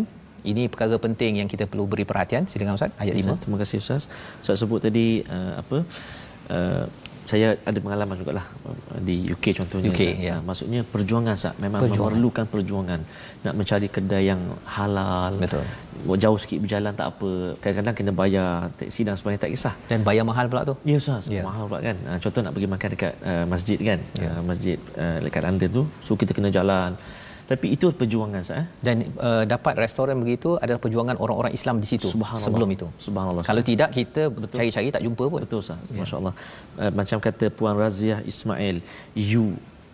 Ini 0.50 0.64
perkara 0.72 0.96
penting 1.06 1.32
yang 1.40 1.48
kita 1.52 1.64
perlu 1.70 1.84
beri 1.92 2.04
perhatian. 2.10 2.42
Silakan 2.50 2.78
ustaz. 2.78 2.92
Ayat 3.02 3.14
5 3.22 3.42
terima 3.42 3.58
kasih 3.62 3.78
ustaz. 3.84 4.02
Saya 4.46 4.56
sebut 4.62 4.80
tadi 4.86 5.08
uh, 5.36 5.52
apa 5.62 5.78
uh, 6.56 6.84
saya 7.26 7.58
ada 7.66 7.78
pengalaman 7.82 8.16
juga 8.16 8.32
lah 8.38 8.46
uh, 8.66 9.00
di 9.02 9.26
UK 9.34 9.58
contohnya 9.58 9.90
UK, 9.90 10.02
ya. 10.22 10.38
Uh, 10.38 10.40
maksudnya 10.46 10.80
perjuangan 10.86 11.34
sah 11.34 11.52
memang 11.58 11.82
perjuangan. 11.82 12.06
memerlukan 12.14 12.44
perjuangan 12.46 13.00
nak 13.42 13.54
mencari 13.58 13.88
kedai 13.90 14.24
yang 14.30 14.40
halal 14.62 15.34
betul. 15.42 15.66
jauh 16.22 16.38
sikit 16.38 16.62
berjalan 16.62 16.94
tak 16.94 17.10
apa 17.10 17.30
kadang-kadang 17.58 17.94
kena 17.98 18.12
bayar 18.14 18.70
teksi 18.78 19.02
dan 19.02 19.18
sebagainya 19.18 19.42
tak 19.42 19.52
kisah. 19.52 19.74
Dan 19.90 20.06
bayar 20.06 20.22
mahal 20.22 20.46
pula 20.46 20.62
tu. 20.62 20.74
Ya 20.86 21.02
sah 21.02 21.18
ya. 21.26 21.42
mahal 21.42 21.66
pula 21.66 21.82
kan. 21.82 21.96
Uh, 22.06 22.18
contoh 22.22 22.40
nak 22.46 22.52
pergi 22.54 22.68
makan 22.70 22.88
dekat 22.94 23.12
uh, 23.26 23.44
masjid 23.50 23.78
kan. 23.82 23.98
Ya. 24.22 24.30
uh, 24.30 24.42
masjid 24.46 24.78
uh, 24.94 25.18
dekat 25.26 25.42
London 25.42 25.70
tu. 25.70 25.82
So 26.06 26.14
kita 26.14 26.30
kena 26.30 26.54
jalan 26.54 26.94
tapi 27.50 27.66
itu 27.74 27.86
perjuangan 28.00 28.42
saya 28.48 28.62
eh? 28.62 28.66
dan 28.86 28.96
uh, 29.26 29.44
dapat 29.54 29.74
restoran 29.84 30.16
begitu 30.22 30.50
adalah 30.64 30.80
perjuangan 30.84 31.16
orang-orang 31.24 31.52
Islam 31.58 31.76
di 31.82 31.86
situ 31.92 32.08
sebelum 32.44 32.68
itu. 32.76 32.86
Subhanallah 33.06 33.44
kalau 33.50 33.62
sah. 33.62 33.68
tidak 33.70 33.88
kita 33.98 34.22
cari-cari 34.58 34.90
tak 34.96 35.02
jumpa 35.06 35.24
pun. 35.32 35.40
Betul 35.46 35.62
sah 35.68 35.78
ya. 35.78 36.02
masyaallah. 36.02 36.34
Uh, 36.82 36.90
macam 36.98 37.18
kata 37.26 37.46
puan 37.58 37.78
Raziah 37.84 38.18
Ismail 38.32 38.82
you 39.14 39.46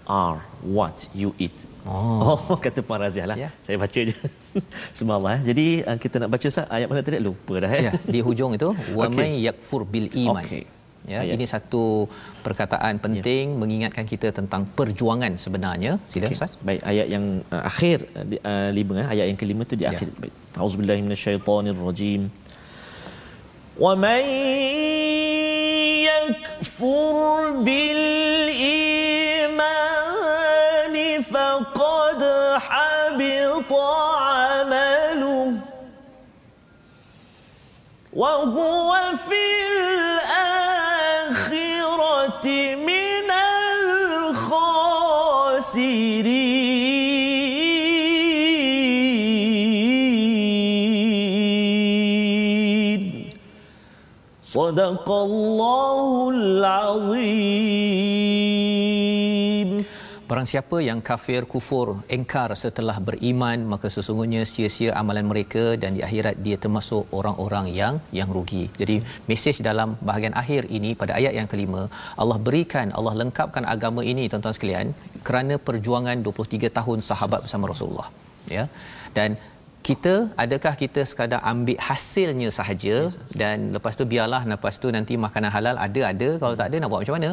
are 0.09 0.41
what 0.77 0.97
you 1.21 1.31
eat. 1.45 1.57
Oh, 1.85 2.41
oh 2.53 2.59
kata 2.67 2.81
puan 2.89 3.05
Raziah 3.05 3.29
lah. 3.31 3.37
Ya. 3.45 3.51
saya 3.69 3.77
baca 3.85 4.01
je. 4.09 4.17
Subhanallah 4.99 5.45
jadi 5.51 5.67
uh, 5.89 5.99
kita 6.05 6.25
nak 6.25 6.31
baca 6.35 6.49
sah 6.57 6.67
ayat 6.77 6.89
mana 6.89 7.05
tadi? 7.05 7.21
Lupa 7.29 7.55
dah 7.65 7.73
eh. 7.79 7.83
Ya 7.89 7.93
di 8.15 8.21
hujung 8.25 8.57
itu 8.57 8.71
wa 8.99 9.07
may 9.13 9.45
yakfur 9.45 9.85
bil 9.85 10.09
iman. 10.25 10.41
Okay 10.41 10.65
ya 11.11 11.19
ayat. 11.23 11.35
ini 11.35 11.45
satu 11.55 12.07
perkataan 12.47 13.03
penting 13.05 13.45
ya. 13.55 13.59
mengingatkan 13.63 14.05
kita 14.13 14.31
tentang 14.39 14.63
perjuangan 14.79 15.33
sebenarnya 15.45 15.93
sila 16.13 16.27
okay. 16.29 16.37
ustaz 16.37 16.53
baik 16.69 16.81
ayat 16.93 17.07
yang 17.15 17.25
uh, 17.55 17.63
akhir 17.71 17.99
uh, 18.15 18.71
lima 18.79 18.95
uh, 19.03 19.13
ayat 19.15 19.27
yang 19.31 19.39
kelima 19.43 19.63
tu 19.71 19.75
di 19.81 19.85
ya. 19.87 19.91
akhir 19.95 20.09
baik 20.23 20.35
auzubillahi 20.63 21.03
minasyaitonirrajim 21.07 22.23
wa 23.83 23.93
may 24.05 24.27
yakfur 26.07 27.65
bil 27.67 28.02
صدق 54.52 55.08
الله 55.28 56.30
العظيم 56.36 58.08
Barang 60.28 60.48
siapa 60.52 60.78
yang 60.86 61.00
kafir 61.10 61.42
kufur 61.52 61.88
engkar 62.16 62.50
setelah 62.62 62.96
beriman 63.08 63.60
maka 63.74 63.88
sesungguhnya 63.96 64.42
sia-sia 64.54 64.92
amalan 65.02 65.26
mereka 65.32 65.64
dan 65.82 65.92
di 65.98 66.02
akhirat 66.08 66.36
dia 66.46 66.58
termasuk 66.64 67.04
orang-orang 67.20 67.66
yang 67.80 67.94
yang 68.18 68.30
rugi. 68.38 68.64
Jadi 68.82 68.96
mesej 69.30 69.58
dalam 69.70 69.96
bahagian 70.08 70.36
akhir 70.42 70.62
ini 70.78 70.92
pada 71.02 71.16
ayat 71.20 71.34
yang 71.40 71.48
kelima 71.54 71.82
Allah 72.22 72.38
berikan 72.48 72.92
Allah 72.98 73.14
lengkapkan 73.22 73.64
agama 73.76 74.04
ini 74.12 74.26
tuan-tuan 74.32 74.58
sekalian 74.58 74.88
kerana 75.30 75.56
perjuangan 75.70 76.18
23 76.28 76.76
tahun 76.80 77.00
sahabat 77.10 77.40
bersama 77.48 77.72
Rasulullah. 77.72 78.10
Ya. 78.58 78.66
Dan 79.18 79.40
kita 79.89 80.15
adakah 80.45 80.75
kita 80.83 81.01
sekadar 81.11 81.41
ambil 81.53 81.79
hasilnya 81.89 82.49
sahaja? 82.59 82.97
Dan 83.41 83.57
lepas 83.77 83.95
tu 84.01 84.05
biarlah 84.13 84.43
lepas 84.53 84.75
tu 84.83 84.89
nanti 84.97 85.15
makanan 85.27 85.51
halal 85.57 85.77
ada 85.87 86.01
ada. 86.13 86.29
Kalau 86.43 86.55
tak 86.61 86.69
ada 86.71 86.77
nak 86.83 86.91
buat 86.93 87.01
macam 87.03 87.17
mana? 87.19 87.31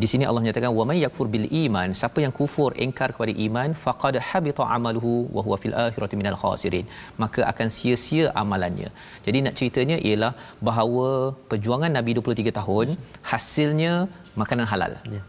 Di 0.00 0.06
sini 0.10 0.24
Allah 0.28 0.42
menyatakan 0.44 0.72
wa 0.78 0.84
may 0.88 0.98
yakfur 1.04 1.26
bil 1.34 1.46
iman. 1.62 1.88
Siapa 2.00 2.18
yang 2.24 2.32
kufur 2.38 2.70
engkar 2.86 3.08
kepada 3.14 3.32
iman 3.46 3.68
faqad 3.84 4.16
habita 4.28 4.64
amaluhu 4.76 5.12
wa 5.36 5.42
huwa 5.46 5.56
fil 5.62 5.76
akhirati 5.86 6.18
minal 6.20 6.38
khasirin. 6.42 6.86
Maka 7.22 7.40
akan 7.52 7.68
sia-sia 7.76 8.26
amalannya. 8.42 8.90
Jadi 9.26 9.40
nak 9.46 9.56
ceritanya 9.60 9.96
ialah 10.10 10.32
bahawa 10.68 11.08
perjuangan 11.52 11.92
Nabi 11.98 12.14
23 12.20 12.58
tahun 12.60 12.86
hasilnya 13.32 13.94
makanan 14.42 14.68
halal. 14.74 14.94
Ya. 15.16 15.22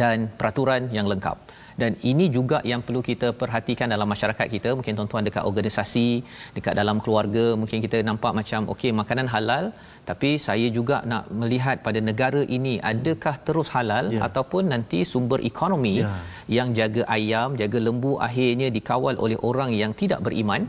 dan 0.00 0.18
peraturan 0.40 0.82
yang 0.96 1.06
lengkap 1.12 1.36
dan 1.82 1.92
ini 2.10 2.26
juga 2.36 2.58
yang 2.70 2.80
perlu 2.86 3.00
kita 3.08 3.28
perhatikan 3.40 3.88
dalam 3.94 4.08
masyarakat 4.12 4.46
kita 4.54 4.70
mungkin 4.78 4.94
tuan-tuan 4.98 5.24
dekat 5.28 5.44
organisasi 5.50 6.08
dekat 6.56 6.74
dalam 6.80 6.96
keluarga 7.04 7.44
mungkin 7.60 7.78
kita 7.86 7.98
nampak 8.08 8.32
macam 8.40 8.70
okey 8.74 8.92
makanan 9.00 9.28
halal 9.34 9.64
tapi 10.10 10.30
saya 10.46 10.68
juga 10.78 10.96
nak 11.12 11.24
melihat 11.40 11.76
pada 11.86 12.00
negara 12.08 12.42
ini 12.58 12.74
adakah 12.92 13.34
terus 13.48 13.68
halal 13.76 14.06
yeah. 14.14 14.26
ataupun 14.28 14.72
nanti 14.74 15.00
sumber 15.12 15.40
ekonomi 15.50 15.96
yeah. 16.00 16.16
yang 16.56 16.70
jaga 16.78 17.04
ayam 17.18 17.58
jaga 17.62 17.80
lembu 17.88 18.14
akhirnya 18.28 18.70
dikawal 18.78 19.16
oleh 19.26 19.38
orang 19.50 19.72
yang 19.82 19.94
tidak 20.02 20.22
beriman 20.28 20.64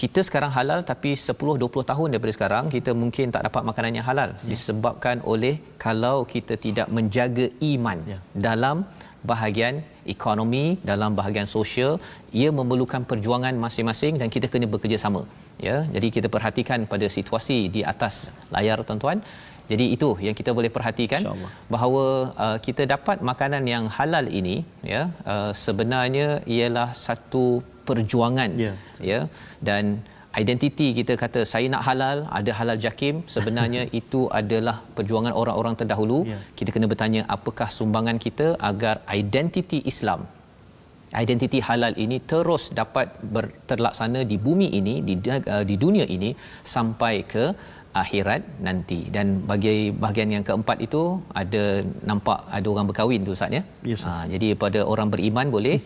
kita 0.00 0.20
sekarang 0.26 0.52
halal 0.56 0.80
tapi 0.90 1.10
10 1.24 1.58
20 1.62 1.90
tahun 1.90 2.08
daripada 2.12 2.34
sekarang 2.36 2.64
kita 2.76 2.90
mungkin 3.02 3.26
tak 3.34 3.42
dapat 3.48 3.62
makanan 3.70 3.92
yang 3.98 4.06
halal 4.10 4.30
yeah. 4.34 4.48
disebabkan 4.52 5.18
oleh 5.32 5.54
kalau 5.86 6.16
kita 6.34 6.56
tidak 6.66 6.88
menjaga 6.98 7.46
iman 7.72 7.98
yeah. 8.12 8.22
dalam 8.46 8.78
bahagian 9.32 9.74
ekonomi 10.14 10.64
dalam 10.90 11.10
bahagian 11.18 11.48
sosial 11.56 11.92
ia 12.40 12.50
memerlukan 12.58 13.02
perjuangan 13.10 13.54
masing-masing 13.64 14.14
dan 14.20 14.28
kita 14.34 14.46
kena 14.52 14.68
bekerjasama 14.74 15.22
ya. 15.68 15.76
Jadi 15.94 16.08
kita 16.16 16.28
perhatikan 16.36 16.86
pada 16.92 17.08
situasi 17.16 17.58
di 17.76 17.82
atas 17.92 18.14
layar 18.54 18.78
tuan-tuan. 18.88 19.20
Jadi 19.70 19.84
itu 19.96 20.08
yang 20.26 20.36
kita 20.38 20.50
boleh 20.56 20.70
perhatikan 20.76 21.22
bahawa 21.74 22.04
uh, 22.44 22.58
kita 22.66 22.82
dapat 22.94 23.24
makanan 23.30 23.64
yang 23.74 23.84
halal 23.96 24.26
ini 24.40 24.56
ya 24.94 25.02
uh, 25.34 25.52
sebenarnya 25.66 26.28
ialah 26.56 26.88
satu 27.06 27.44
perjuangan 27.88 28.50
yeah. 28.64 28.76
ya. 29.10 29.20
Dan 29.68 30.04
identiti 30.42 30.86
kita 30.98 31.14
kata 31.22 31.40
saya 31.52 31.66
nak 31.74 31.82
halal 31.88 32.18
ada 32.38 32.52
halal 32.58 32.78
jakim 32.84 33.16
sebenarnya 33.34 33.82
itu 34.00 34.20
adalah 34.40 34.76
perjuangan 34.96 35.34
orang-orang 35.40 35.74
terdahulu 35.80 36.18
yeah. 36.30 36.42
kita 36.58 36.70
kena 36.74 36.88
bertanya 36.92 37.22
apakah 37.36 37.68
sumbangan 37.78 38.18
kita 38.26 38.48
agar 38.70 38.96
identiti 39.20 39.80
Islam 39.92 40.22
identiti 41.22 41.58
halal 41.68 41.94
ini 42.04 42.16
terus 42.32 42.62
dapat 42.80 43.06
terlaksana 43.70 44.20
di 44.30 44.36
bumi 44.46 44.68
ini 44.80 44.94
di 45.08 45.14
uh, 45.30 45.64
di 45.70 45.76
dunia 45.84 46.06
ini 46.16 46.30
sampai 46.74 47.14
ke 47.32 47.44
akhirat 48.02 48.42
nanti 48.66 48.98
dan 49.16 49.26
bagi 49.50 49.74
bahagian 50.02 50.30
yang 50.34 50.44
keempat 50.48 50.78
itu 50.86 51.02
ada 51.40 51.62
nampak 52.10 52.38
ada 52.56 52.66
orang 52.72 52.86
berkahwin 52.90 53.26
tu 53.28 53.32
Ustaz 53.36 53.56
ya. 53.56 53.62
Ustaz. 53.96 54.14
Ha, 54.14 54.24
jadi 54.32 54.48
pada 54.62 54.80
orang 54.92 55.08
beriman 55.14 55.46
boleh 55.56 55.76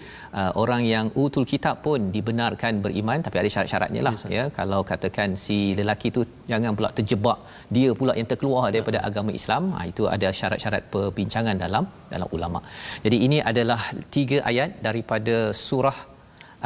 uh, 0.41 0.53
orang 0.63 0.83
yang 0.95 1.07
utul 1.23 1.47
kitab 1.53 1.77
pun 1.87 2.09
dibenarkan 2.17 2.81
beriman 2.87 3.21
tapi 3.27 3.39
ada 3.43 3.51
syarat-syaratnya 3.55 4.03
lah 4.09 4.15
ya. 4.37 4.45
Kalau 4.59 4.81
katakan 4.93 5.37
si 5.45 5.59
lelaki 5.81 6.11
tu 6.19 6.23
jangan 6.53 6.73
pula 6.81 6.91
terjebak 6.99 7.41
dia 7.77 7.91
pula 8.01 8.15
yang 8.21 8.29
terkeluar 8.33 8.65
daripada 8.77 9.01
agama 9.09 9.33
Islam. 9.41 9.65
Ha, 9.77 9.87
itu 9.93 10.05
ada 10.17 10.31
syarat-syarat 10.41 10.85
perbincangan 10.95 11.57
dalam 11.65 11.87
dalam 12.15 12.29
ulama. 12.39 12.63
Jadi 13.07 13.19
ini 13.29 13.41
adalah 13.53 13.81
tiga 14.17 14.39
ayat 14.53 14.71
daripada 14.89 15.37
surah 15.67 15.99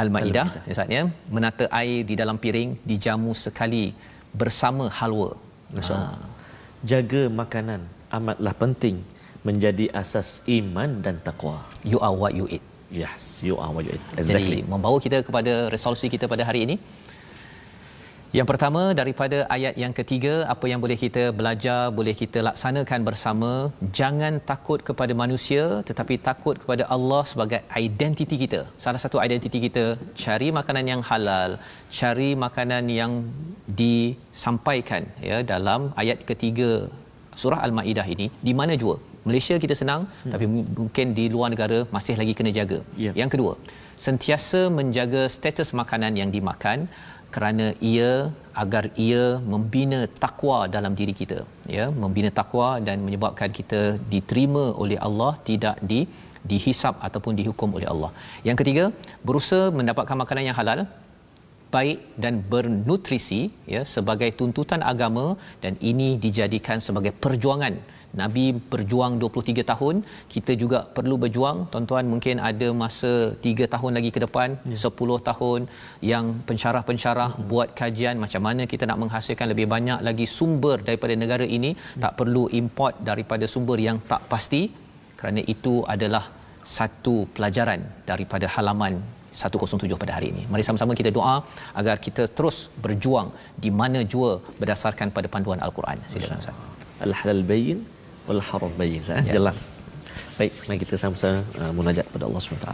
Al-Maidah 0.03 0.47
Ustaz 0.72 0.88
ya. 0.97 1.03
Menata 1.34 1.64
air 1.80 2.01
di 2.11 2.14
dalam 2.20 2.36
piring 2.45 2.70
dijamu 2.90 3.32
sekali 3.45 3.84
bersama 4.41 4.89
halwa. 4.99 5.37
Masya-Allah. 5.72 6.18
Jaga 6.83 7.22
makanan 7.30 7.80
amatlah 8.11 8.55
penting 8.62 8.97
menjadi 9.47 9.87
asas 10.03 10.43
iman 10.59 11.01
dan 11.05 11.18
takwa. 11.26 11.62
You 11.87 11.99
are 12.07 12.14
what 12.14 12.35
you 12.39 12.47
eat. 12.51 12.64
Yes, 12.93 13.41
you 13.47 13.57
are 13.57 13.70
what 13.72 13.85
you 13.89 13.95
eat. 13.97 14.05
Jadi 14.20 14.61
membawa 14.68 14.99
kita 15.01 15.24
kepada 15.26 15.72
resolusi 15.74 16.07
kita 16.12 16.28
pada 16.28 16.45
hari 16.49 16.66
ini. 16.66 16.76
Yang 18.37 18.49
pertama 18.51 18.83
daripada 18.99 19.39
ayat 19.55 19.74
yang 19.83 19.93
ketiga 19.99 20.35
apa 20.53 20.66
yang 20.70 20.80
boleh 20.85 20.97
kita 21.03 21.22
belajar 21.39 21.80
boleh 21.99 22.14
kita 22.20 22.39
laksanakan 22.47 23.01
bersama 23.09 23.51
jangan 23.99 24.41
takut 24.51 24.80
kepada 24.89 25.12
manusia 25.22 25.64
tetapi 25.89 26.16
takut 26.28 26.57
kepada 26.62 26.85
Allah 26.95 27.20
sebagai 27.33 27.61
identiti 27.87 28.39
kita. 28.45 28.61
Salah 28.85 29.01
satu 29.05 29.20
identiti 29.26 29.61
kita 29.66 29.85
cari 30.24 30.49
makanan 30.59 30.87
yang 30.93 31.03
halal, 31.11 31.61
cari 32.01 32.30
makanan 32.47 32.89
yang 33.01 33.12
disampaikan 33.83 35.05
ya 35.30 35.39
dalam 35.53 35.93
ayat 36.05 36.24
ketiga 36.30 36.70
surah 37.43 37.61
Al-Maidah 37.68 38.09
ini 38.16 38.28
di 38.49 38.55
mana 38.61 38.72
jua 38.85 38.97
Malaysia 39.28 39.55
kita 39.64 39.74
senang 39.80 40.03
hmm. 40.09 40.33
tapi 40.33 40.47
mungkin 40.80 41.07
di 41.18 41.24
luar 41.35 41.49
negara 41.55 41.78
masih 41.97 42.14
lagi 42.20 42.33
kena 42.39 42.51
jaga. 42.59 42.78
Ya. 43.05 43.12
Yang 43.20 43.30
kedua, 43.35 43.53
sentiasa 44.07 44.61
menjaga 44.78 45.22
status 45.37 45.68
makanan 45.80 46.12
yang 46.20 46.30
dimakan 46.37 46.78
kerana 47.35 47.66
ia 47.93 48.11
agar 48.62 48.85
ia 49.07 49.24
membina 49.53 50.01
takwa 50.22 50.59
dalam 50.74 50.93
diri 50.99 51.14
kita 51.20 51.39
ya 51.76 51.85
membina 52.03 52.30
takwa 52.39 52.68
dan 52.87 52.99
menyebabkan 53.07 53.51
kita 53.59 53.80
diterima 54.14 54.64
oleh 54.85 54.99
Allah 55.09 55.33
tidak 55.49 55.76
di 55.93 56.01
dihisap 56.51 56.95
ataupun 57.07 57.33
dihukum 57.39 57.70
oleh 57.78 57.89
Allah. 57.93 58.11
Yang 58.49 58.57
ketiga, 58.61 58.85
berusaha 59.26 59.66
mendapatkan 59.78 60.18
makanan 60.22 60.47
yang 60.49 60.59
halal 60.61 60.80
baik 61.74 61.99
dan 62.22 62.35
bernutrisi 62.53 63.43
ya 63.74 63.83
sebagai 63.95 64.28
tuntutan 64.39 64.80
agama 64.93 65.26
dan 65.62 65.74
ini 65.91 66.09
dijadikan 66.24 66.78
sebagai 66.87 67.12
perjuangan 67.24 67.74
Nabi 68.20 68.44
berjuang 68.72 69.12
23 69.22 69.64
tahun 69.70 69.96
kita 70.34 70.52
juga 70.62 70.78
perlu 70.96 71.16
berjuang 71.22 71.58
tuan-tuan 71.72 72.04
mungkin 72.12 72.36
ada 72.50 72.68
masa 72.82 73.12
3 73.46 73.68
tahun 73.74 73.92
lagi 73.98 74.10
ke 74.16 74.20
depan 74.26 74.48
ya. 74.72 74.90
10 74.90 75.28
tahun 75.30 75.60
yang 76.12 76.26
pensyarah-pensyarah 76.48 77.30
hmm. 77.34 77.46
buat 77.52 77.68
kajian 77.80 78.16
macam 78.24 78.44
mana 78.48 78.64
kita 78.72 78.84
nak 78.90 79.00
menghasilkan 79.04 79.48
lebih 79.52 79.66
banyak 79.74 79.98
lagi 80.08 80.28
sumber 80.36 80.76
daripada 80.88 81.16
negara 81.22 81.46
ini 81.58 81.72
hmm. 81.72 82.02
tak 82.04 82.12
perlu 82.20 82.44
import 82.60 82.94
daripada 83.10 83.46
sumber 83.54 83.78
yang 83.88 83.98
tak 84.12 84.22
pasti 84.34 84.62
kerana 85.20 85.40
itu 85.54 85.74
adalah 85.94 86.24
satu 86.76 87.16
pelajaran 87.34 87.80
daripada 88.10 88.46
halaman 88.54 88.94
107 89.40 90.00
pada 90.02 90.12
hari 90.16 90.28
ini. 90.32 90.42
Mari 90.52 90.64
sama-sama 90.66 90.92
kita 91.00 91.10
doa 91.18 91.36
agar 91.80 91.96
kita 92.06 92.22
terus 92.36 92.58
berjuang 92.84 93.28
di 93.64 93.70
mana 93.80 94.00
jua 94.12 94.30
berdasarkan 94.60 95.08
pada 95.16 95.28
panduan 95.34 95.60
Al-Quran. 95.66 95.98
Silakan 96.12 96.42
Ustaz. 96.44 96.58
Al-halal 97.06 97.42
bayin 97.50 97.78
wal. 98.27 98.39
Eh? 98.39 98.43
Ya. 99.27 99.33
Jelas. 99.39 99.79
Baik, 100.39 100.53
mari 100.68 100.79
kita 100.81 100.97
sama-sama 100.97 101.45
uh, 101.61 101.73
munajat 101.77 102.07
kepada 102.09 102.25
Allah 102.27 102.41
SWT. 102.41 102.68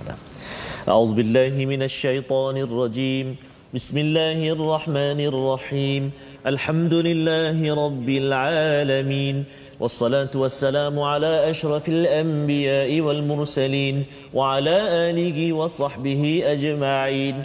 A'udzu 0.87 1.15
billahi 1.19 1.67
minasyaitonir 1.67 2.71
rajim. 2.71 3.37
Bismillahirrahmanirrahim. 3.75 6.13
Alhamdulillahi 6.47 7.69
rabbil 7.69 8.33
alamin. 8.33 9.45
والصلاة 9.80 10.30
والسلام 10.36 11.00
على 11.00 11.50
أشرف 11.50 11.90
الأنبياء 11.90 13.02
والمرسلين 13.02 14.06
وعلى 14.34 14.78
آله 15.10 15.54
وصحبه 15.54 16.42
أجمعين 16.46 17.36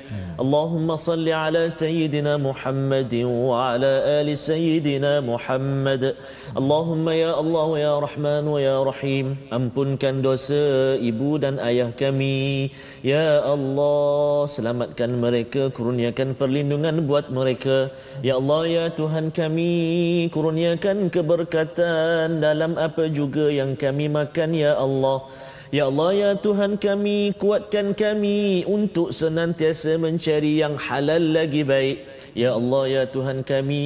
اللهم 0.41 0.97
صل 0.97 1.29
على 1.29 1.71
سيدنا 1.71 2.37
محمد 2.37 3.15
وعلى 3.25 3.93
آل 4.21 4.39
سيدنا 4.39 5.21
محمد 5.21 6.15
اللهم 6.57 7.07
يا 7.09 7.41
الله 7.41 7.69
يا 7.79 7.95
رحمن 7.99 8.45
ويا 8.47 8.77
رحيم 8.85 9.27
ampunkan 9.49 10.21
dosa 10.21 10.95
ibu 11.01 11.41
dan 11.41 11.57
ayah 11.59 11.91
kami 11.97 12.69
Ya 13.04 13.44
Allah 13.44 14.48
selamatkan 14.48 15.12
mereka 15.20 15.68
kurniakan 15.76 16.40
perlindungan 16.40 17.04
buat 17.04 17.28
mereka. 17.28 17.92
Ya 18.24 18.40
Allah 18.40 18.64
ya 18.64 18.86
Tuhan 18.96 19.28
kami 19.28 20.32
kurniakan 20.32 21.12
keberkatan 21.12 22.40
dalam 22.40 22.80
apa 22.80 23.12
juga 23.12 23.52
yang 23.52 23.76
kami 23.76 24.08
makan 24.08 24.56
ya 24.56 24.80
Allah. 24.80 25.28
Ya 25.76 25.92
Allah 25.92 26.16
ya 26.16 26.32
Tuhan 26.40 26.80
kami 26.80 27.36
kuatkan 27.36 27.92
kami 27.92 28.64
untuk 28.64 29.12
senantiasa 29.12 30.00
mencari 30.00 30.64
yang 30.64 30.80
halal 30.80 31.20
lagi 31.20 31.68
baik 31.68 32.08
Ya 32.34 32.58
Allah 32.58 32.84
ya 32.90 33.04
Tuhan 33.06 33.46
kami 33.46 33.86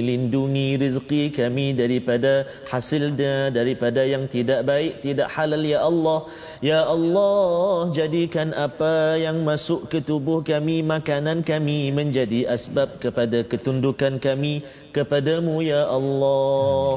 lindungi 0.00 0.80
rezeki 0.80 1.28
kami 1.28 1.76
daripada 1.76 2.48
hasilnya 2.72 3.52
daripada 3.52 4.00
yang 4.00 4.24
tidak 4.24 4.64
baik 4.64 5.04
tidak 5.04 5.28
halal 5.28 5.60
ya 5.60 5.84
Allah. 5.84 6.24
Ya 6.64 6.80
Allah 6.88 7.92
jadikan 7.92 8.56
apa 8.56 9.20
yang 9.20 9.44
masuk 9.44 9.92
ke 9.92 10.00
tubuh 10.00 10.40
kami 10.40 10.80
makanan 10.80 11.44
kami 11.44 11.92
menjadi 11.92 12.48
asbab 12.48 12.96
kepada 12.96 13.44
ketundukan 13.44 14.16
kami 14.16 14.64
kepadamu 14.96 15.60
ya 15.60 15.84
Allah 15.84 16.96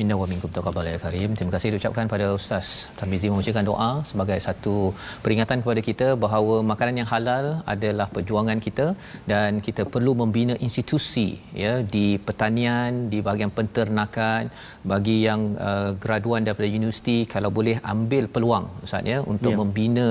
minna 0.00 0.14
wa 0.20 0.26
minkum 0.32 0.50
taqabbal 0.56 0.86
ya 0.90 0.98
karim. 1.04 1.30
Terima 1.38 1.52
kasih 1.54 1.68
diucapkan 1.72 2.06
pada 2.12 2.26
Ustaz 2.38 2.66
Tarmizi 2.98 3.28
membacakan 3.32 3.64
doa 3.70 3.90
sebagai 4.10 4.38
satu 4.46 4.74
peringatan 5.24 5.58
kepada 5.62 5.80
kita 5.88 6.08
bahawa 6.24 6.54
makanan 6.70 7.00
yang 7.00 7.08
halal 7.12 7.46
adalah 7.74 8.06
perjuangan 8.14 8.58
kita 8.66 8.86
dan 9.32 9.60
kita 9.66 9.84
perlu 9.94 10.14
membina 10.22 10.54
institusi 10.66 11.28
ya 11.64 11.72
di 11.94 12.06
pertanian, 12.28 12.90
di 13.12 13.20
bahagian 13.26 13.52
penternakan, 13.58 14.42
bagi 14.92 15.16
yang 15.28 15.40
uh, 15.68 15.90
graduan 16.04 16.48
daripada 16.48 16.70
universiti 16.80 17.18
kalau 17.34 17.52
boleh 17.58 17.76
ambil 17.94 18.24
peluang 18.36 18.66
Ustaz 18.86 19.12
ya 19.12 19.18
untuk 19.34 19.52
ya. 19.54 19.58
membina 19.62 20.08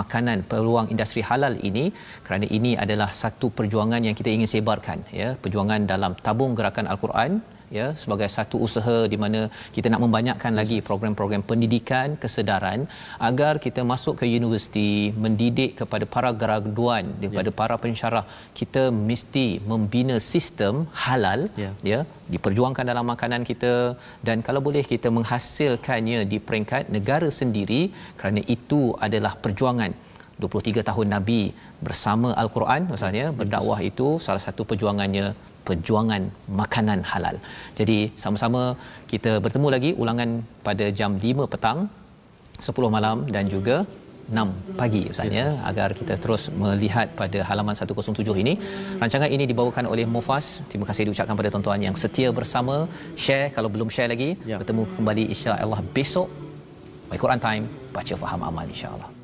makanan 0.00 0.38
peluang 0.50 0.88
industri 0.94 1.22
halal 1.30 1.54
ini 1.68 1.84
kerana 2.26 2.46
ini 2.58 2.72
adalah 2.84 3.10
satu 3.22 3.46
perjuangan 3.58 4.02
yang 4.06 4.16
kita 4.18 4.30
ingin 4.36 4.50
sebarkan 4.54 4.98
ya 5.20 5.30
perjuangan 5.44 5.80
dalam 5.94 6.12
tabung 6.26 6.52
gerakan 6.58 6.88
al-Quran 6.92 7.32
ya 7.78 7.86
sebagai 8.02 8.28
satu 8.36 8.56
usaha 8.66 8.96
di 9.12 9.16
mana 9.22 9.40
kita 9.74 9.86
nak 9.92 10.02
membanyakkan 10.04 10.52
lagi 10.60 10.78
program-program 10.88 11.42
pendidikan 11.50 12.16
kesedaran 12.22 12.80
agar 13.28 13.52
kita 13.66 13.82
masuk 13.92 14.14
ke 14.20 14.26
universiti 14.40 14.88
mendidik 15.24 15.72
kepada 15.80 16.06
para 16.14 16.30
graduan 16.42 17.06
kepada 17.24 17.50
ya. 17.52 17.56
para 17.60 17.76
pensyarah. 17.84 18.24
Kita 18.60 18.82
mesti 19.10 19.46
membina 19.72 20.16
sistem 20.32 20.74
halal 21.04 21.40
ya. 21.64 21.72
ya 21.92 22.00
diperjuangkan 22.34 22.86
dalam 22.92 23.06
makanan 23.12 23.42
kita 23.50 23.74
dan 24.28 24.38
kalau 24.46 24.60
boleh 24.68 24.84
kita 24.92 25.08
menghasilkannya 25.18 26.20
di 26.32 26.38
peringkat 26.48 26.84
negara 26.96 27.30
sendiri 27.40 27.82
kerana 28.20 28.42
itu 28.56 28.82
adalah 29.08 29.34
perjuangan. 29.46 29.92
23 30.42 30.88
tahun 30.88 31.08
Nabi 31.14 31.40
bersama 31.86 32.28
Al-Quran 32.42 32.82
maksudnya 32.90 33.26
berdakwah 33.40 33.80
itu 33.90 34.06
salah 34.26 34.42
satu 34.46 34.62
perjuangannya 34.70 35.26
perjuangan 35.68 36.22
makanan 36.60 37.00
halal. 37.10 37.36
Jadi 37.78 37.98
sama-sama 38.22 38.62
kita 39.12 39.32
bertemu 39.44 39.68
lagi 39.74 39.90
ulangan 40.02 40.30
pada 40.68 40.88
jam 41.00 41.18
5 41.24 41.52
petang, 41.54 41.78
10 42.68 42.96
malam 42.96 43.16
dan 43.34 43.46
juga 43.54 43.76
6 44.30 44.78
pagi 44.80 45.02
Ustaz 45.12 45.32
ya 45.38 45.46
agar 45.70 45.88
kita 46.00 46.14
terus 46.24 46.42
melihat 46.62 47.08
pada 47.20 47.38
halaman 47.48 47.74
107 47.74 48.42
ini. 48.42 48.54
Rancangan 49.02 49.30
ini 49.36 49.44
dibawakan 49.52 49.86
oleh 49.92 50.06
Mufas. 50.14 50.48
Terima 50.70 50.86
kasih 50.90 51.06
diucapkan 51.10 51.38
pada 51.40 51.50
tuan-tuan 51.54 51.82
yang 51.86 51.96
setia 52.02 52.30
bersama. 52.40 52.76
Share 53.24 53.48
kalau 53.56 53.70
belum 53.76 53.90
share 53.96 54.10
lagi. 54.14 54.30
Ya. 54.50 54.58
Bertemu 54.62 54.84
kembali 54.96 55.24
insya-Allah 55.34 55.80
besok. 55.96 56.28
My 57.10 57.18
Quran 57.22 57.42
Time 57.46 57.64
baca 57.96 58.14
faham 58.22 58.42
amal 58.50 58.66
insya-Allah. 58.74 59.19